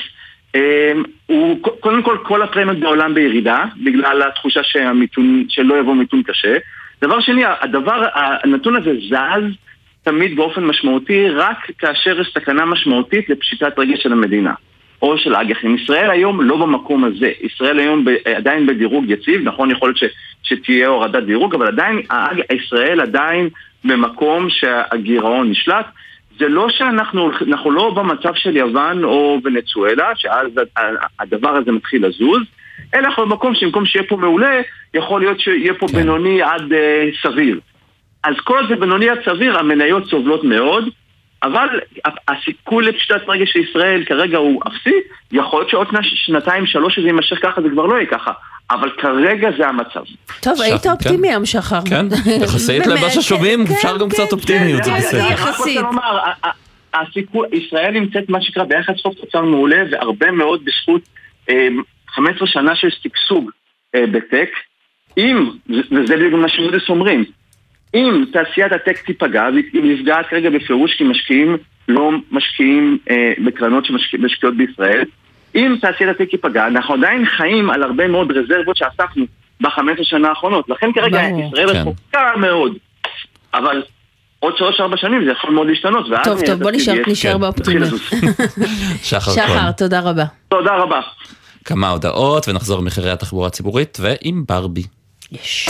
הוא 1.27 1.59
קודם 1.81 2.03
כל 2.03 2.19
כל 2.23 2.43
הפרמיות 2.43 2.79
בעולם 2.79 3.15
בירידה 3.15 3.65
בגלל 3.85 4.23
התחושה 4.23 4.61
שהמיתון, 4.63 5.45
שלא 5.49 5.79
יבוא 5.79 5.95
מיתון 5.95 6.23
קשה. 6.23 6.57
דבר 7.03 7.21
שני, 7.21 7.43
הדבר, 7.61 8.05
הנתון 8.15 8.77
הזה 8.77 8.91
זז 9.11 9.57
תמיד 10.03 10.37
באופן 10.37 10.65
משמעותי 10.65 11.29
רק 11.29 11.71
כאשר 11.79 12.21
יש 12.21 12.33
סכנה 12.35 12.65
משמעותית 12.65 13.31
לפשיטת 13.31 13.79
רגל 13.79 13.97
של 13.97 14.13
המדינה 14.13 14.55
או 15.03 15.19
של 15.19 15.35
האג"חים. 15.35 15.77
ישראל 15.77 16.11
היום 16.11 16.41
לא 16.41 16.57
במקום 16.57 17.05
הזה, 17.05 17.31
ישראל 17.41 17.79
היום 17.79 18.05
ב, 18.05 18.11
עדיין 18.37 18.67
בדירוג 18.67 19.05
יציב, 19.09 19.41
נכון 19.45 19.71
יכול 19.71 19.89
להיות 19.89 19.99
ש, 19.99 20.05
שתהיה 20.43 20.89
הורדת 20.89 21.23
דירוג, 21.23 21.55
אבל 21.55 21.67
עדיין, 21.67 22.03
ישראל 22.55 23.01
עדיין 23.01 23.49
במקום 23.85 24.51
שהגירעון 24.51 25.51
נשלט 25.51 25.87
זה 26.39 26.49
לא 26.49 26.69
שאנחנו 26.71 27.31
אנחנו 27.49 27.71
לא 27.71 27.91
במצב 27.91 28.35
של 28.35 28.57
יוון 28.57 29.05
או 29.05 29.41
ונצואלה, 29.45 30.11
שאז 30.17 30.49
הדבר 31.19 31.49
הזה 31.49 31.73
מתחיל 31.73 32.07
לזוז, 32.07 32.43
אלא 32.95 33.07
אנחנו 33.07 33.27
במקום 33.27 33.55
שבמקום 33.55 33.87
שיהיה 33.87 34.07
פה 34.09 34.17
מעולה, 34.17 34.61
יכול 34.95 35.21
להיות 35.21 35.41
שיהיה 35.41 35.75
פה 35.75 35.89
כן. 35.89 35.97
בינוני 35.97 36.43
עד 36.43 36.73
uh, 36.73 37.23
סביר. 37.23 37.61
אז 38.25 38.35
כל 38.45 38.67
זה 38.69 38.77
בינוני 38.77 39.09
עד 39.09 39.19
סביר, 39.25 39.59
המניות 39.59 40.07
סובלות 40.07 40.45
מאוד, 40.45 40.89
אבל 41.45 41.81
הסיכוי 42.29 42.85
לפשיטת 42.85 43.29
רגל 43.29 43.45
של 43.47 43.59
ישראל 43.59 44.05
כרגע 44.05 44.39
הוא 44.39 44.63
אפסי, 44.67 44.95
יכול 45.33 45.61
להיות 45.61 45.71
שעוד 45.71 45.89
שנתיים, 46.05 46.67
שלוש 46.67 46.95
שזה 46.95 47.07
יימשך 47.07 47.39
ככה, 47.43 47.63
זה 47.63 47.69
כבר 47.73 47.87
לא 47.87 47.95
יהיה 47.95 48.07
ככה. 48.07 48.33
אבל 48.71 48.91
כרגע 48.99 49.49
זה 49.59 49.69
המצב. 49.69 50.01
טוב, 50.41 50.61
היית 50.61 50.87
אופטימי 50.87 51.29
היום, 51.29 51.47
שחר. 51.47 51.81
כן, 51.89 52.07
יחסית 52.45 52.87
למה 52.87 53.11
ששומעים, 53.11 53.63
אפשר 53.63 53.99
גם 53.99 54.09
קצת 54.09 54.33
אופטימיות, 54.33 54.85
זה 54.85 54.91
בסדר. 54.91 55.33
יחסית. 55.33 55.81
ישראל 57.53 57.91
נמצאת 57.91 58.29
מה 58.29 58.43
שנקרא 58.43 58.65
ביחס 58.65 59.01
חוב 59.03 59.15
תוצר 59.15 59.43
מעולה, 59.43 59.83
והרבה 59.91 60.31
מאוד 60.31 60.61
בזכות 60.65 61.01
15 62.09 62.49
שנה 62.49 62.77
של 62.77 62.89
שגשוג 63.03 63.51
בטק. 63.97 64.49
אם, 65.19 65.51
וזה 65.69 66.17
בדיוק 66.17 66.35
מה 66.35 66.49
שמודס 66.49 66.89
אומרים, 66.89 67.25
אם 67.95 68.25
תעשיית 68.33 68.73
הטק 68.73 68.99
תיפגע, 69.07 69.49
והיא 69.53 69.95
נפגעת 69.95 70.27
כרגע 70.27 70.51
בפירוש 70.51 70.95
כי 70.95 71.05
משקיעים 71.05 71.57
לא 71.89 72.11
משקיעים 72.31 72.99
בקרנות 73.45 73.85
שמשקיעות 73.85 74.57
בישראל, 74.57 75.05
אם 75.55 75.77
תעשיית 75.81 76.11
הטק 76.11 76.33
ייפגע, 76.33 76.67
אנחנו 76.67 76.95
עדיין 76.95 77.27
חיים 77.27 77.71
על 77.71 77.83
הרבה 77.83 78.09
מאוד 78.09 78.33
רזרבות 78.33 78.77
שאספנו 78.77 79.25
בחמש 79.61 80.01
השנה 80.01 80.29
האחרונות. 80.29 80.69
לכן 80.69 80.93
כרגע 80.93 81.23
ישראל 81.23 81.73
כן. 81.73 81.79
רחוקה 81.79 82.33
מאוד. 82.37 82.77
אבל 83.55 83.83
עוד 84.39 84.57
שלוש-ארבע 84.57 84.97
שנים 84.97 85.25
זה 85.25 85.31
יכול 85.31 85.51
מאוד 85.51 85.67
להשתנות. 85.67 86.07
טוב, 86.25 86.41
טוב, 86.47 86.63
בוא 86.63 86.71
נשאר, 86.71 86.95
נשאר 87.07 87.33
כן. 87.33 87.41
באופטימיות. 87.41 88.01
שחר 89.09 89.31
שחר, 89.31 89.73
תודה 89.73 90.01
רבה. 90.01 90.25
תודה 90.49 90.77
רבה. 90.77 91.01
כמה 91.65 91.91
הודעות 91.91 92.49
ונחזור 92.49 92.81
למחירי 92.81 93.11
התחבורה 93.11 93.47
הציבורית 93.47 93.99
ועם 94.01 94.45
ברבי. 94.49 94.83
יש. 95.33 95.69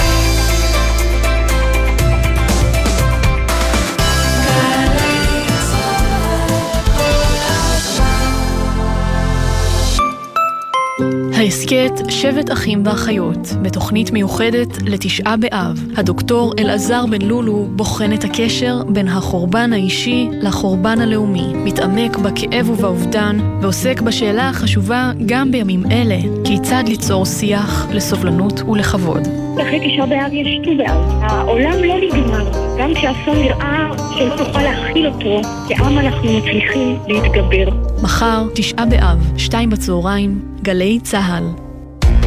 ההסכת 11.35 11.93
שבט 12.09 12.53
אחים 12.53 12.83
ואחיות, 12.87 13.39
בתוכנית 13.63 14.11
מיוחדת 14.11 14.83
לתשעה 14.87 15.37
באב. 15.37 15.85
הדוקטור 15.97 16.53
אלעזר 16.59 17.07
בן 17.07 17.23
לולו 17.23 17.67
בוחן 17.71 18.13
את 18.13 18.25
הקשר 18.25 18.83
בין 18.89 19.09
החורבן 19.09 19.73
האישי 19.73 20.29
לחורבן 20.43 21.01
הלאומי, 21.01 21.53
מתעמק 21.55 22.17
בכאב 22.17 22.71
ובאובדן, 22.71 23.37
ועוסק 23.63 24.01
בשאלה 24.01 24.49
החשובה 24.49 25.13
גם 25.27 25.53
בימים 25.53 25.83
אלה, 25.91 26.19
כיצד 26.45 26.85
ליצור 26.87 27.27
שיח 27.27 27.89
לסובלנות 27.93 28.61
ולכבוד. 28.61 29.23
אחרי 29.63 29.81
תשעה 29.89 30.07
באב 30.07 30.33
יש 30.33 30.59
ט"ו 30.65 30.77
באב. 30.77 31.21
העולם 31.21 31.73
לא 31.73 31.95
נגמר. 32.01 32.24
גם 32.85 32.95
כשאסון 32.95 33.39
נראה 33.39 33.89
שלא 34.19 34.37
נוכל 34.37 34.63
להכיל 34.63 35.07
אותו, 35.07 35.41
כעם 35.69 35.99
אנחנו 35.99 36.33
מצליחים 36.33 36.99
להתגבר. 37.09 37.77
מחר, 38.03 38.47
תשעה 38.55 38.87
באב, 38.87 39.33
שתיים 39.37 39.71
בצהריים, 39.71 40.43
גלי 40.63 41.01
צה"ל. 41.03 41.45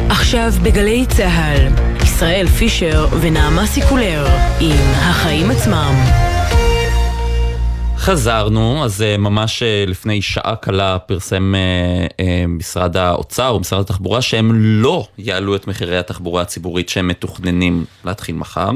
עכשיו 0.08 0.52
בגלי 0.62 1.06
צה"ל, 1.06 1.68
ישראל 2.02 2.46
פישר 2.46 3.06
ונעמה 3.20 3.66
סיקולר 3.66 4.26
עם 4.60 4.76
החיים 4.94 5.50
עצמם. 5.50 5.94
חזרנו, 8.10 8.84
אז 8.84 9.02
אה, 9.02 9.16
ממש 9.16 9.62
אה, 9.62 9.84
לפני 9.86 10.22
שעה 10.22 10.56
קלה 10.56 10.98
פרסם 10.98 11.54
אה, 12.20 12.44
משרד 12.48 12.96
האוצר 12.96 13.48
או 13.48 13.60
משרד 13.60 13.80
התחבורה 13.80 14.22
שהם 14.22 14.50
לא 14.54 15.06
יעלו 15.18 15.56
את 15.56 15.66
מחירי 15.66 15.98
התחבורה 15.98 16.42
הציבורית 16.42 16.88
שהם 16.88 17.08
מתוכננים 17.08 17.84
להתחיל 18.04 18.34
מחר. 18.34 18.70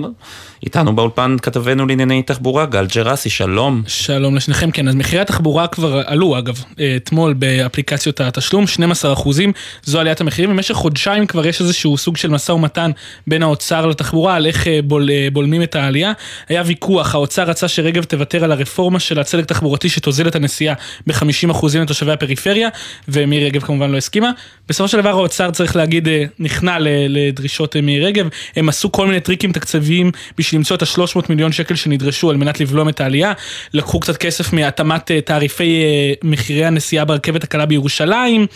איתנו 0.63 0.97
באולפן 0.97 1.37
כתבנו 1.43 1.87
לענייני 1.87 2.23
תחבורה, 2.23 2.67
גל 2.67 2.87
ג'רסי, 2.95 3.31
שלום. 3.31 3.83
שלום 3.87 4.35
לשניכם, 4.35 4.71
כן, 4.71 4.89
אז 4.89 4.95
מחירי 4.95 5.23
התחבורה 5.23 5.67
כבר 5.67 6.03
עלו, 6.07 6.39
אגב, 6.39 6.65
אתמול 6.97 7.33
באפליקציות 7.33 8.21
התשלום, 8.21 8.67
12 8.67 9.13
אחוזים, 9.13 9.53
זו 9.85 10.01
עליית 10.01 10.21
המחירים. 10.21 10.51
במשך 10.51 10.75
חודשיים 10.75 11.27
כבר 11.27 11.47
יש 11.47 11.61
איזשהו 11.61 11.99
סוג 11.99 12.17
של 12.17 12.31
משא 12.31 12.53
ומתן 12.53 12.91
בין 13.27 13.43
האוצר 13.43 13.87
לתחבורה, 13.87 14.35
על 14.35 14.47
איך 14.47 14.67
בול, 14.85 15.09
בולמים 15.33 15.63
את 15.63 15.77
העלייה. 15.77 16.13
היה 16.49 16.63
ויכוח, 16.67 17.15
האוצר 17.15 17.43
רצה 17.43 17.69
שרגב 17.69 18.05
תוותר 18.05 18.45
על 18.45 18.53
הרפורמה 18.53 19.01
של 19.29 19.39
הצדק 19.39 19.49
תחבורתי 19.49 19.89
שתוזיל 19.89 20.29
את 20.29 20.37
הנסיעה 20.37 20.75
ב-50% 21.07 21.67
לתושבי 21.81 22.13
הפריפריה, 22.13 22.69
ומירי 23.09 23.47
רגב 23.47 23.63
כמובן 23.63 23.91
לא 23.91 23.97
הסכימה. 23.97 24.31
בסופו 24.69 24.89
של 24.89 25.01
דבר 25.01 25.11
האוצר 25.11 25.51
צריך 25.51 25.77
להגיד, 25.77 26.09
נכנע 26.39 26.77
לדרישות 27.09 27.77
מירי 27.77 28.05
רגב, 28.05 28.29
הם 28.57 28.69
עשו 28.69 28.93
כל 28.93 29.07
מיני 29.07 29.21
טריקים 29.21 29.53
תקציביים 29.53 30.11
בשביל 30.39 30.59
למצוא 30.59 30.77
את 30.77 30.83
ה-300 30.83 31.21
מיליון 31.29 31.53
שקל 31.53 31.75
שנדרשו 31.75 32.31
על 32.31 32.37
מנת 32.37 32.61
לבלום 32.61 32.89
את 32.89 33.01
העלייה. 33.01 33.33
לקחו 33.75 34.01
קצת 34.01 34.17
כסף 34.17 34.53
מהתאמת 34.53 35.11
תעריפי 35.25 35.83
מחירי 36.25 36.65
הנסיעה 36.65 37.05
ברכבת 37.05 37.45
הקלה 37.45 37.67
בירושלים, 37.67 38.47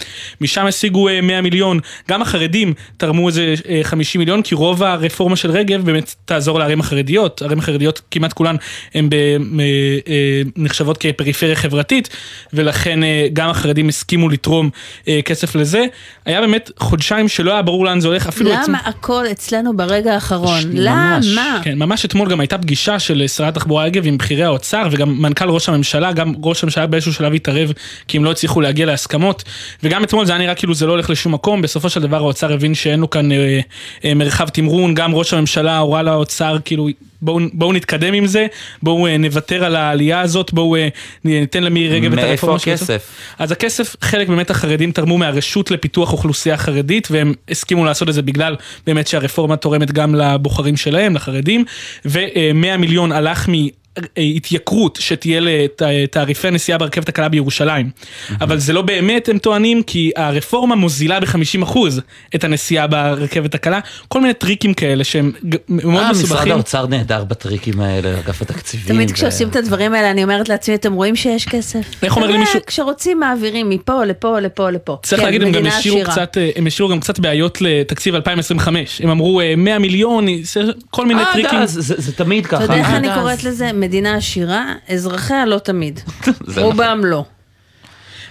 משם 0.41 0.67
השיגו 0.67 1.09
100 1.23 1.41
מיליון. 1.41 1.81
גם 2.09 2.23
החרדים 2.23 2.75
תרמו 2.97 3.29
איזה 3.29 3.55
50 3.83 4.19
מיליון, 4.19 4.43
כי 4.43 4.55
רוב 4.55 4.83
הרפורמה 4.83 5.37
של 5.37 5.51
רגב 5.51 5.85
באמת 5.85 6.15
תעזור 6.25 6.59
לערים 6.59 6.81
החרדיות. 6.81 7.43
הערים 7.43 7.59
החרדיות 7.59 8.01
כמעט 8.11 8.33
כולן 8.33 8.57
הן 8.95 9.09
נחשבות 10.57 10.99
כפריפריה 10.99 11.57
חברתית, 11.57 12.09
ולכן 12.53 13.03
אה, 13.03 13.29
גם 13.33 13.51
החרדים 13.51 13.89
הסכימו 13.89 14.29
לתרום 14.29 14.71
אה, 15.09 15.21
כסף 15.25 15.55
לזה. 15.55 15.85
היה 16.25 16.41
באמת 16.41 16.71
חודשיים 16.79 17.29
שלא 17.29 17.53
היה 17.53 17.63
ברור 17.63 17.85
לאן 17.85 18.01
זה 18.01 18.09
הולך, 18.09 18.27
אפילו... 18.27 18.51
למה 18.51 18.79
הכל 18.85 19.25
אצלנו 19.31 19.77
ברגע 19.77 20.15
האחרון? 20.15 20.61
ממש, 20.73 21.27
למה? 21.29 21.61
כן, 21.65 21.79
ממש 21.79 22.05
אתמול 22.05 22.31
גם 22.31 22.41
הייתה 22.41 22.59
פגישה 22.59 22.99
של 22.99 23.27
שרת 23.27 23.57
התחבורה 23.57 23.85
רגב 23.85 24.07
עם 24.07 24.19
בכירי 24.19 24.45
האוצר 24.45 24.89
וגם 24.91 25.23
מנכ"ל 25.23 25.49
ראש 25.49 25.69
הממשלה, 25.69 26.13
גם 26.13 26.35
ראש 26.43 26.63
הממשלה 26.63 26.87
באיזשהו 26.87 27.13
שלב 27.13 27.35
התערב 27.35 27.73
כי 28.09 28.17
הם 28.17 28.25
לא 28.25 28.31
הצליחו 28.31 28.61
להגיע 28.61 28.87
להסכמות 28.87 29.45
וגם 29.83 30.05
אתמול 30.05 30.27
זה 30.27 30.33
היה 30.33 30.39
נראה 30.39 30.55
כאילו 30.55 30.75
זה 30.75 30.87
לא 30.87 30.93
הולך 30.93 31.11
לשום 31.11 31.35
מקום, 31.35 31.63
בסופו 31.63 31.91
של 31.91 32.03
דבר 32.03 32.17
האוצר 32.17 32.53
הבין 32.53 32.75
שאין 32.75 33.01
לו 33.01 33.11
כאן 33.11 33.33
אה, 33.33 33.61
אה, 34.05 34.15
מרחב 34.15 34.49
תמרון, 34.49 34.95
גם 34.95 35.15
ראש 35.15 35.33
הממשלה 35.33 35.79
הורה 35.79 36.03
לאוצר 36.03 36.57
כאילו 36.65 36.89
בואו 37.23 37.39
בוא 37.53 37.75
נתקדם 37.75 38.15
עם 38.15 38.27
זה, 38.27 38.47
בואו 38.83 39.07
אה, 39.07 39.19
נוותר 39.19 39.65
על 39.65 39.77
העלייה 39.77 40.21
הזאת, 40.21 40.53
בואו 40.53 40.77
אה, 40.77 40.89
ניתן 41.25 41.63
למירי 41.63 41.97
רגב 41.97 42.13
את 42.13 42.19
הרפורמה. 42.19 42.55
מאיפה 42.55 42.73
הכסף? 42.73 43.09
אז 43.39 43.53
הכסף, 43.53 43.97
חלק 44.01 44.29
באמת 44.29 44.51
החרדים 44.51 44.93
תרמו 44.93 45.19
מהרשות 45.19 45.71
לפיתוח 45.71 46.13
אוכלוסייה 46.13 46.57
חרדית, 46.57 47.09
והם 47.11 47.35
הסכימו 47.51 47.85
לעשות 47.85 48.09
את 48.09 48.15
זה 48.15 48.23
בגלל 48.23 48.57
באמת 48.87 49.07
שהרפורמה 49.07 49.57
תורמת 49.57 49.93
גם 49.93 50.15
לבוחרים 50.15 50.77
שלהם, 50.77 51.15
לחרדים, 51.15 51.65
ו-100 52.05 52.77
מיליון 52.77 53.13
הלך 53.13 53.49
מ... 53.49 53.53
התייקרות 54.17 54.99
שתהיה 55.01 55.41
לתעריפי 55.41 56.49
הנסיעה 56.49 56.79
ברכבת 56.79 57.09
הקלה 57.09 57.29
בירושלים. 57.29 57.91
אבל 58.41 58.59
זה 58.59 58.73
לא 58.73 58.83
באמת, 58.83 59.29
הם 59.29 59.39
טוענים, 59.39 59.83
כי 59.83 60.11
הרפורמה 60.17 60.75
מוזילה 60.75 61.21
ב-50% 61.21 61.79
את 62.35 62.45
הנסיעה 62.45 62.87
ברכבת 62.87 63.55
הקלה. 63.55 63.81
כל 64.09 64.21
מיני 64.21 64.35
טריקים 64.35 64.75
כאלה 64.75 65.05
שהם 65.05 65.33
מאוד 65.69 65.95
אה, 66.03 66.11
משרד 66.11 66.23
מסובכים. 66.25 66.53
האוצר 66.53 66.87
נהדר 66.87 67.25
בטריקים 67.25 67.81
האלה, 67.81 68.19
אגף 68.21 68.43
התקציבים. 68.43 68.87
תמיד 68.89 69.11
ו- 69.11 69.15
כשעושים 69.15 69.49
את 69.49 69.57
הדברים 69.57 69.95
האלה, 69.95 70.11
אני 70.11 70.25
אומרת 70.25 70.49
לעצמי, 70.49 70.75
אתם 70.75 70.93
רואים 70.93 71.17
שיש 71.17 71.47
כסף? 71.49 71.81
איך 72.03 72.17
אומר 72.17 72.27
לי 72.27 72.35
אה, 72.35 72.39
מישהו- 72.39 72.61
כשרוצים 72.67 73.21
מעבירים 73.21 73.71
מפה, 73.71 74.05
לפה, 74.05 74.41
לפה, 74.41 74.71
לפה. 74.71 74.97
צריך 75.03 75.21
כן, 75.21 75.27
להגיד, 75.27 75.43
הם 75.43 75.53
גם 75.53 75.67
השאירו. 75.67 76.01
קצת, 76.11 76.39
אה, 76.39 76.51
הם 76.57 76.67
השאירו 76.67 76.91
גם 76.91 77.01
קצת 77.01 77.19
בעיות 77.19 77.59
לתקציב 77.61 78.15
2025. 78.15 79.01
הם 79.01 79.11
אמרו 79.11 79.41
אה, 79.41 79.55
100 79.57 79.79
מיליון, 79.79 80.27
כל 80.91 81.07
מיני 81.07 81.23
טריקים. 81.33 81.59
זה- 81.67 82.13
תמיד 82.13 82.47
ככה. 82.47 82.57
אתה 82.57 82.73
יודע 82.73 82.77
איך 82.77 82.89
אני. 82.91 83.09
קוראת 83.15 83.45
לזה? 83.45 83.71
מדינה 83.87 84.17
עשירה, 84.17 84.65
אזרחיה 84.89 85.47
לא 85.47 85.59
תמיד. 85.59 86.01
זה 86.47 86.61
רובם 86.61 87.01
לא. 87.05 87.25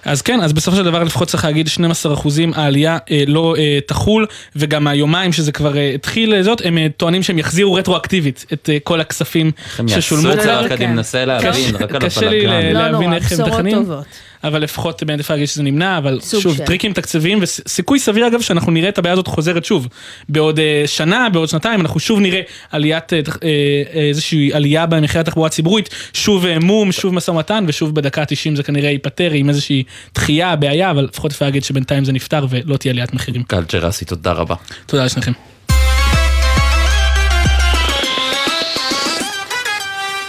אז 0.06 0.22
כן, 0.22 0.42
אז 0.42 0.54
בסופו 0.54 0.78
של 0.78 0.84
דבר 0.84 1.04
לפחות 1.04 1.28
צריך 1.28 1.46
להגיד 1.46 1.68
12 1.68 2.14
אחוזים 2.14 2.52
העלייה 2.56 2.98
אה, 3.12 3.24
לא 3.28 3.56
אה, 3.58 3.80
תחול, 3.88 4.26
וגם 4.56 4.88
היומיים 4.88 5.34
שזה 5.34 5.52
כבר 5.52 5.78
אה, 5.78 5.92
התחיל 5.96 6.34
אה, 6.34 6.44
זאת, 6.44 6.62
הם 6.66 6.78
אה, 6.78 6.88
טוענים 6.98 7.24
שהם 7.24 7.40
יחזירו 7.40 7.74
רטרואקטיבית 7.74 8.46
את 8.54 8.70
אה, 8.74 8.78
כל 8.84 9.02
הכספים 9.02 9.52
איך 9.66 9.80
הם 9.80 9.88
ששולמו. 9.88 10.28
יעשו 10.28 10.40
את 10.40 10.44
זה? 10.44 10.52
לא, 10.54 10.60
רק 10.60 10.70
כן. 10.70 10.76
אני 10.76 10.94
מנסה 10.94 11.26
להבין, 11.26 11.76
רק 11.76 11.92
על 11.96 12.00
קשה 12.02 12.30
לי 12.30 12.46
הבלאגן. 12.48 12.70
ל- 12.70 12.74
לא 12.74 12.80
להבין 12.92 13.10
נורא, 13.10 13.16
איך 13.16 13.32
הם. 13.32 13.72
טובות. 13.72 14.06
אבל 14.48 14.62
לפחות 14.62 15.04
באמת 15.04 15.20
אפשר 15.20 15.34
להגיד 15.34 15.48
שזה 15.48 15.64
נמנע, 15.64 15.98
אבל 15.98 16.20
שוב, 16.42 16.58
של. 16.58 16.66
טריקים 16.66 16.94
תקציביים, 16.94 17.40
וסיכוי 17.42 18.00
סביר 18.00 18.28
אגב 18.28 18.42
שאנחנו 18.42 18.72
נראה 18.72 18.90
את 18.90 18.98
הבעיה 18.98 19.14
הזאת 19.14 19.28
חוזרת 19.28 19.66
שוב. 19.66 19.88
בעוד 20.30 20.60
אה, 20.60 20.84
שנה, 20.86 21.30
בעוד 21.30 21.50
שנתיים, 21.50 21.82
אנחנו 21.82 22.00
שוב 22.00 22.20
נראה 22.20 22.42
עליית, 22.72 23.14
אה, 23.14 23.20
אה, 23.44 23.50
אה, 23.94 24.02
איזושהי 24.02 24.54
עלייה 24.54 24.86
במחירי 24.86 25.20
התחבורה 25.20 25.48
הציבורית, 25.48 25.90
שוב 26.14 26.46
אה, 26.46 26.60
מום, 26.60 26.92
שוב 26.92 27.14
משא 27.14 27.32
ומתן, 27.32 27.66
ושוב 27.68 27.96
בדקה 27.96 28.22
ה-90 28.22 28.56
זה 28.56 28.64
כנראה 28.64 28.90
ייפתר 28.90 29.32
עם 29.32 29.50
איזושהי 29.50 29.84
דחייה, 30.16 30.56
בעיה, 30.56 30.92
אבל 30.92 31.04
לפחות 31.04 31.32
אפשר 31.32 31.46
להגיד 31.46 31.64
שבינתיים 31.64 32.06
זה 32.06 32.12
נפתר 32.12 32.46
ולא 32.50 32.78
תהיה 32.78 32.92
עליית 32.92 33.14
מחירים. 33.14 33.44
קל 33.44 33.64
ג'רסי, 33.74 34.06
תודה 34.06 34.32
רבה. 34.32 34.56
תודה 34.86 35.06
לשניכם. 35.06 35.55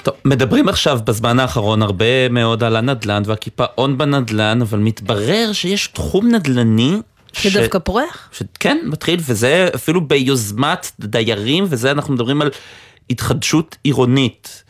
טוב, 0.06 0.14
מדברים 0.24 0.68
עכשיו 0.68 0.98
בזמן 1.06 1.38
האחרון 1.40 1.82
הרבה 1.82 2.28
מאוד 2.28 2.64
על 2.64 2.76
הנדל"ן 2.76 3.22
והקיפאון 3.26 3.98
בנדל"ן, 3.98 4.62
אבל 4.62 4.78
מתברר 4.78 5.50
שיש 5.52 5.86
תחום 5.86 6.28
נדל"ני 6.28 6.96
שדווקא 7.32 7.78
פורח? 7.78 8.28
ש... 8.32 8.42
כן, 8.60 8.78
מתחיל, 8.84 9.20
וזה 9.20 9.68
אפילו 9.74 10.00
ביוזמת 10.00 10.92
דיירים, 11.00 11.64
וזה 11.68 11.90
אנחנו 11.90 12.14
מדברים 12.14 12.42
על 12.42 12.50
התחדשות 13.10 13.76
עירונית. 13.84 14.64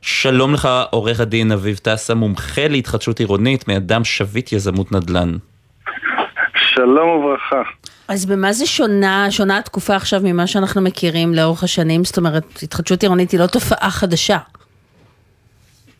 שלום 0.00 0.54
לך, 0.54 0.68
עורך 0.90 1.20
הדין 1.20 1.52
אביב 1.52 1.76
טסה, 1.76 2.14
מומחה 2.14 2.68
להתחדשות 2.68 3.20
עירונית, 3.20 3.68
מאדם 3.68 4.04
שביט 4.04 4.52
יזמות 4.52 4.92
נדל"ן. 4.92 5.36
שלום 6.74 7.08
וברכה. 7.08 7.62
אז 8.08 8.26
במה 8.26 8.52
זה 8.52 8.66
שונה, 8.66 9.26
שונה 9.30 9.58
התקופה 9.58 9.96
עכשיו 9.96 10.20
ממה 10.24 10.46
שאנחנו 10.46 10.80
מכירים 10.80 11.34
לאורך 11.34 11.64
השנים? 11.64 12.04
זאת 12.04 12.18
אומרת, 12.18 12.44
התחדשות 12.62 13.02
עירונית 13.02 13.30
היא 13.30 13.40
לא 13.40 13.46
תופעה 13.46 13.90
חדשה. 13.90 14.38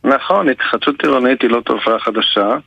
נכון, 0.03 0.49
התחדשות 0.49 1.03
עירונית 1.03 1.41
היא 1.41 1.49
לא 1.49 1.61
תופעה 1.61 1.99
חדשה, 1.99 2.57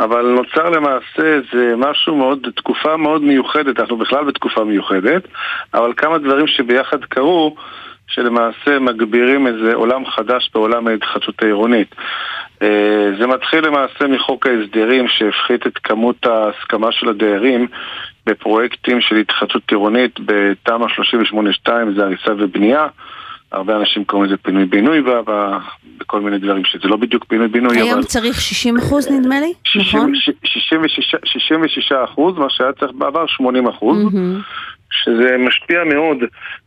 אבל 0.00 0.22
נוצר 0.22 0.70
למעשה 0.70 1.22
איזה 1.22 1.74
משהו 1.76 2.16
מאוד, 2.16 2.46
תקופה 2.56 2.96
מאוד 2.96 3.22
מיוחדת, 3.22 3.80
אנחנו 3.80 3.96
בכלל 3.96 4.24
בתקופה 4.24 4.64
מיוחדת, 4.64 5.22
אבל 5.74 5.92
כמה 5.96 6.18
דברים 6.18 6.46
שביחד 6.46 7.04
קרו, 7.04 7.56
שלמעשה 8.06 8.78
מגבירים 8.78 9.46
איזה 9.46 9.74
עולם 9.74 10.06
חדש 10.06 10.50
בעולם 10.54 10.86
ההתחדשות 10.86 11.42
העירונית. 11.42 11.94
אה, 12.62 13.10
זה 13.18 13.26
מתחיל 13.26 13.66
למעשה 13.66 14.06
מחוק 14.08 14.46
ההסדרים 14.46 15.08
שהפחית 15.08 15.66
את 15.66 15.78
כמות 15.78 16.26
ההסכמה 16.26 16.92
של 16.92 17.08
הדיירים 17.08 17.66
בפרויקטים 18.26 19.00
של 19.00 19.16
התחדשות 19.16 19.62
עירונית 19.70 20.20
בתמ"א 20.24 20.86
38-2 21.68 21.70
זה 21.96 22.04
הריסה 22.04 22.32
ובנייה. 22.38 22.86
הרבה 23.52 23.76
אנשים 23.76 24.04
קוראים 24.04 24.30
לזה 24.30 24.36
פינוי-בינוי 24.36 25.02
בכל 25.98 26.20
מיני 26.20 26.38
דברים 26.38 26.64
שזה 26.64 26.88
לא 26.88 26.96
בדיוק 26.96 27.24
פינוי-בינוי, 27.24 27.76
היום 27.76 27.90
אבל 27.90 28.02
צריך 28.02 28.40
60 28.40 28.76
אחוז 28.76 29.10
נדמה 29.10 29.40
לי, 29.40 29.52
60 29.64 29.98
נכון? 29.98 30.14
66 30.44 31.14
66 31.24 31.92
אחוז, 31.92 32.38
מה 32.38 32.46
שהיה 32.50 32.72
צריך 32.72 32.92
בעבר 32.92 33.26
80 33.26 33.68
אחוז. 33.68 34.04
מהמם. 34.04 34.40
שזה 34.92 35.36
משפיע 35.38 35.84
מאוד 35.84 36.18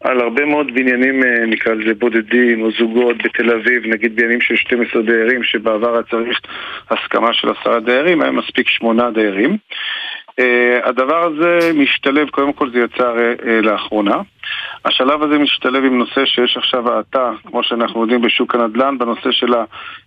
על 0.02 0.20
הרבה 0.20 0.46
מאוד 0.46 0.68
בניינים, 0.74 1.24
אה, 1.24 1.46
נקרא 1.46 1.74
לזה 1.74 1.94
בודדים 1.94 2.62
או 2.62 2.70
זוגות 2.80 3.18
בתל 3.24 3.52
אביב, 3.52 3.86
נגיד 3.86 4.16
בניינים 4.16 4.42
של 4.42 4.56
12 4.56 5.02
דיירים, 5.02 5.44
שבעבר 5.44 5.94
היה 5.94 6.04
צריך 6.04 6.40
הסכמה 6.92 7.34
של 7.34 7.48
עשרה 7.50 7.80
דיירים, 7.80 8.22
היה 8.22 8.32
מספיק 8.32 8.70
שמונה 8.70 9.12
דיירים. 9.12 9.58
Uh, 10.40 10.44
הדבר 10.90 11.24
הזה 11.24 11.72
משתלב, 11.76 12.30
קודם 12.30 12.54
כל 12.54 12.70
זה 12.72 12.80
יצא 12.80 13.14
uh, 13.14 13.46
לאחרונה. 13.62 14.18
השלב 14.86 15.24
הזה 15.24 15.38
משתלב 15.38 15.84
עם 15.86 15.98
נושא 15.98 16.26
שיש 16.26 16.58
עכשיו 16.58 16.92
האטה, 16.94 17.32
כמו 17.46 17.64
שאנחנו 17.64 18.02
יודעים 18.02 18.22
בשוק 18.22 18.56
הנדל"ן, 18.56 18.98
בנושא 18.98 19.32
של 19.32 19.54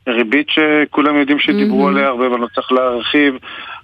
הריבית 0.07 0.47
שכולם 0.51 1.17
יודעים 1.17 1.39
שדיברו 1.39 1.87
Mhm. 1.87 1.91
עליה 1.91 2.07
הרבה, 2.09 2.27
אבל 2.27 2.39
לא 2.41 2.47
צריך 2.55 2.73
להרחיב, 2.73 3.35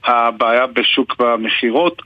הבעיה 0.07 0.67
בשוק 0.67 1.17
במכירות, 1.19 2.03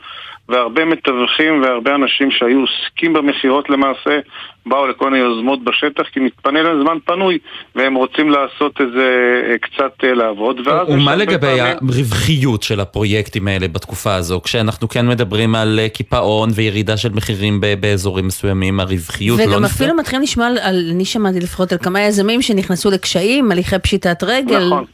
והרבה 0.48 0.84
מתווכים 0.84 1.62
והרבה 1.62 1.94
אנשים 1.94 2.30
שהיו 2.30 2.60
עוסקים 2.60 3.12
במכירות 3.12 3.70
למעשה, 3.70 4.18
באו 4.66 4.86
לכל 4.86 5.10
מיני 5.10 5.24
יוזמות 5.24 5.64
בשטח, 5.64 6.02
כי 6.12 6.20
מתפנה 6.20 6.62
להם 6.62 6.82
זמן 6.82 6.98
פנוי, 7.04 7.38
והם 7.74 7.94
רוצים 7.94 8.30
לעשות 8.30 8.80
איזה 8.80 9.10
אה, 9.50 9.58
קצת 9.58 10.04
אה, 10.04 10.14
לעבוד, 10.14 10.60
ואז... 10.66 10.88
ומה 10.88 11.16
לגבי 11.16 11.46
פעמים- 11.46 11.64
הרווחיות 11.88 12.62
של 12.62 12.80
הפרויקטים 12.80 13.48
האלה 13.48 13.68
בתקופה 13.68 14.14
הזו? 14.14 14.40
כשאנחנו 14.44 14.88
כן 14.88 15.08
מדברים 15.08 15.54
על 15.54 15.78
אה, 15.82 15.88
קיפאון 15.88 16.50
וירידה 16.54 16.96
של 16.96 17.12
מחירים 17.12 17.60
ב- 17.60 17.74
באזורים 17.80 18.26
מסוימים, 18.26 18.80
הרווחיות 18.80 19.38
לא 19.38 19.44
וגם 19.44 19.52
נפגעת? 19.54 19.70
אפילו 19.70 19.94
מתחילים 19.96 20.22
לשמוע 20.22 20.46
על, 20.46 20.90
אני 20.94 21.04
שמעתי 21.04 21.40
לפחות 21.40 21.72
על 21.72 21.78
כמה 21.78 22.00
יזמים 22.00 22.42
שנכנסו 22.42 22.90
לקשיים, 22.90 23.52
הליכי 23.52 23.78
פשיטת 23.78 24.22
רגל. 24.22 24.66
נכון. 24.66 24.84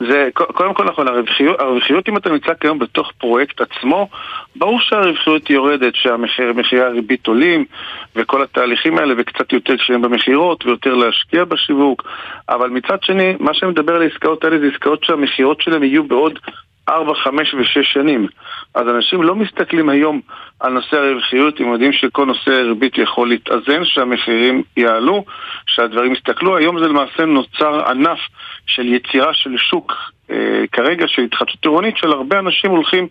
זה, 0.00 0.28
קודם 0.34 0.74
כל 0.74 0.84
נכון, 0.84 1.08
הרווחיות, 1.08 1.60
הרווחיות 1.60 2.08
אם 2.08 2.16
אתה 2.16 2.30
נמצא 2.30 2.54
כיום 2.60 2.78
בתוך 2.78 3.12
פרויקט 3.18 3.60
עצמו, 3.60 4.08
ברור 4.56 4.80
שהרווחיות 4.80 5.50
יורדת, 5.50 5.94
שהמחירי 5.94 6.82
הריבית 6.82 7.26
עולים 7.26 7.64
וכל 8.16 8.42
התהליכים 8.42 8.98
האלה 8.98 9.14
וקצת 9.18 9.52
יותר 9.52 9.76
קשיים 9.76 10.02
במכירות 10.02 10.66
ויותר 10.66 10.94
להשקיע 10.94 11.44
בשיווק. 11.44 12.02
אבל 12.48 12.68
מצד 12.70 13.02
שני, 13.02 13.34
מה 13.40 13.54
שמדבר 13.54 13.94
על 13.94 14.02
העסקאות 14.02 14.44
האלה 14.44 14.58
זה 14.58 14.66
עסקאות 14.72 15.04
שהמכירות 15.04 15.60
שלהם 15.60 15.84
יהיו 15.84 16.04
בעוד 16.04 16.38
4, 16.88 17.14
5 17.14 17.54
ו-6 17.54 17.82
שנים 17.82 18.26
אז 18.76 18.88
אנשים 18.88 19.22
לא 19.22 19.34
מסתכלים 19.34 19.88
היום 19.88 20.20
על 20.60 20.72
נושא 20.72 20.96
הרווחיות, 20.96 21.60
הם 21.60 21.72
יודעים 21.72 21.92
שכל 21.92 22.24
נושא 22.24 22.50
הריבית 22.50 22.98
יכול 22.98 23.28
להתאזן, 23.28 23.84
שהמחירים 23.84 24.62
יעלו, 24.76 25.24
שהדברים 25.66 26.12
יסתכלו. 26.12 26.56
היום 26.56 26.78
זה 26.78 26.88
למעשה 26.88 27.24
נוצר 27.24 27.90
ענף 27.90 28.18
של 28.66 28.86
יצירה 28.86 29.34
של 29.34 29.56
שוק 29.56 29.92
אה, 30.30 30.64
כרגע 30.72 31.08
של 31.08 31.22
התחדשות 31.22 31.64
עירונית 31.64 31.96
של 31.96 32.12
הרבה 32.12 32.38
אנשים 32.38 32.70
הולכים, 32.70 33.08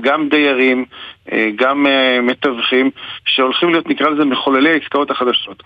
גם 0.00 0.28
דיירים, 0.28 0.84
אה, 1.32 1.48
גם 1.56 1.86
אה, 1.86 2.20
מתווכים, 2.22 2.90
שהולכים 3.26 3.70
להיות 3.70 3.88
נקרא 3.88 4.08
לזה 4.08 4.24
מחוללי 4.24 4.70
העסקאות 4.70 5.10
החדשות. 5.10 5.62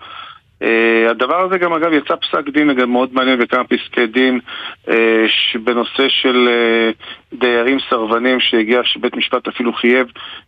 Uh, 0.63 1.11
הדבר 1.11 1.45
הזה 1.45 1.59
גם 1.59 1.73
אגב 1.73 1.93
יצא 1.93 2.15
פסק 2.17 2.49
דין 2.53 2.75
גם 2.75 2.91
מאוד 2.91 3.15
מעניין 3.15 3.39
בכמה 3.39 3.65
פסקי 3.65 4.07
דין 4.07 4.41
uh, 4.87 4.91
בנושא 5.65 6.09
של 6.09 6.49
uh, 6.49 7.39
דיירים 7.39 7.79
סרבנים 7.91 8.41
שהגיע 8.41 8.81
שבית 8.85 9.17
משפט 9.17 9.49
אפילו 9.49 9.73
חייב 9.73 10.07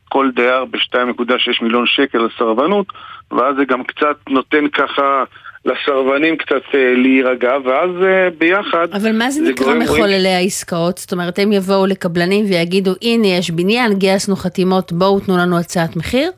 כל 0.08 0.30
דייר 0.34 0.64
ב-2.6 0.64 1.62
מיליון 1.62 1.86
שקל 1.86 2.18
לסרבנות 2.18 2.86
ואז 3.30 3.56
זה 3.56 3.64
גם 3.64 3.84
קצת 3.84 4.16
נותן 4.28 4.68
ככה 4.68 5.24
לסרבנים 5.64 6.36
קצת 6.36 6.62
אה, 6.74 6.94
להירגע, 6.96 7.52
ואז 7.64 7.90
אה, 8.02 8.28
ביחד... 8.38 8.86
אבל 8.92 9.18
מה 9.18 9.30
זה 9.30 9.50
נקרא 9.50 9.66
גורם- 9.66 9.78
מחוללי 9.78 10.28
העסקאות? 10.28 10.98
זאת 10.98 11.12
אומרת, 11.12 11.38
הם 11.38 11.52
יבואו 11.52 11.86
לקבלנים 11.86 12.44
ויגידו, 12.44 12.90
הנה 13.02 13.26
יש 13.26 13.50
בניין, 13.50 13.94
גייסנו 13.94 14.36
חתימות, 14.36 14.92
בואו 14.92 15.20
תנו 15.20 15.36
לנו 15.36 15.58
הצעת 15.58 15.96
מחיר? 15.96 16.30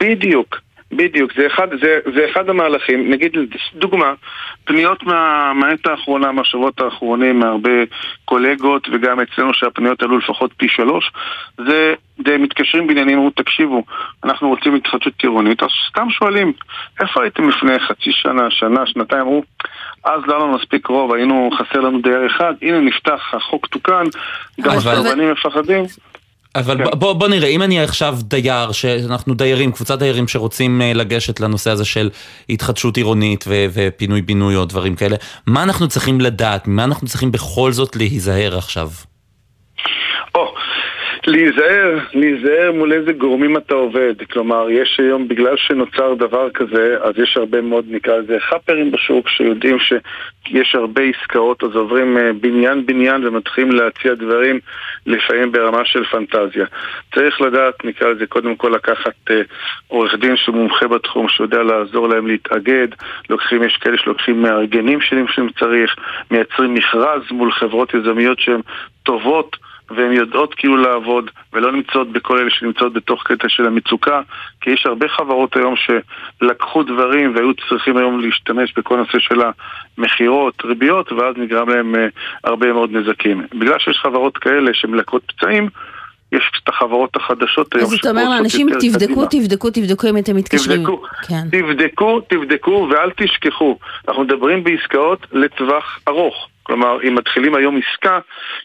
בדיוק, 0.00 0.56
בדיוק, 0.92 1.32
זה 1.36 1.46
אחד, 1.46 1.68
זה, 1.82 1.98
זה 2.14 2.26
אחד 2.30 2.48
המהלכים, 2.48 3.10
נגיד 3.10 3.32
דוגמה, 3.74 4.12
פניות 4.64 5.02
מה, 5.02 5.52
מהעת 5.54 5.86
האחרונה, 5.86 6.32
מהשבועות 6.32 6.80
האחרונים, 6.80 7.38
מהרבה 7.38 7.70
קולגות 8.24 8.88
וגם 8.92 9.20
אצלנו 9.20 9.54
שהפניות 9.54 10.02
עלו 10.02 10.18
לפחות 10.18 10.50
פי 10.56 10.68
שלוש, 10.68 11.12
זה, 11.66 11.94
זה 12.26 12.38
מתקשרים 12.38 12.86
בעניינים, 12.86 13.18
אמרו 13.18 13.30
תקשיבו, 13.30 13.82
אנחנו 14.24 14.48
רוצים 14.48 14.74
התחדשות 14.74 15.22
עירונית, 15.22 15.62
אז 15.62 15.68
סתם 15.90 16.10
שואלים, 16.10 16.52
איפה 17.00 17.22
הייתם 17.22 17.48
לפני 17.48 17.78
חצי 17.78 18.12
שנה, 18.12 18.50
שנה, 18.50 18.86
שנתיים, 18.86 19.22
אמרו, 19.22 19.42
אז 20.04 20.20
לא 20.26 20.36
היה 20.36 20.44
לנו 20.44 20.54
מספיק 20.54 20.86
רוב, 20.86 21.12
היינו, 21.12 21.50
חסר 21.58 21.80
לנו 21.80 22.00
דייר 22.02 22.26
אחד, 22.26 22.54
הנה 22.62 22.80
נפתח, 22.80 23.34
החוק 23.34 23.66
תוקן, 23.66 24.04
גם 24.60 24.72
הסרבנים 24.76 25.32
מפחדים. 25.32 25.84
אבל 26.54 26.76
ב- 26.76 26.94
בוא, 26.94 27.12
בוא 27.12 27.28
נראה, 27.28 27.48
אם 27.48 27.62
אני 27.62 27.80
עכשיו 27.80 28.18
דייר, 28.22 28.72
שאנחנו 28.72 29.34
דיירים, 29.34 29.72
קבוצת 29.72 29.98
דיירים 29.98 30.28
שרוצים 30.28 30.82
אה, 30.82 30.92
לגשת 30.92 31.40
לנושא 31.40 31.70
הזה 31.70 31.84
של 31.84 32.10
התחדשות 32.48 32.96
עירונית 32.96 33.44
ו- 33.48 33.66
ופינוי-בינוי 33.72 34.56
או 34.56 34.64
דברים 34.64 34.96
כאלה, 34.96 35.16
מה 35.46 35.62
אנחנו 35.62 35.88
צריכים 35.88 36.20
לדעת? 36.20 36.68
ממה 36.68 36.84
אנחנו 36.84 37.06
צריכים 37.06 37.32
בכל 37.32 37.72
זאת 37.72 37.96
להיזהר 37.96 38.58
עכשיו? 38.58 38.90
או, 40.34 40.54
להיזהר, 41.28 41.98
להיזהר 42.14 42.72
מול 42.72 42.92
איזה 42.92 43.12
גורמים 43.12 43.56
אתה 43.56 43.74
עובד. 43.74 44.14
כלומר, 44.32 44.70
יש 44.70 45.00
היום, 45.00 45.28
בגלל 45.28 45.56
שנוצר 45.56 46.14
דבר 46.14 46.50
כזה, 46.50 46.96
אז 47.02 47.18
יש 47.18 47.36
הרבה 47.36 47.60
מאוד, 47.60 47.84
נקרא 47.88 48.16
לזה, 48.16 48.36
חאפרים 48.40 48.90
בשוק, 48.90 49.28
שיודעים 49.28 49.78
שיש 49.78 50.74
הרבה 50.74 51.02
עסקאות, 51.02 51.64
אז 51.64 51.76
עוברים 51.76 52.18
אה, 52.18 52.32
בניין-בניין 52.32 53.26
ומתחילים 53.26 53.72
להציע 53.72 54.14
דברים, 54.14 54.60
לפעמים 55.06 55.52
ברמה 55.52 55.84
של 55.84 56.04
פנטזיה. 56.04 56.66
צריך 57.14 57.40
לדעת, 57.40 57.84
נקרא 57.84 58.08
לזה, 58.08 58.26
קודם 58.26 58.56
כל 58.56 58.72
לקחת 58.74 59.30
אה, 59.30 59.42
עורך 59.88 60.14
דין 60.14 60.36
שהוא 60.36 60.56
מומחה 60.56 60.88
בתחום, 60.88 61.28
שיודע 61.28 61.62
לעזור 61.62 62.08
להם 62.08 62.26
להתאגד. 62.26 62.88
לוקחים, 63.30 63.62
יש 63.62 63.76
כאלה 63.76 63.98
שלוקחים 63.98 64.42
מארגנים 64.42 65.00
שלהם 65.00 65.26
שאם 65.28 65.48
צריך, 65.58 65.96
מייצרים 66.30 66.74
מכרז 66.74 67.22
מול 67.30 67.52
חברות 67.52 67.94
יזמיות 67.94 68.40
שהן 68.40 68.60
טובות. 69.02 69.67
והן 69.90 70.12
יודעות 70.12 70.54
כאילו 70.54 70.76
לעבוד 70.76 71.30
ולא 71.52 71.72
נמצאות 71.72 72.12
בכל 72.12 72.38
אלה 72.38 72.50
שנמצאות 72.50 72.92
בתוך 72.92 73.22
קטע 73.26 73.48
של 73.48 73.66
המצוקה 73.66 74.20
כי 74.60 74.70
יש 74.70 74.86
הרבה 74.86 75.08
חברות 75.08 75.56
היום 75.56 75.74
שלקחו 75.76 76.82
דברים 76.82 77.34
והיו 77.34 77.54
צריכים 77.68 77.96
היום 77.96 78.20
להשתמש 78.20 78.72
בכל 78.76 78.96
נושא 78.96 79.18
של 79.18 79.40
המכירות, 79.98 80.64
ריביות 80.64 81.12
ואז 81.12 81.34
נגרם 81.36 81.68
להם 81.68 81.94
uh, 81.94 81.98
הרבה 82.44 82.72
מאוד 82.72 82.90
נזקים. 82.92 83.46
בגלל 83.54 83.78
שיש 83.78 83.98
חברות 84.02 84.38
כאלה 84.38 84.70
שמלקות 84.74 85.22
פצעים 85.26 85.68
יש 86.32 86.42
את 86.62 86.68
החברות 86.68 87.16
החדשות 87.16 87.74
היום 87.74 87.84
אז 87.84 87.94
אתה 87.94 88.10
אומר 88.10 88.28
לאנשים, 88.28 88.68
תבדקו. 88.80 89.26
תבדקו, 89.26 89.70
תבדקו 89.70 90.08
אם 90.08 90.18
אתם 90.18 90.36
מתקשרים. 90.36 90.78
תבדקו, 90.78 91.02
כן. 91.28 91.48
תבדקו, 91.50 92.20
תבדקו 92.20 92.88
ואל 92.90 93.10
תשכחו. 93.16 93.78
אנחנו 94.08 94.22
מדברים 94.22 94.64
בעסקאות 94.64 95.26
לטווח 95.32 95.98
ארוך. 96.08 96.48
כלומר, 96.68 96.98
אם 97.08 97.14
מתחילים 97.14 97.54
היום 97.54 97.76
עסקה, 97.76 98.18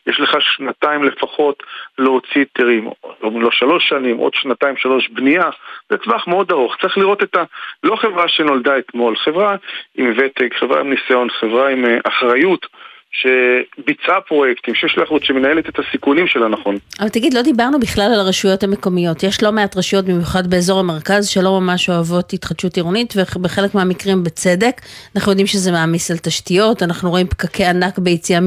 יש 0.08 0.20
לך 0.20 0.38
שנתיים 0.39 1.04
לפחות 1.04 1.64
להוציא 1.97 2.41
היתרים. 2.41 2.88
או 3.24 3.39
לא 3.39 3.51
שלוש 3.51 3.89
שנים, 3.89 4.18
עוד 4.18 4.34
שנתיים, 4.34 4.78
שלוש 4.78 5.10
בנייה. 5.10 5.49
זה 5.89 5.97
טווח 5.97 6.28
מאוד 6.28 6.51
ארוך. 6.51 6.76
צריך 6.82 6.97
לראות 6.97 7.24
את 7.24 7.36
ה... 7.36 7.43
לא 7.84 7.95
חברה 7.95 8.28
שנולדה 8.28 8.78
אתמול, 8.78 9.16
חברה 9.16 9.56
עם 9.95 10.14
ותק, 10.18 10.54
חברה 10.60 10.80
עם 10.80 10.89
ניסיון, 10.89 11.30
חברה 11.30 11.70
עם 11.70 11.86
אה, 11.86 11.97
אחריות. 12.04 12.68
שביצעה 13.14 14.22
פרויקטים, 14.22 14.76
שיש 14.76 14.97
לה 14.97 15.03
אחריות, 15.03 15.26
שמנהלת 15.26 15.70
את 15.70 15.80
הסיכונים 15.80 16.28
שלה 16.28 16.47
נכון. 16.47 16.78
אבל 16.99 17.09
תגיד, 17.09 17.34
לא 17.34 17.41
דיברנו 17.41 17.80
בכלל 17.80 18.11
על 18.14 18.20
הרשויות 18.20 18.64
המקומיות. 18.64 19.24
יש 19.24 19.43
לא 19.43 19.51
מעט 19.51 19.78
רשויות, 19.78 20.05
במיוחד 20.05 20.47
באזור 20.47 20.80
המרכז, 20.80 21.28
שלא 21.28 21.59
ממש 21.59 21.89
אוהבות 21.89 22.34
התחדשות 22.34 22.76
עירונית, 22.76 23.14
ובחלק 23.18 23.76
מהמקרים 23.76 24.24
בצדק. 24.24 24.82
אנחנו 25.16 25.32
יודעים 25.32 25.47
שזה 25.47 25.72
מעמיס 25.72 26.11
על 26.11 26.18
תשתיות, 26.18 26.84
אנחנו 26.84 27.09
רואים 27.09 27.28
פקקי 27.28 27.66
ענק 27.66 27.99
ביציאה 27.99 28.39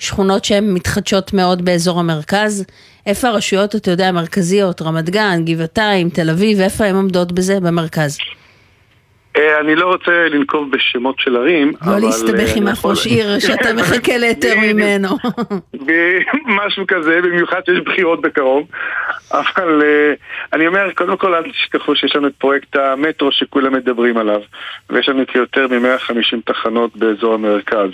משכונות 0.00 0.44
שהן 0.44 0.74
מתחדשות 0.74 1.32
מאוד 1.32 1.64
באזור 1.64 2.00
המרכז. 2.00 2.64
איפה 3.06 3.28
הרשויות, 3.28 3.76
אתה 3.76 3.90
יודע, 3.90 4.08
המרכזיות, 4.08 4.82
רמת 4.82 5.10
גן, 5.10 5.44
גבעתיים, 5.44 6.08
תל 6.08 6.30
אביב, 6.30 6.60
איפה 6.60 6.84
הן 6.84 6.94
עומדות 6.94 7.32
בזה 7.32 7.60
במרכז? 7.60 8.18
אה, 9.36 9.60
אני 9.60 9.74
לא 9.74 9.86
רוצה 9.86 10.28
לנקוב 10.30 10.70
בשמות 10.70 11.18
של 11.18 11.36
ערים, 11.36 11.72
לא 11.86 11.98
להסתבך 11.98 12.48
אה, 12.48 12.54
עם 12.56 12.62
אני 12.62 12.72
אף 12.72 12.84
ראש 12.84 13.06
עיר 13.06 13.38
שאתה 13.38 13.72
מחכה 13.78 14.16
להיתר. 14.16 14.54
ממנו. 14.62 15.08
משהו 16.46 16.86
כזה, 16.88 17.20
במיוחד 17.22 17.60
שיש 17.66 17.80
בחירות 17.80 18.20
בקרוב. 18.20 18.66
אבל 19.32 19.82
אה, 19.82 20.14
אני 20.52 20.66
אומר, 20.66 20.92
קודם 20.94 21.16
כל 21.16 21.34
אל 21.34 21.50
תשכחו 21.50 21.96
שיש 21.96 22.16
לנו 22.16 22.26
את 22.26 22.34
פרויקט 22.38 22.76
המטרו 22.76 23.32
שכולם 23.32 23.72
מדברים 23.72 24.16
עליו, 24.16 24.40
ויש 24.90 25.08
לנו 25.08 25.22
יותר 25.34 25.66
מ-150 25.68 26.36
תחנות 26.44 26.96
באזור 26.96 27.34
המרכז. 27.34 27.90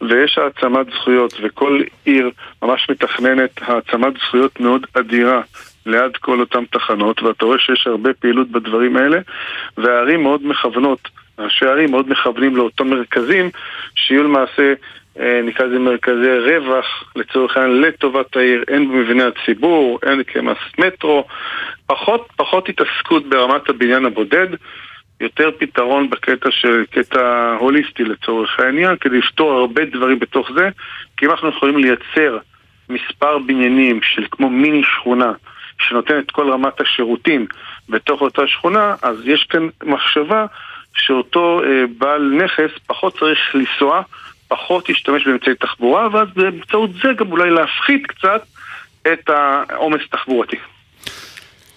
ויש 0.00 0.38
העצמת 0.38 0.86
זכויות, 0.94 1.34
וכל 1.42 1.82
עיר 2.04 2.30
ממש 2.62 2.86
מתכננת 2.90 3.50
העצמת 3.60 4.12
זכויות 4.26 4.60
מאוד 4.60 4.86
אדירה 4.94 5.40
ליד 5.86 6.16
כל 6.16 6.40
אותן 6.40 6.64
תחנות, 6.64 7.22
ואתה 7.22 7.44
רואה 7.44 7.58
שיש 7.58 7.86
הרבה 7.86 8.14
פעילות 8.14 8.48
בדברים 8.48 8.96
האלה, 8.96 9.18
והערים 9.78 10.22
מאוד 10.22 10.46
מכוונות, 10.46 11.08
ראשי 11.38 11.66
הערים 11.66 11.90
מאוד 11.90 12.10
מכוונים 12.10 12.56
לאותם 12.56 12.90
מרכזים, 12.90 13.50
שיהיו 13.94 14.22
למעשה 14.22 14.72
אה, 15.20 15.40
נקרא 15.44 15.66
לזה 15.66 15.78
מרכזי 15.78 16.38
רווח, 16.38 17.04
לצורך 17.16 17.56
העניין, 17.56 17.80
לטובת 17.80 18.36
העיר, 18.36 18.64
הן 18.68 18.88
במבני 18.88 19.22
הציבור, 19.22 19.98
הן 20.02 20.22
כמס 20.22 20.58
מטרו, 20.78 21.24
פחות, 21.86 22.28
פחות 22.36 22.68
התעסקות 22.68 23.28
ברמת 23.28 23.68
הבניין 23.68 24.04
הבודד, 24.04 24.46
יותר 25.20 25.50
פתרון 25.58 26.10
בקטע 26.10 26.50
של 26.50 26.84
קטע 26.90 27.54
הוליסטי 27.58 28.04
לצורך 28.04 28.60
העניין, 28.60 28.96
כדי 28.96 29.18
לפתור 29.18 29.52
הרבה 29.52 29.84
דברים 29.84 30.18
בתוך 30.18 30.50
זה, 30.54 30.68
כי 31.16 31.26
אם 31.26 31.30
אנחנו 31.30 31.48
יכולים 31.48 31.78
לייצר 31.78 32.38
מספר 32.88 33.38
בניינים 33.38 34.00
של 34.02 34.26
כמו 34.30 34.50
מיני 34.50 34.82
שכונה, 34.82 35.32
שנותן 35.88 36.18
את 36.18 36.30
כל 36.30 36.52
רמת 36.52 36.80
השירותים 36.80 37.46
בתוך 37.88 38.20
אותה 38.20 38.42
שכונה, 38.46 38.94
אז 39.02 39.16
יש 39.24 39.46
כאן 39.50 39.68
מחשבה 39.82 40.46
שאותו 40.96 41.60
אה, 41.64 41.84
בעל 41.98 42.22
נכס 42.44 42.70
פחות 42.86 43.18
צריך 43.18 43.54
לנסוע, 43.54 44.02
פחות 44.48 44.88
ישתמש 44.88 45.26
באמצעי 45.26 45.54
תחבורה, 45.54 46.08
ואז 46.12 46.28
באמצעות 46.36 46.90
זה 47.02 47.08
גם 47.16 47.32
אולי 47.32 47.50
להפחית 47.50 48.06
קצת 48.06 48.42
את 49.12 49.30
העומס 49.30 50.00
התחבורתי. 50.08 50.56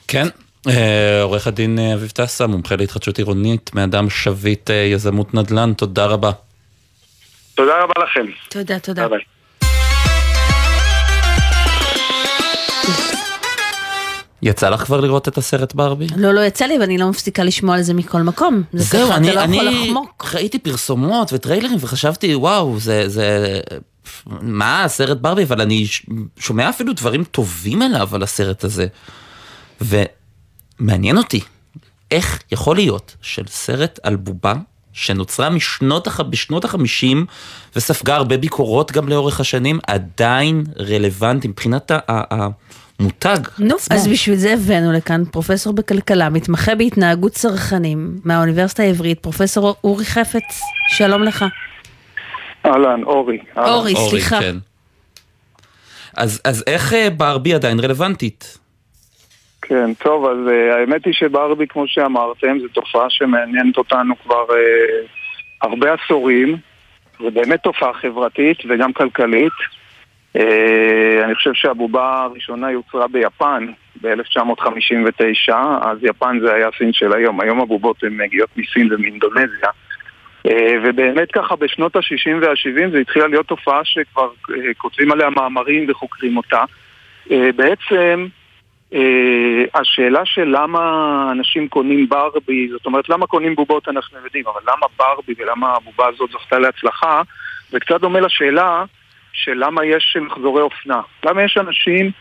כן. 0.08 0.26
אה, 0.68 1.22
עורך 1.22 1.48
הדין 1.48 1.80
אה, 1.80 1.94
אביב 1.94 2.10
טסה, 2.10 2.48
מומחה 2.48 2.76
להתחדשות 2.76 3.18
עירונית, 3.18 3.72
מאדם 3.74 4.10
שביט 4.10 4.70
אה, 4.70 4.76
יזמות 4.76 5.34
נדל"ן, 5.34 5.74
תודה 5.74 6.06
רבה. 6.06 6.32
תודה 7.56 7.84
רבה 7.84 8.04
לכם. 8.04 8.26
תודה, 8.50 8.80
תודה. 8.80 9.08
ביי. 9.08 9.35
יצא 14.46 14.70
לך 14.70 14.84
כבר 14.84 15.00
לראות 15.02 15.28
את 15.28 15.38
הסרט 15.38 15.74
ברבי? 15.74 16.08
לא, 16.16 16.32
לא 16.34 16.42
יצא 16.42 16.66
לי, 16.66 16.80
ואני 16.80 16.98
לא 16.98 17.10
מפסיקה 17.10 17.44
לשמוע 17.44 17.76
על 17.76 17.82
זה 17.82 17.94
מכל 17.94 18.22
מקום. 18.22 18.64
זה 18.74 18.84
זהו, 18.84 19.08
ככה, 19.08 19.18
אני, 19.18 19.32
אתה 19.32 19.36
לא 19.36 19.54
יכול 19.54 19.68
אני 19.68 19.88
לחמוק. 19.88 20.26
ראיתי 20.34 20.60
פרסומות 20.60 21.34
וטריילרים 21.34 21.78
וחשבתי, 21.82 22.36
וואו, 22.36 22.80
זה, 22.80 23.10
זה... 23.10 23.60
מה, 24.42 24.84
הסרט 24.84 25.18
ברבי? 25.18 25.44
אבל 25.44 25.62
אני 25.62 25.86
שומע 26.40 26.70
אפילו 26.70 26.94
דברים 26.94 27.24
טובים 27.24 27.82
עליו, 27.82 28.10
על 28.16 28.24
הסרט 28.24 28.64
הזה. 28.64 28.88
ומעניין 29.82 31.18
אותי, 31.18 31.40
איך 32.12 32.40
יכול 32.52 32.76
להיות 32.76 33.16
של 33.22 33.44
סרט 33.48 34.00
על 34.04 34.16
בובה 34.16 34.54
שנוצרה 34.94 35.50
משנות, 35.50 36.08
הח... 36.08 36.20
בשנות 36.20 36.66
החמישים 36.66 37.26
וספגה 37.76 38.16
הרבה 38.16 38.38
ביקורות 38.38 38.92
גם 38.92 39.10
לאורך 39.10 39.40
השנים, 39.40 39.80
עדיין 39.88 40.64
רלוונטי 40.80 41.48
מבחינת 41.48 41.92
ה... 41.92 42.48
ה... 43.00 43.04
המותג 43.04 43.50
נו, 43.60 43.76
עצמו. 43.76 43.98
אז 43.98 44.08
בשביל 44.08 44.36
זה 44.36 44.54
הבאנו 44.54 44.94
לכאן 44.94 45.26
פרופסור 45.32 45.74
בכלכלה, 45.74 46.30
מתמחה 46.30 46.76
בהתנהגות 46.76 47.32
צרכנים 47.32 48.20
מהאוניברסיטה 48.26 48.84
העברית, 48.84 49.20
פרופסור 49.20 49.76
אורי 49.84 50.06
חפץ, 50.06 50.62
שלום 50.88 51.24
לך. 51.24 51.46
אהלן, 52.66 53.04
אורי. 53.04 53.40
אהלן. 53.58 53.70
אורי, 53.70 53.94
סליחה. 54.10 54.40
כן. 54.40 54.56
אז, 56.18 56.42
אז 56.46 56.64
איך 56.68 56.94
אה, 56.94 57.10
ברבי 57.10 57.54
עדיין 57.54 57.80
רלוונטית? 57.80 58.58
כן, 59.62 59.94
טוב, 59.94 60.26
אז 60.26 60.38
uh, 60.48 60.76
האמת 60.76 61.06
היא 61.06 61.14
שברבי, 61.14 61.68
כמו 61.68 61.88
שאמרתם, 61.88 62.60
זו 62.60 62.68
תופעה 62.68 63.10
שמעניינת 63.10 63.78
אותנו 63.78 64.14
כבר 64.24 64.46
uh, 64.50 65.08
הרבה 65.62 65.94
עשורים. 65.94 66.58
זו 67.20 67.32
באמת 67.32 67.64
תופעה 67.64 67.94
חברתית 67.94 68.58
וגם 68.70 68.94
כלכלית. 68.94 69.54
Uh, 70.36 71.24
אני 71.24 71.36
חושב 71.36 71.54
שהבובה 71.54 72.22
הראשונה 72.22 72.72
יוצרה 72.72 73.08
ביפן 73.08 73.68
ב-1959, 74.02 75.54
אז 75.82 75.98
יפן 76.02 76.40
זה 76.40 76.54
היה 76.54 76.70
סין 76.78 76.94
של 76.94 77.14
היום. 77.14 77.42
היום 77.42 77.62
הבובות 77.62 78.04
הן 78.04 78.18
מגיעות 78.18 78.50
מסין 78.58 78.94
ומאינדונזיה. 78.94 79.70
אה, 80.48 80.74
ובאמת 80.84 81.32
ככה 81.32 81.56
בשנות 81.56 81.96
ה-60 81.96 82.36
וה-70 82.42 82.92
זה 82.92 82.98
התחילה 82.98 83.28
להיות 83.28 83.48
תופעה 83.48 83.82
שכבר 83.84 84.30
אה, 84.50 84.74
כותבים 84.78 85.12
עליה 85.12 85.30
מאמרים 85.30 85.86
וחוקרים 85.90 86.38
אותה. 86.38 86.64
אה, 87.32 87.50
בעצם 87.56 88.28
השאלה 89.74 90.26
של 90.26 90.56
למה 90.58 91.28
אנשים 91.32 91.68
קונים 91.68 92.10
ברבי, 92.10 92.68
זאת 92.72 92.86
אומרת 92.86 93.10
למה 93.10 93.28
קונים 93.28 93.56
בובות 93.56 93.88
אנחנו 93.88 94.18
יודעים, 94.24 94.46
אבל 94.48 94.62
למה 94.64 94.88
ברבי 94.98 95.34
ולמה 95.38 95.74
הבובה 95.76 96.08
הזאת 96.08 96.30
זכתה 96.32 96.60
להצלחה, 96.60 97.22
זה 97.70 97.80
קצת 97.80 98.02
דומה 98.02 98.20
לשאלה 98.20 98.84
של 99.36 99.54
למה 99.56 99.86
יש 99.86 100.18
מחזורי 100.22 100.62
אופנה. 100.62 101.02
למה 101.26 101.44
יש 101.44 101.58
אנשים 101.58 102.12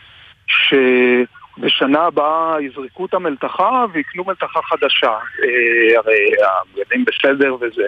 שבשנה 0.47 2.01
הבאה 2.01 2.61
יזרקו 2.61 3.05
את 3.05 3.13
המלתחה 3.13 3.85
ויקנו 3.93 4.23
מלתחה 4.23 4.61
חדשה. 4.61 5.11
הרי 5.97 6.27
הבגדים 6.43 7.05
בסדר 7.05 7.55
וזה. 7.61 7.85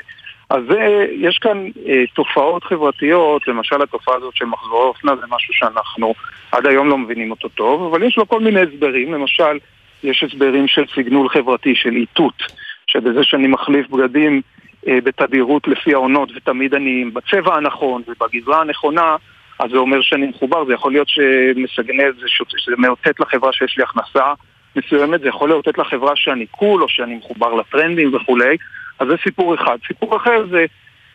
אז 0.50 0.64
זה, 0.70 1.06
יש 1.12 1.38
כאן 1.38 1.66
אה, 1.88 2.04
תופעות 2.14 2.64
חברתיות, 2.64 3.48
למשל 3.48 3.82
התופעה 3.82 4.16
הזאת 4.16 4.36
של 4.36 4.46
מחזורי 4.46 4.88
אופנה 4.88 5.16
זה 5.16 5.26
משהו 5.30 5.54
שאנחנו 5.54 6.14
עד 6.52 6.66
היום 6.68 6.90
לא 6.90 6.98
מבינים 6.98 7.32
אותו 7.32 7.50
טוב, 7.50 7.94
אבל 7.94 8.04
יש 8.04 8.18
לו 8.18 8.28
כל 8.28 8.40
מיני 8.40 8.60
הסברים, 8.62 9.14
למשל 9.14 9.58
יש 10.04 10.24
הסברים 10.24 10.68
של 10.68 10.84
סיגנול 10.96 11.30
חברתי, 11.30 11.76
של 11.76 11.96
איתות, 11.96 12.44
שבזה 12.88 13.24
שאני 13.24 13.48
מחליף 13.48 13.90
בגדים 13.90 14.34
אה, 14.34 14.42
בתדירות 14.86 15.68
לפי 15.68 15.94
העונות 15.94 16.32
ותמיד 16.36 16.74
אני 16.74 17.06
בצבע 17.06 17.56
הנכון 17.56 18.02
ובגזרה 18.08 18.62
הנכונה, 18.62 19.16
אז 19.60 19.72
זה 19.72 19.78
אומר 19.78 20.02
שאני 20.02 20.28
מחובר, 20.28 20.66
זה 20.66 20.74
יכול 20.74 20.92
להיות 20.92 21.08
שמסגנז, 21.10 22.16
שזה 22.58 22.76
מאותת 22.78 23.20
לחברה 23.20 23.54
שיש 23.54 23.78
לי 23.78 23.84
הכנסה 23.84 24.34
מסוימת, 24.76 25.22
זה 25.22 25.28
יכול 25.28 25.50
לאותת 25.50 25.78
לחברה 25.78 26.16
שאני 26.16 26.46
קול 26.46 26.84
או 26.84 26.90
שאני 26.90 27.16
מחובר 27.16 27.54
לטרנדים 27.54 28.16
וכולי. 28.16 28.58
אז 29.00 29.08
זה 29.08 29.16
סיפור 29.24 29.56
אחד. 29.56 29.78
סיפור 29.88 30.18
אחר 30.18 30.48
זה 30.52 30.66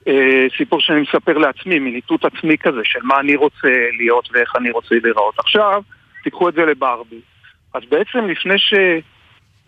אה, 0.09 0.47
סיפור 0.57 0.81
שאני 0.81 1.01
מספר 1.01 1.39
לעצמי, 1.39 1.79
מין 1.79 1.95
איתות 1.95 2.25
עצמי 2.25 2.59
כזה, 2.59 2.81
של 2.85 3.01
מה 3.03 3.21
אני 3.21 3.37
רוצה 3.37 3.69
להיות 3.99 4.29
ואיך 4.33 4.57
אני 4.57 4.71
רוצה 4.71 4.95
להיראות. 5.03 5.39
עכשיו, 5.39 5.83
תיקחו 6.25 6.49
את 6.49 6.55
זה 6.55 6.65
לברבי. 6.65 7.21
אז 7.75 7.83
בעצם 7.89 8.27
לפני 8.27 8.55
שברבי 8.59 9.03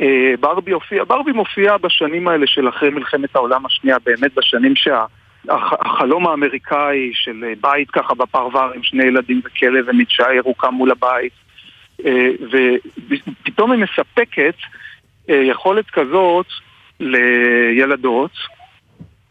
אה, 0.00 0.34
הופיע, 0.72 1.04
ברבי 1.04 1.32
מופיע 1.32 1.76
בשנים 1.76 2.28
האלה 2.28 2.46
של 2.46 2.68
אחרי 2.68 2.90
מלחמת 2.90 3.36
העולם 3.36 3.66
השנייה, 3.66 3.96
באמת 4.04 4.34
בשנים 4.34 4.76
שה... 4.76 5.04
החלום 5.48 6.26
האמריקאי 6.26 7.10
של 7.12 7.44
בית 7.60 7.90
ככה 7.90 8.14
בפרבר 8.14 8.70
עם 8.74 8.82
שני 8.82 9.04
ילדים 9.04 9.40
וכלב 9.44 9.84
ומדשאה 9.88 10.34
ירוקה 10.34 10.70
מול 10.70 10.90
הבית 10.90 11.32
אה, 12.04 12.28
ופתאום 13.08 13.72
היא 13.72 13.80
מספקת 13.84 14.54
אה, 15.30 15.34
יכולת 15.34 15.90
כזאת 15.90 16.46
לילדות. 17.00 18.30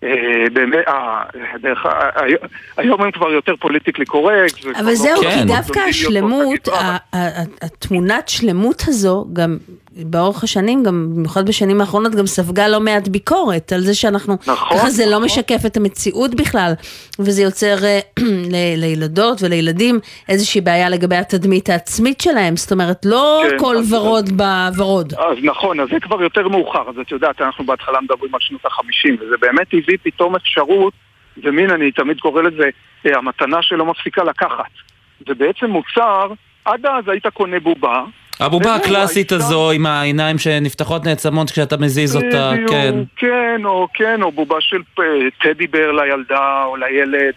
אה, 0.04 0.50
באמת, 0.54 0.88
אה, 0.88 1.24
היום 2.78 3.02
הם 3.02 3.12
כבר 3.12 3.32
יותר 3.32 3.56
פוליטיקלי 3.56 4.06
קורקט. 4.06 4.66
אבל 4.66 4.86
לא 4.86 4.96
זהו, 4.96 5.22
כי 5.22 5.44
דווקא 5.48 5.80
השלמות, 5.80 6.68
התמונת 7.62 8.30
שלמות 8.30 8.82
הזו, 8.88 9.26
גם 9.34 9.58
באורך 9.98 10.44
השנים, 10.44 10.84
גם 10.84 11.10
במיוחד 11.16 11.48
בשנים 11.48 11.82
האחרונות, 11.82 12.16
גם 12.16 12.26
ספגה 12.26 12.68
לא 12.68 12.80
מעט 12.80 13.08
ביקורת 13.08 13.72
על 13.72 13.82
זה 13.82 13.96
שאנחנו, 13.96 14.38
נכון, 14.48 14.78
ככה 14.78 14.90
זה 14.90 15.06
לא 15.06 15.12
נכון. 15.12 15.24
משקף 15.24 15.66
את 15.66 15.78
המציאות 15.78 16.36
בכלל, 16.36 16.74
וזה 17.20 17.42
יוצר 17.42 17.76
אה, 17.84 18.00
לילדות 18.78 19.42
ולילדים 19.42 20.00
איזושהי 20.30 20.62
בעיה 20.62 20.90
לגבי 20.90 21.16
התדמית 21.16 21.70
העצמית 21.70 22.22
שלהם, 22.22 22.56
זאת 22.56 22.72
אומרת, 22.72 23.06
לא 23.06 23.44
כן, 23.50 23.58
כל 23.60 23.76
אז, 23.78 23.94
ורוד 23.94 24.30
בוורוד. 24.30 25.14
אז 25.14 25.38
נכון, 25.44 25.80
אז 25.80 25.88
זה 25.92 26.00
כבר 26.00 26.22
יותר 26.22 26.48
מאוחר, 26.48 26.90
אז 26.90 27.00
את 27.02 27.12
יודעת, 27.12 27.42
אנחנו 27.42 27.66
בהתחלה 27.66 28.02
מדברים 28.02 28.36
על 28.36 28.42
שנות 28.42 28.66
החמישים, 28.66 29.18
וזה 29.22 29.36
באמת 29.42 29.68
הביא 29.74 29.98
פתאום 30.04 30.36
אפשרות, 30.36 30.94
ומין, 31.44 31.70
אני 31.70 31.92
תמיד 31.92 32.20
קורא 32.20 32.42
לזה, 32.42 32.70
אה, 33.06 33.18
המתנה 33.18 33.62
שלא 33.62 33.86
מפסיקה 33.86 34.24
לקחת. 34.24 34.72
זה 35.28 35.34
בעצם 35.34 35.66
מוצר, 35.66 36.28
עד 36.66 36.86
אז 36.86 37.08
היית 37.08 37.28
קונה 37.28 37.60
בובה, 37.60 38.04
הבובה 38.40 38.76
הקלאסית 38.76 39.32
הזו 39.32 39.72
עם 39.72 39.86
העיניים 39.86 40.38
שנפתחות 40.38 41.06
נעצמות 41.06 41.52
כשאתה 41.52 41.78
מזיז 41.78 42.16
אותה, 42.16 42.52
כן. 42.70 42.96
כן, 43.16 43.62
או 43.66 43.88
כן, 43.94 44.22
או 44.22 44.32
בובה 44.32 44.56
של 44.60 44.82
טדי 45.42 45.68
בר 45.68 45.92
לילדה 45.92 46.64
או 46.66 46.76
לילד, 46.76 47.34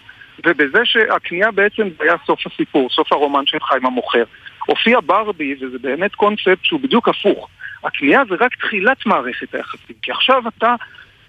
ובזה 0.47 0.79
שהקנייה 0.85 1.51
בעצם 1.51 1.89
היה 2.01 2.15
סוף 2.27 2.41
הסיפור, 2.47 2.91
סוף 2.91 3.13
הרומן 3.13 3.47
שלך 3.47 3.73
עם 3.73 3.87
המוכר. 3.87 4.25
הופיע 4.67 4.99
ברבי, 5.07 5.55
וזה 5.61 5.79
באמת 5.79 6.15
קונספט 6.15 6.59
שהוא 6.65 6.81
בדיוק 6.81 7.09
הפוך. 7.09 7.49
הקנייה 7.85 8.23
זה 8.29 8.35
רק 8.41 8.55
תחילת 8.55 9.07
מערכת 9.07 9.55
היחסים, 9.55 9.97
כי 10.03 10.11
עכשיו 10.13 10.43
אתה 10.49 10.75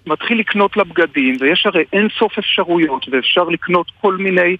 מתחיל 0.06 0.38
לקנות 0.38 0.76
לבגדים, 0.76 1.36
ויש 1.40 1.66
הרי 1.66 1.84
אין 1.92 2.08
סוף 2.18 2.38
אפשרויות, 2.38 3.06
ואפשר 3.08 3.44
לקנות 3.44 3.86
כל 4.00 4.16
מיני 4.16 4.56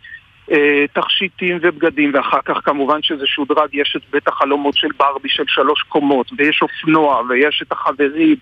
תכשיטים 0.92 1.58
ובגדים, 1.62 2.10
ואחר 2.14 2.40
כך 2.44 2.56
כמובן 2.64 3.02
שזה 3.02 3.26
שודרג, 3.26 3.68
יש 3.72 3.94
את 3.96 4.02
בית 4.10 4.28
החלומות 4.28 4.74
של 4.76 4.88
ברבי 4.96 5.28
של 5.28 5.44
שלוש 5.46 5.82
קומות, 5.82 6.30
ויש 6.38 6.62
אופנוע, 6.62 7.22
ויש 7.28 7.62
את 7.66 7.72
החברים, 7.72 8.36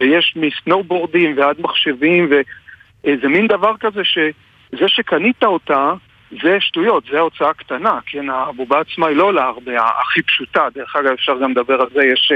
ויש 0.00 0.34
מסנובורדים 0.36 1.38
ועד 1.38 1.56
מחשבים, 1.60 2.30
ואיזה 2.30 3.28
מין 3.28 3.46
דבר 3.46 3.74
כזה 3.80 4.04
שזה 4.04 4.88
שקנית 4.88 5.44
אותה, 5.44 5.92
זה 6.42 6.56
שטויות, 6.60 7.04
זה 7.10 7.18
ההוצאה 7.18 7.54
קטנה, 7.54 7.98
כן, 8.06 8.30
הבובה 8.30 8.80
עצמה 8.80 9.06
היא 9.06 9.16
לא 9.16 9.24
עולה 9.24 9.44
הרבה, 9.44 9.72
הכי 10.02 10.22
פשוטה, 10.22 10.68
דרך 10.74 10.96
אגב 10.96 11.12
אפשר 11.12 11.38
גם 11.38 11.50
לדבר 11.50 11.80
על 11.80 11.88
זה, 11.94 12.04
יש, 12.04 12.32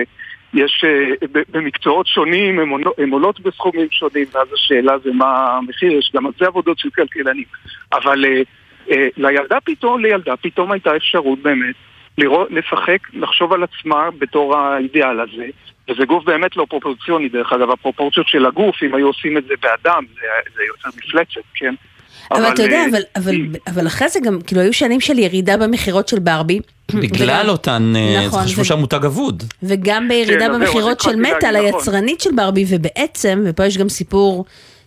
יש 0.55 0.85
אה, 0.85 1.27
במקצועות 1.51 2.07
שונים, 2.07 2.59
הן 2.99 3.11
עולות 3.11 3.41
בסכומים 3.41 3.87
שונים, 3.91 4.27
ואז 4.33 4.49
השאלה 4.53 4.99
זה 4.99 5.11
מה 5.13 5.57
המחיר, 5.57 5.93
יש 5.93 6.11
גם 6.15 6.27
על 6.27 6.33
זה 6.39 6.47
עבודות 6.47 6.79
של 6.79 6.91
כלכלנים, 6.91 7.45
אבל 7.93 8.25
אה, 8.25 8.31
אה, 8.31 8.43
לילדה 9.17 9.59
פתאום, 9.65 10.01
לילדה 10.01 10.37
פתאום 10.37 10.73
הייתה 10.73 10.97
אפשרות 10.97 11.39
באמת 11.43 11.75
לראות, 12.19 12.49
לשחק, 12.51 12.99
לחשוב 13.13 13.53
על 13.53 13.63
עצמה 13.63 14.09
בתור 14.19 14.57
האידיאל 14.57 15.21
הזה, 15.21 15.47
וזה 15.89 16.05
גוף 16.05 16.25
באמת 16.25 16.57
לא 16.57 16.67
פרופורציוני, 16.69 17.29
דרך 17.29 17.53
אגב, 17.53 17.71
הפרופורציות 17.71 18.29
של 18.29 18.47
הגוף, 18.47 18.83
אם 18.83 18.95
היו 18.95 19.07
עושים 19.07 19.39
את 19.39 19.45
זה 19.45 19.55
באדם, 19.63 20.05
זה, 20.15 20.27
זה 20.57 20.63
יוצר 20.63 20.89
מפלצת, 20.99 21.41
כן? 21.55 21.75
אבל, 22.31 22.45
אבל 22.45 22.55
אתה 22.55 22.63
יודע, 22.63 22.77
אה, 22.77 22.87
אבל, 22.91 23.03
אבל, 23.17 23.35
אבל 23.67 23.87
אחרי 23.87 24.09
זה 24.09 24.21
גם, 24.25 24.39
כאילו, 24.47 24.61
היו 24.61 24.73
שנים 24.73 25.01
של 25.01 25.19
ירידה 25.19 25.57
במכירות 25.57 26.09
של 26.09 26.19
ברבי. 26.19 26.61
בגלל 27.03 27.41
וגם, 27.41 27.49
אותן, 27.49 27.93
אה, 27.97 28.27
נכון, 28.27 28.43
חשבו 28.43 28.65
שהמותג 28.65 29.05
אבוד. 29.05 29.43
וגם 29.63 30.09
בירידה 30.09 30.47
כן, 30.47 30.53
במכירות 30.53 31.01
של 31.01 31.17
מאטל, 31.17 31.57
נכון. 31.57 31.75
היצרנית 31.75 32.21
של 32.21 32.31
ברבי, 32.37 32.65
ובעצם, 32.69 33.43
ופה 33.47 33.67
יש 33.67 33.79
גם 33.79 33.89
סיפור 33.89 34.45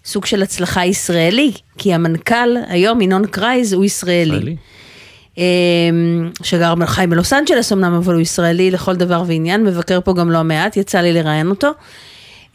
סוג 0.10 0.26
של 0.26 0.42
הצלחה 0.42 0.86
ישראלי, 0.86 1.52
כי 1.78 1.94
המנכ"ל 1.94 2.50
היום, 2.68 3.02
ינון 3.02 3.28
קרייז, 3.28 3.74
הוא 3.74 3.86
ישראלי. 3.86 4.24
ישראלי. 4.24 4.56
אמ, 5.38 6.30
שגר 6.44 6.74
חי 6.86 7.08
בלוס 7.10 7.34
אנג'לס 7.34 7.74
אמנם, 7.74 7.94
אבל 7.94 8.14
הוא 8.14 8.22
ישראלי 8.22 8.72
לכל 8.72 8.96
דבר 8.96 9.22
ועניין, 9.28 9.64
מבקר 9.64 10.02
פה 10.02 10.14
גם 10.20 10.32
לא 10.32 10.44
מעט, 10.44 10.78
יצא 10.78 11.00
לי 11.00 11.14
לראיין 11.14 11.50
אותו. 11.50 11.68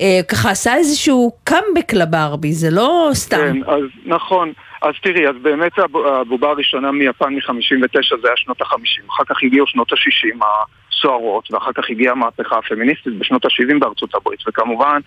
אה, 0.00 0.20
ככה 0.28 0.50
עשה 0.50 0.76
איזשהו 0.76 1.32
קאמבק 1.44 1.92
לברבי, 1.92 2.52
זה 2.52 2.70
לא 2.70 3.10
סתם. 3.12 3.36
כן, 3.36 3.70
אז 3.70 3.82
נכון. 4.06 4.52
אז 4.82 4.94
תראי, 5.02 5.28
אז 5.28 5.34
באמת 5.42 5.72
הבובה 6.04 6.50
הראשונה 6.50 6.92
מיפן 6.92 7.34
מ-59 7.34 8.20
זה 8.22 8.28
היה 8.28 8.36
שנות 8.36 8.60
ה-50, 8.60 9.10
אחר 9.10 9.24
כך 9.28 9.36
הגיעו 9.42 9.66
שנות 9.66 9.92
ה-60 9.92 10.44
הסוערות, 10.44 11.50
ואחר 11.50 11.72
כך 11.72 11.84
הגיעה 11.90 12.12
המהפכה 12.12 12.58
הפמיניסטית 12.58 13.18
בשנות 13.18 13.44
ה-70 13.44 13.78
בארצות 13.78 14.14
הברית, 14.14 14.40
וכמובן 14.48 15.00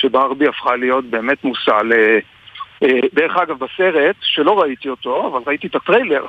שברבי 0.00 0.48
הפכה 0.48 0.76
להיות 0.76 1.04
באמת 1.04 1.44
מושא 1.44 1.70
ל... 1.70 1.92
אה, 2.82 3.00
דרך 3.14 3.36
אגב, 3.36 3.58
בסרט, 3.58 4.16
שלא 4.22 4.60
ראיתי 4.60 4.88
אותו, 4.88 5.28
אבל 5.28 5.40
ראיתי 5.46 5.66
את 5.66 5.74
הטריילר, 5.74 6.26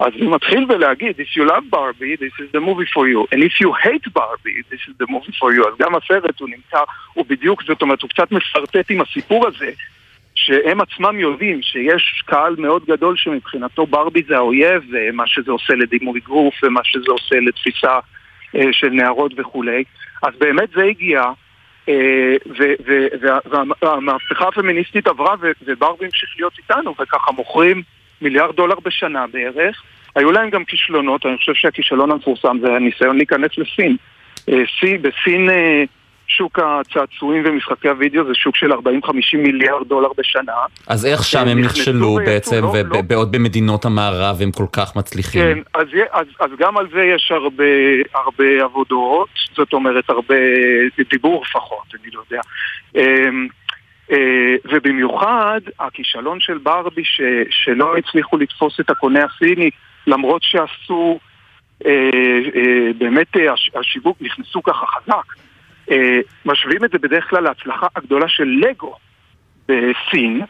אז 0.00 0.12
הוא 0.20 0.34
מתחיל 0.34 0.64
בלהגיד, 0.64 1.20
If 1.20 1.36
you 1.36 1.44
love 1.48 1.70
Barbie, 1.70 2.16
this 2.16 2.34
is 2.42 2.48
the 2.52 2.60
movie 2.60 2.88
for 2.94 3.08
you, 3.08 3.20
and 3.32 3.42
if 3.42 3.60
you 3.60 3.72
hate 3.84 4.06
Barbie, 4.20 4.60
this 4.70 4.82
is 4.88 4.94
the 4.98 5.06
movie 5.06 5.34
for 5.40 5.50
you. 5.56 5.68
אז 5.68 5.74
גם 5.78 5.94
הסרט 5.94 6.40
הוא 6.40 6.48
נמצא, 6.48 6.78
הוא 7.12 7.24
בדיוק, 7.28 7.62
זאת 7.62 7.82
אומרת, 7.82 8.02
הוא 8.02 8.10
קצת 8.10 8.32
משרטט 8.32 8.90
עם 8.90 9.00
הסיפור 9.00 9.46
הזה, 9.46 9.70
שהם 10.34 10.80
עצמם 10.80 11.20
יודעים 11.20 11.62
שיש 11.62 12.22
קהל 12.26 12.54
מאוד 12.58 12.84
גדול 12.84 13.16
שמבחינתו 13.16 13.86
ברבי 13.86 14.22
זה 14.28 14.36
האויב, 14.36 14.82
ומה 14.92 15.26
שזה 15.26 15.52
עושה 15.52 15.74
לדימוי 15.74 16.20
גוף, 16.20 16.54
ומה 16.62 16.80
שזה 16.84 17.10
עושה 17.10 17.36
לתפיסה 17.40 17.98
אה, 18.56 18.72
של 18.72 18.88
נערות 18.88 19.32
וכולי. 19.36 19.84
אז 20.22 20.34
באמת 20.38 20.68
זה 20.74 20.82
הגיע. 20.82 21.22
אה, 21.88 22.36
והמהפכה 23.82 24.48
הפמיניסטית 24.48 25.06
עברה 25.06 25.34
וברבי 25.66 26.04
המשיך 26.04 26.28
להיות 26.38 26.52
איתנו 26.58 26.94
וככה 27.00 27.32
מוכרים 27.32 27.82
מיליארד 28.22 28.56
דולר 28.56 28.74
בשנה 28.84 29.26
בערך. 29.26 29.82
היו 30.16 30.32
להם 30.32 30.50
גם 30.50 30.64
כישלונות, 30.64 31.26
אני 31.26 31.36
חושב 31.36 31.54
שהכישלון 31.54 32.10
המפורסם 32.10 32.58
זה 32.60 32.72
הניסיון 32.76 33.16
להיכנס 33.16 33.50
לסין. 33.58 33.96
אה, 34.48 34.62
בסין 35.02 35.50
אה, 35.50 35.84
שוק 36.26 36.58
הצעצועים 36.58 37.42
ומשחקי 37.46 37.88
הוידאו 37.88 38.24
זה 38.24 38.34
שוק 38.34 38.56
של 38.56 38.72
40-50 38.72 38.76
מיליארד 39.34 39.88
דולר 39.88 40.08
בשנה. 40.18 40.52
אז 40.86 41.06
איך 41.06 41.24
שם 41.24 41.48
הם 41.48 41.60
נכשלו 41.60 42.14
בעצם, 42.14 42.62
לא, 42.62 42.74
ובעוד 42.74 43.34
לא. 43.34 43.38
במדינות 43.38 43.84
המערב 43.84 44.36
הם 44.42 44.52
כל 44.52 44.66
כך 44.72 44.96
מצליחים? 44.96 45.42
כן, 45.42 45.58
אז, 45.74 45.86
אז, 46.12 46.26
אז 46.40 46.50
גם 46.58 46.76
על 46.76 46.86
זה 46.92 47.02
יש 47.14 47.32
הרבה, 47.32 47.64
הרבה 48.14 48.64
עבודות, 48.64 49.28
זאת 49.56 49.72
אומרת 49.72 50.10
הרבה 50.10 50.34
דיבור 51.10 51.42
לפחות, 51.42 51.86
אני 51.94 52.10
לא 52.12 52.20
יודע. 52.30 52.40
אמ, 52.94 53.48
אה, 54.12 54.54
ובמיוחד 54.64 55.60
הכישלון 55.80 56.40
של 56.40 56.58
ברבי 56.58 57.04
ש, 57.04 57.20
שלא 57.50 57.96
הצליחו 57.96 58.36
לתפוס 58.36 58.80
את 58.80 58.90
הקונה 58.90 59.20
הסיני 59.24 59.70
למרות 60.06 60.42
שעשו 60.42 61.18
אה, 61.86 61.90
אה, 62.56 62.92
באמת 62.98 63.36
אה, 63.36 63.52
הש, 63.52 63.70
השיווק 63.74 64.16
נכנסו 64.20 64.62
ככה 64.62 64.86
חזק 64.86 65.44
משווים 66.44 66.84
את 66.84 66.90
זה 66.90 66.98
בדרך 66.98 67.30
כלל 67.30 67.40
להצלחה 67.42 67.86
הגדולה 67.96 68.28
של 68.28 68.44
לגו 68.44 68.94
בסין 69.68 70.40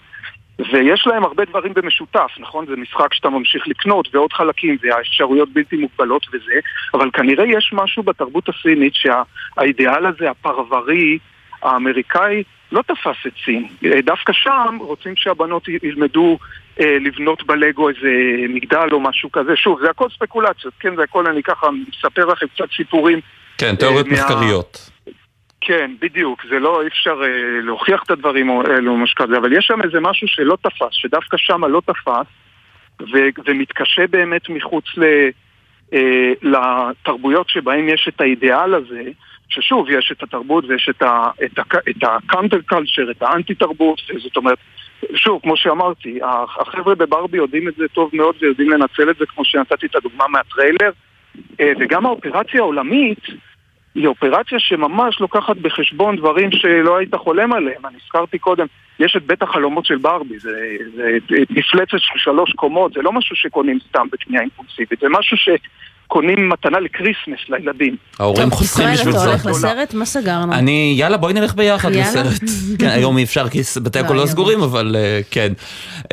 ויש 0.73 1.07
להם 1.07 1.25
הרבה 1.25 1.45
דברים 1.45 1.75
במשותף, 1.75 2.31
נכון? 2.39 2.67
זה 2.67 2.77
משחק 2.77 3.15
שאתה 3.15 3.29
ממשיך 3.29 3.69
לקנות 3.69 4.15
ועוד 4.15 4.33
חלקים 4.33 4.77
והאפשרויות 4.83 5.53
בלתי 5.53 5.77
מוגבלות 5.77 6.27
וזה, 6.33 6.55
אבל 6.95 7.11
כנראה 7.13 7.45
יש 7.47 7.71
משהו 7.73 8.03
בתרבות 8.03 8.49
הסינית 8.49 8.93
שהאידיאל 8.95 10.07
הזה, 10.07 10.31
הפרברי, 10.31 11.19
האמריקאי, 11.63 12.43
לא 12.73 12.83
תפס 12.83 13.27
את 13.27 13.33
סין. 13.45 13.69
דווקא 14.05 14.33
שם 14.33 14.77
רוצים 14.81 15.17
שהבנות 15.17 15.69
ילמדו 15.83 16.39
אה, 16.81 16.97
לבנות 17.01 17.47
בלגו 17.47 17.89
איזה 17.89 18.09
מגדל 18.49 18.89
או 18.93 19.01
משהו 19.01 19.33
כזה. 19.33 19.57
שוב, 19.57 19.81
זה 19.83 19.91
הכל 19.91 20.09
ספקולציות, 20.09 20.75
כן? 20.81 20.97
זה 20.97 21.03
הכל, 21.03 21.27
אני 21.27 21.43
ככה 21.43 21.67
מספר 21.89 22.25
לכם 22.25 22.47
קצת 22.55 22.69
סיפורים. 22.77 23.21
כן, 23.59 23.77
תיאוריות 23.77 24.07
אה, 24.07 24.13
מה- 24.13 24.19
מחקריות. 24.19 24.91
כן, 25.67 25.91
בדיוק, 26.01 26.43
זה 26.51 26.59
לא, 26.59 26.83
אי 26.83 26.87
אפשר 26.87 27.23
אה, 27.25 27.61
להוכיח 27.63 28.03
את 28.03 28.11
הדברים 28.11 28.51
האלו 28.51 28.93
או 28.93 28.97
משהו 28.97 29.17
כזה, 29.17 29.37
אבל 29.37 29.53
יש 29.53 29.65
שם 29.67 29.83
איזה 29.83 30.01
משהו 30.01 30.29
שלא 30.29 30.57
תפס, 30.63 30.89
שדווקא 30.91 31.37
שם 31.37 31.65
לא 31.65 31.83
תפס, 31.87 32.27
ו- 33.01 33.43
ומתקשה 33.47 34.07
באמת 34.07 34.49
מחוץ 34.49 34.85
ל, 34.97 35.05
אה, 35.95 36.33
לתרבויות 36.43 37.49
שבהן 37.49 37.89
יש 37.89 38.09
את 38.09 38.21
האידיאל 38.21 38.75
הזה, 38.75 39.03
ששוב, 39.49 39.91
יש 39.91 40.13
את 40.13 40.23
התרבות 40.23 40.65
ויש 40.69 40.89
את, 40.91 41.03
ה- 41.03 41.31
את, 41.45 41.59
ה- 41.59 41.91
את 41.91 42.03
הקאנטר 42.03 42.61
קלצ'ר, 42.67 43.11
את 43.11 43.23
האנטי 43.23 43.55
תרבות, 43.55 44.01
זאת 44.23 44.37
אומרת, 44.37 44.59
שוב, 45.15 45.41
כמו 45.43 45.57
שאמרתי, 45.57 46.19
הח- 46.23 46.59
החבר'ה 46.59 46.95
בברבי 46.95 47.37
יודעים 47.37 47.69
את 47.69 47.75
זה 47.77 47.85
טוב 47.93 48.11
מאוד 48.13 48.35
ויודעים 48.41 48.71
לנצל 48.71 49.11
את 49.11 49.17
זה, 49.17 49.27
כמו 49.27 49.45
שנתתי 49.45 49.87
את 49.87 49.97
הדוגמה 49.97 50.25
מהטריילר, 50.29 50.91
אה, 51.61 51.73
וגם 51.79 52.07
האופרציה 52.07 52.61
העולמית, 52.61 53.21
היא 53.95 54.07
אופרציה 54.07 54.59
שממש 54.59 55.21
לוקחת 55.21 55.57
בחשבון 55.57 56.17
דברים 56.17 56.53
שלא 56.53 56.97
היית 56.97 57.15
חולם 57.15 57.53
עליהם. 57.53 57.87
אני 57.87 57.97
הזכרתי 58.05 58.39
קודם, 58.39 58.67
יש 58.99 59.17
את 59.17 59.27
בית 59.27 59.43
החלומות 59.43 59.87
של 59.87 59.97
ברבי, 59.99 60.39
זה, 60.39 60.51
זה 60.97 61.19
מפלצת 61.51 61.99
של 61.99 62.19
שלוש 62.19 62.53
קומות, 62.53 62.93
זה 62.93 63.03
לא 63.03 63.13
משהו 63.13 63.37
שקונים 63.37 63.79
סתם 63.89 64.07
בקנייה 64.13 64.43
אימפולסיבית, 64.43 65.01
זה 65.01 65.07
משהו 65.19 65.37
שקונים 65.37 66.49
מתנה 66.49 66.81
ל 66.81 66.86
Christmas 66.86 67.39
לילדים. 67.49 67.97
ההורים 68.19 68.51
חוסכים 68.51 68.85
ישראל, 68.85 68.97
בשביל 68.97 69.11
אתה 69.11 69.19
זה. 69.19 69.29
הולך 69.29 69.47
לסרט? 69.47 69.95
מה 69.95 70.05
סגרנו? 70.05 70.53
אני, 70.53 70.95
יאללה, 70.99 71.17
בואי 71.17 71.33
נלך 71.33 71.55
ביחד. 71.55 71.93
לסרט. 71.93 72.51
כן, 72.81 72.89
היום 72.89 73.19
אי 73.19 73.25
אפשר 73.25 73.49
כי 73.49 73.59
בתי 73.83 73.99
הקולנוע 73.99 74.27
סגורים, 74.27 74.61
אבל 74.61 74.97
אה, 74.99 75.21
כן. 75.31 75.53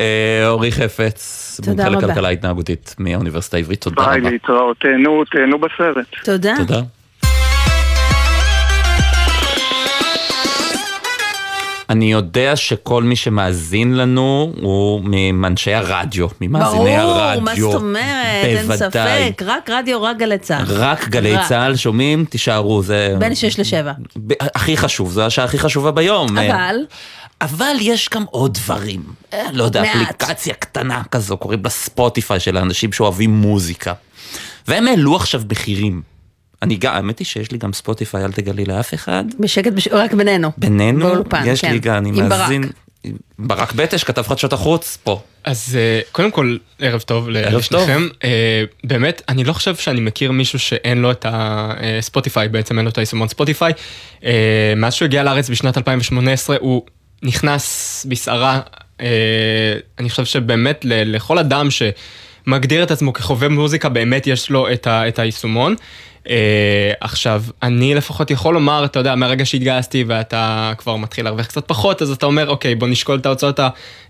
אה, 0.00 0.48
אורי 0.48 0.72
חפץ, 0.72 1.60
מומחה. 1.66 1.88
לכלכלה 1.88 2.28
התנהגותית 2.28 2.94
מהאוניברסיטה 2.98 3.56
העברית, 3.56 3.80
תודה 3.80 4.06
ביי, 4.06 4.20
רבה. 4.20 4.30
להתראות, 4.30 4.76
תהנו, 4.80 5.24
תהנו 5.24 5.58
בסרט. 5.58 6.06
תודה. 6.24 6.54
אני 11.92 12.12
יודע 12.12 12.56
שכל 12.56 13.02
מי 13.02 13.16
שמאזין 13.16 13.96
לנו 13.96 14.52
הוא 14.60 15.02
מאנשי 15.32 15.74
הרדיו, 15.74 16.26
ממאזיני 16.40 16.96
הרדיו. 16.96 17.30
ברור, 17.30 17.40
מה 17.40 17.54
זאת 17.56 17.74
אומרת? 17.74 18.44
אין 18.44 18.66
בוודאי. 18.66 19.32
ספק. 19.32 19.42
רק 19.46 19.70
רדיו, 19.70 20.02
רק 20.02 20.16
גלי 20.18 20.38
צה"ל. 20.38 20.64
רק 20.68 21.08
גלי 21.08 21.34
רק. 21.34 21.48
צה"ל 21.48 21.76
שומעים, 21.76 22.24
תישארו, 22.24 22.82
זה... 22.82 23.16
בין 23.18 23.34
6 23.34 23.58
ל-7. 23.58 23.86
ב- 24.26 24.32
הכי 24.40 24.76
חשוב, 24.76 25.10
זו 25.12 25.22
השעה 25.22 25.44
הכי 25.44 25.58
חשובה 25.58 25.90
ביום. 25.90 26.38
אבל... 26.38 26.76
אבל 27.40 27.76
יש 27.80 28.08
גם 28.14 28.24
עוד 28.30 28.54
דברים. 28.54 29.02
אה, 29.32 29.42
לא 29.52 29.64
יודע, 29.64 29.82
מעט. 29.82 29.96
אפליקציה 29.96 30.54
קטנה 30.54 31.02
כזו, 31.10 31.36
קוראים 31.36 31.60
לה 31.64 31.70
ספוטיפיי 31.70 32.40
של 32.40 32.56
האנשים 32.56 32.92
שאוהבים 32.92 33.30
מוזיקה. 33.30 33.92
והם 34.68 34.88
העלו 34.88 35.16
עכשיו 35.16 35.42
מחירים. 35.50 36.11
אני 36.62 36.76
גם, 36.76 36.94
האמת 36.94 37.18
היא 37.18 37.26
שיש 37.26 37.52
לי 37.52 37.58
גם 37.58 37.72
ספוטיפיי, 37.72 38.24
אל 38.24 38.32
תגלי 38.32 38.64
לאף 38.64 38.94
אחד. 38.94 39.24
בשקט, 39.40 39.72
בש- 39.72 39.88
רק 39.88 40.12
בינינו. 40.14 40.50
בינינו, 40.58 40.98
באולפן, 41.06 41.42
יש 41.46 41.60
כן. 41.60 41.72
לי 41.72 41.78
גם, 41.78 41.96
אני 41.96 42.08
עם 42.08 42.28
מאזין. 42.28 42.64
ברק 43.38 43.72
בטש 43.72 44.04
כתב 44.04 44.22
חדשות 44.22 44.52
החוץ, 44.52 44.98
פה. 45.04 45.20
אז 45.44 45.78
אה, 45.80 46.00
קודם 46.12 46.30
כל, 46.30 46.56
ערב 46.78 47.00
טוב 47.00 47.28
לשניכם. 47.28 48.08
אה, 48.24 48.64
באמת, 48.84 49.22
אני 49.28 49.44
לא 49.44 49.52
חושב 49.52 49.76
שאני 49.76 50.00
מכיר 50.00 50.32
מישהו 50.32 50.58
שאין 50.58 50.98
לו 50.98 51.10
את 51.10 51.26
הספוטיפיי, 51.28 52.48
בעצם 52.48 52.76
אין 52.78 52.84
לו 52.84 52.90
את 52.90 52.98
היישומון 52.98 53.28
ספוטיפיי. 53.28 53.72
אה, 54.24 54.32
מאז 54.76 54.94
שהוא 54.94 55.06
הגיע 55.06 55.22
לארץ 55.22 55.50
בשנת 55.50 55.78
2018, 55.78 56.56
הוא 56.60 56.82
נכנס 57.22 58.06
בסערה. 58.08 58.60
אה, 59.00 59.06
אני 59.98 60.10
חושב 60.10 60.24
שבאמת 60.24 60.84
ל- 60.84 61.14
לכל 61.16 61.38
אדם 61.38 61.68
שמגדיר 62.46 62.82
את 62.82 62.90
עצמו 62.90 63.12
כחובב 63.12 63.48
מוזיקה, 63.48 63.88
באמת 63.88 64.26
יש 64.26 64.50
לו 64.50 64.72
את 64.72 64.86
ה- 64.86 65.08
את 65.08 65.18
היישומון. 65.18 65.74
Uh, 66.24 66.28
עכשיו, 67.00 67.42
אני 67.62 67.94
לפחות 67.94 68.30
יכול 68.30 68.54
לומר, 68.54 68.84
אתה 68.84 68.98
יודע, 68.98 69.14
מהרגע 69.14 69.44
שהתגייסתי 69.44 70.04
ואתה 70.06 70.72
כבר 70.78 70.96
מתחיל 70.96 71.24
להרוויח 71.24 71.46
קצת 71.46 71.68
פחות, 71.68 72.02
אז 72.02 72.10
אתה 72.10 72.26
אומר, 72.26 72.48
אוקיי, 72.48 72.74
בוא 72.74 72.88
נשקול 72.88 73.18
את 73.18 73.26
ההוצאות 73.26 73.60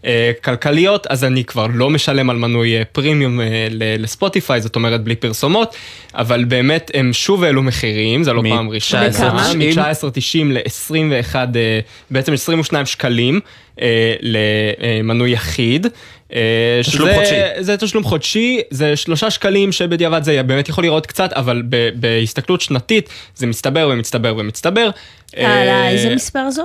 הכלכליות, 0.04 1.06
אז 1.06 1.24
אני 1.24 1.44
כבר 1.44 1.66
לא 1.74 1.90
משלם 1.90 2.30
על 2.30 2.36
מנוי 2.36 2.78
אה, 2.78 2.84
פרימיום 2.84 3.40
אה, 3.40 3.66
לספוטיפיי, 3.70 4.60
זאת 4.60 4.76
אומרת 4.76 5.04
בלי 5.04 5.16
פרסומות, 5.16 5.76
אבל 6.14 6.44
באמת 6.44 6.90
הם 6.94 7.12
שוב 7.12 7.44
העלו 7.44 7.62
מחירים, 7.62 8.22
זה 8.22 8.32
לא 8.32 8.42
פעם 8.48 8.68
ראשונה. 8.70 9.08
בכמה? 9.08 9.52
מ-19.90 9.54 10.44
ל-21, 10.44 11.34
אה, 11.36 11.80
בעצם 12.10 12.32
22 12.32 12.86
שקלים 12.86 13.40
אה, 13.80 14.14
למנוי 14.20 15.30
יחיד. 15.30 15.86
אה, 16.34 16.40
תשלום 16.82 17.08
שזה- 17.08 17.14
חודשי. 17.16 17.34
זה 17.58 17.76
תשלום 17.76 18.04
חודשי, 18.04 18.60
זה 18.70 18.96
שלושה 18.96 19.30
שקלים 19.30 19.72
שבדיעבד 19.72 20.22
זה 20.22 20.42
באמת 20.42 20.68
יכול 20.68 20.84
לראות 20.84 21.06
קצת, 21.06 21.32
אבל 21.32 21.62
ב- 21.68 21.88
בהסתכלות 21.94 22.60
שנתית 22.60 23.08
זה 23.36 23.46
מצטבר 23.46 23.88
ומצטבר 23.92 24.34
ומצטבר. 24.38 24.90
הלאה, 25.36 25.46
אה, 25.82 25.90
איזה 25.90 26.14
מספר 26.14 26.50
זו? 26.50 26.62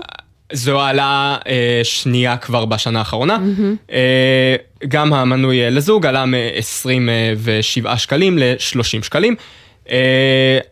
זו 0.53 0.81
העלאה 0.81 1.37
אה, 1.47 1.79
שנייה 1.83 2.37
כבר 2.37 2.65
בשנה 2.65 2.99
האחרונה. 2.99 3.37
מהמם. 3.37 3.75
אה, 3.91 4.55
גם 4.87 5.13
המנוי 5.13 5.63
אה, 5.63 5.69
לזוג 5.69 6.05
עלה 6.05 6.25
מ-27 6.25 7.07
שקלים 7.97 8.37
ל-30 8.37 8.83
שקלים. 9.03 9.35
אה, 9.91 9.97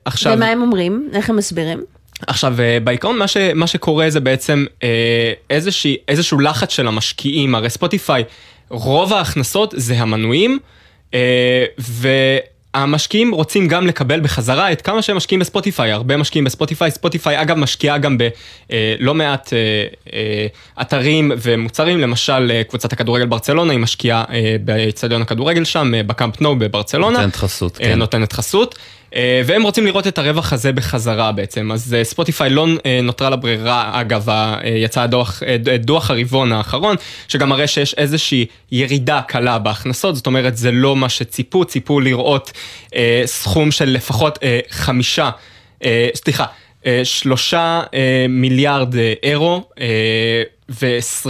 עכשיו... 0.05 0.33
ומה 0.35 0.47
הם 0.47 0.61
אומרים? 0.61 1.09
איך 1.13 1.29
הם 1.29 1.35
מסבירים? 1.35 1.83
עכשיו, 2.27 2.61
אה, 2.61 2.77
בעיקרון 2.83 3.17
מה, 3.17 3.27
ש, 3.27 3.37
מה 3.37 3.67
שקורה 3.67 4.09
זה 4.09 4.19
בעצם 4.19 4.65
אה, 4.83 5.33
איזושהי, 5.49 5.97
איזשהו 6.07 6.39
לחץ 6.39 6.71
של 6.71 6.87
המשקיעים, 6.87 7.55
הרי 7.55 7.69
ספוטיפיי, 7.69 8.23
רוב 8.69 9.13
ההכנסות 9.13 9.73
זה 9.77 9.95
המנויים, 9.97 10.59
אה, 11.13 11.65
והמשקיעים 11.77 13.33
רוצים 13.33 13.67
גם 13.67 13.87
לקבל 13.87 14.19
בחזרה 14.19 14.71
את 14.71 14.81
כמה 14.81 15.01
שהם 15.01 15.17
משקיעים 15.17 15.39
בספוטיפיי, 15.39 15.91
הרבה 15.91 16.17
משקיעים 16.17 16.45
בספוטיפיי, 16.45 16.91
ספוטיפיי 16.91 17.41
אגב 17.41 17.57
משקיעה 17.57 17.97
גם 17.97 18.17
בלא 18.17 19.13
מעט 19.13 19.53
אתרים 20.81 21.31
ומוצרים, 21.41 21.99
למשל 21.99 22.61
קבוצת 22.67 22.93
הכדורגל 22.93 23.25
ברצלונה, 23.25 23.71
היא 23.71 23.79
משקיעה 23.79 24.23
באצטדיון 24.65 25.21
הכדורגל 25.21 25.63
שם, 25.63 25.91
בקאמפ 26.07 26.41
נו 26.41 26.59
בברצלונה. 26.59 27.17
נותנת 27.17 27.35
חסות, 27.35 27.77
כן. 27.77 27.99
נותנת 27.99 28.33
חסות. 28.33 28.75
אה, 29.15 29.41
והם 29.45 29.63
רוצים 29.63 29.85
לראות 29.85 30.07
את 30.07 30.17
הרווח 30.17 30.53
הזה 30.53 30.71
בחזרה 30.73 31.31
בעצם, 31.31 31.71
אז 31.71 31.93
אה, 31.93 32.03
ספוטיפיי 32.03 32.49
לא 32.49 32.67
אה, 32.85 32.99
נותרה 33.03 33.29
לה 33.29 33.35
ברירה, 33.35 34.01
אגב, 34.01 34.27
יצא 34.65 35.01
הדוח, 35.01 35.43
דוח 35.79 36.11
הרבעון 36.11 36.51
האחרון, 36.51 36.95
שגם 37.27 37.49
מראה 37.49 37.67
שיש 37.67 37.93
איזושהי 37.93 38.45
ירידה 38.71 39.21
קלה 39.27 39.59
בהכנסות, 39.59 40.15
זאת 40.15 40.27
אומרת 40.27 40.57
זה 40.57 40.71
לא 40.71 40.95
מה 40.95 41.09
שציפו, 41.09 41.65
ציפו 41.65 41.99
לראות 41.99 42.51
אה, 42.95 43.21
סכום 43.25 43.71
של 43.71 43.89
לפחות 43.89 44.39
אה, 44.43 44.59
חמישה, 44.69 45.29
אה, 45.85 46.09
סליחה, 46.15 46.45
שלושה 47.03 47.81
מיליארד 48.29 48.95
אירו. 49.23 49.63
אה, 50.69 50.75
ו-20 50.81 51.29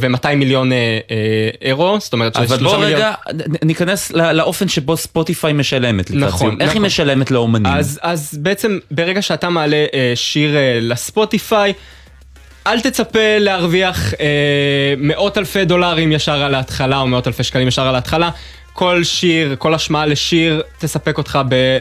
ו-200 0.00 0.34
מיליון 0.34 0.72
אה, 0.72 0.98
אה, 1.10 1.50
אירו, 1.62 1.96
זאת 2.00 2.12
אומרת 2.12 2.36
אבל 2.36 2.46
שלושה 2.46 2.64
בוא 2.64 2.84
מיליון... 2.84 3.00
רגע 3.00 3.12
נ- 3.32 3.66
ניכנס 3.66 4.12
ל- 4.12 4.32
לאופן 4.32 4.68
שבו 4.68 4.96
ספוטיפיי 4.96 5.52
משלמת 5.52 6.10
לקראת 6.10 6.28
נכון, 6.28 6.38
סיום. 6.48 6.60
איך 6.60 6.70
היא 6.70 6.76
נכון. 6.76 6.86
משלמת 6.86 7.30
לאומנים? 7.30 7.72
אז, 7.72 8.00
אז 8.02 8.38
בעצם 8.42 8.78
ברגע 8.90 9.22
שאתה 9.22 9.48
מעלה 9.48 9.84
אה, 9.94 10.12
שיר 10.14 10.56
אה, 10.56 10.78
לספוטיפיי, 10.82 11.72
אל 12.66 12.80
תצפה 12.80 13.38
להרוויח 13.38 14.14
אה, 14.14 14.94
מאות 14.98 15.38
אלפי 15.38 15.64
דולרים 15.64 16.12
ישר 16.12 16.42
על 16.42 16.54
ההתחלה, 16.54 16.98
או 16.98 17.06
מאות 17.06 17.26
אלפי 17.26 17.42
שקלים 17.42 17.68
ישר 17.68 17.86
על 17.86 17.94
ההתחלה. 17.94 18.30
כל 18.72 19.04
שיר, 19.04 19.56
כל 19.58 19.74
השמעה 19.74 20.06
לשיר, 20.06 20.62
תספק 20.78 21.18
אותך 21.18 21.38
ב... 21.48 21.78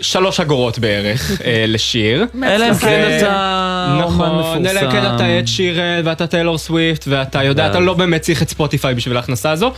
שלוש 0.00 0.40
אגורות 0.40 0.78
בערך 0.78 1.40
אה, 1.44 1.64
לשיר. 1.74 2.24
אלא 2.42 2.68
אם 2.68 2.74
כן 2.74 3.18
אתה 3.18 4.02
אומן 4.04 4.04
נכון, 4.04 4.66
אלא 4.66 4.80
אם 4.80 4.90
כן. 4.90 5.14
אתה 5.14 5.38
את 5.38 5.48
שירן 5.48 6.00
ואתה 6.04 6.26
טיילור 6.26 6.58
סוויפט 6.58 7.04
ואתה 7.08 7.42
יודע, 7.44 7.66
אתה 7.70 7.80
לא 7.80 7.94
באמת 7.94 8.20
צריך 8.20 8.42
את 8.42 8.48
ספוטיפיי 8.48 8.94
בשביל 8.94 9.16
ההכנסה 9.16 9.50
הזו. 9.50 9.72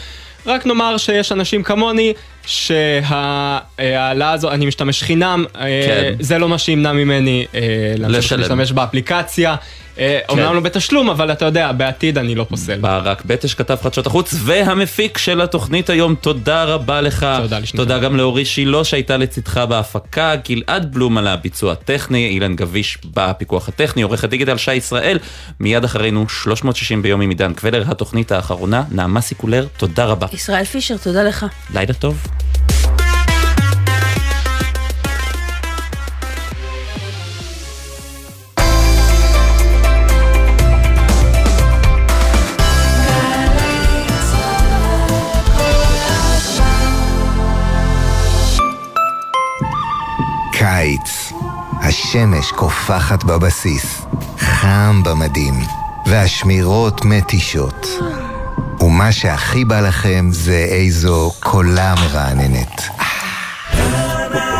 רק 0.47 0.67
נאמר 0.67 0.97
שיש 0.97 1.33
אנשים 1.33 1.63
כמוני 1.63 2.13
שההעלאה 2.47 4.33
הזו, 4.33 4.51
אני 4.51 4.67
משתמש 4.67 5.03
חינם, 5.03 5.45
אה, 5.57 5.61
כן. 5.87 6.15
זה 6.21 6.39
לא 6.39 6.49
מה 6.49 6.59
שימנע 6.59 6.93
ממני 6.93 7.47
אה, 7.55 7.61
להמשיך 7.97 8.25
לשלם. 8.25 8.41
להשתמש 8.41 8.73
באפליקציה. 8.73 9.57
אה, 10.01 10.19
אומנם 10.29 10.55
לא 10.55 10.61
בתשלום, 10.61 11.11
אבל 11.11 11.33
אתה 11.33 11.45
יודע, 11.45 11.73
בעתיד 11.73 12.19
אני 12.19 12.35
לא 12.35 12.45
פוסל. 12.49 12.79
ברק 12.81 13.25
בטש 13.25 13.55
כתב 13.55 13.77
חדשות 13.83 14.07
החוץ 14.07 14.35
והמפיק 14.39 15.19
של 15.19 15.41
התוכנית 15.41 15.91
היום, 15.91 16.15
תודה 16.15 16.65
רבה 16.65 17.01
לך. 17.01 17.27
תודה 17.43 17.59
תודה 17.77 17.99
גם 17.99 18.17
לאורי 18.17 18.45
שילה 18.45 18.85
שהייתה 18.85 19.17
לצדך 19.17 19.57
בהפקה, 19.57 20.35
גלעד 20.49 20.93
בלום 20.93 21.19
על 21.19 21.27
הביצוע 21.27 21.73
הטכני, 21.73 22.29
אילן 22.29 22.57
גביש 22.57 22.99
בפיקוח 23.15 23.69
הטכני, 23.69 24.03
עורך 24.03 24.25
הדיגיטל 24.25 24.57
שי 24.57 24.75
ישראל, 24.75 25.19
מיד 25.61 25.85
אחרינו 25.85 26.29
360 26.29 27.03
ביום 27.03 27.21
עם 27.21 27.31
עידן 27.31 27.53
קבלר, 27.53 27.85
התוכנית 27.87 28.33
האחרונה, 28.33 28.83
נעמה 28.91 29.21
סיקולר, 29.21 29.67
תודה 29.77 30.05
רבה. 30.05 30.27
ישראל 30.33 30.65
פישר, 30.65 30.97
תודה 30.97 31.23
לך. 31.23 31.47
לילה 31.75 31.93
טוב. 31.93 32.30
קיץ. 50.81 51.33
השמש 51.81 52.53
קופחת 52.53 53.25
בבסיס, 53.25 54.03
חם 54.39 55.03
במדים, 55.05 55.55
והשמירות 56.07 57.05
מתישות. 57.05 57.87
ומה 58.81 59.13
שהכי 59.13 59.65
בא 59.65 59.81
לכם 59.81 60.29
זה 60.33 60.67
איזו 60.69 61.33
קולה 61.41 61.95
מרעננת. 61.95 62.83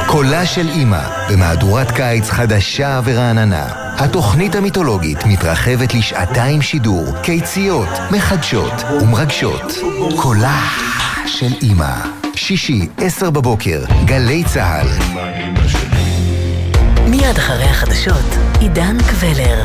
קולה 0.07 0.47
של 0.47 0.69
אימא, 0.69 1.03
במהדורת 1.31 1.91
קיץ 1.91 2.31
חדשה 2.31 3.01
ורעננה. 3.05 3.67
התוכנית 3.99 4.55
המיתולוגית 4.55 5.27
מתרחבת 5.27 5.95
לשעתיים 5.95 6.63
שידור, 6.63 7.05
קיציות, 7.23 7.89
מחדשות 8.11 8.85
ומרגשות. 9.03 9.73
קולה 10.17 10.61
של 11.27 11.53
אימא. 11.63 11.95
שישי, 12.35 12.89
עשר 12.99 13.31
בבוקר, 13.31 13.85
גלי 14.05 14.45
צה"ל. 14.45 14.89
מיד 17.11 17.37
אחרי 17.39 17.65
החדשות, 17.65 18.37
עידן 18.61 18.97
קבלר. 19.11 19.65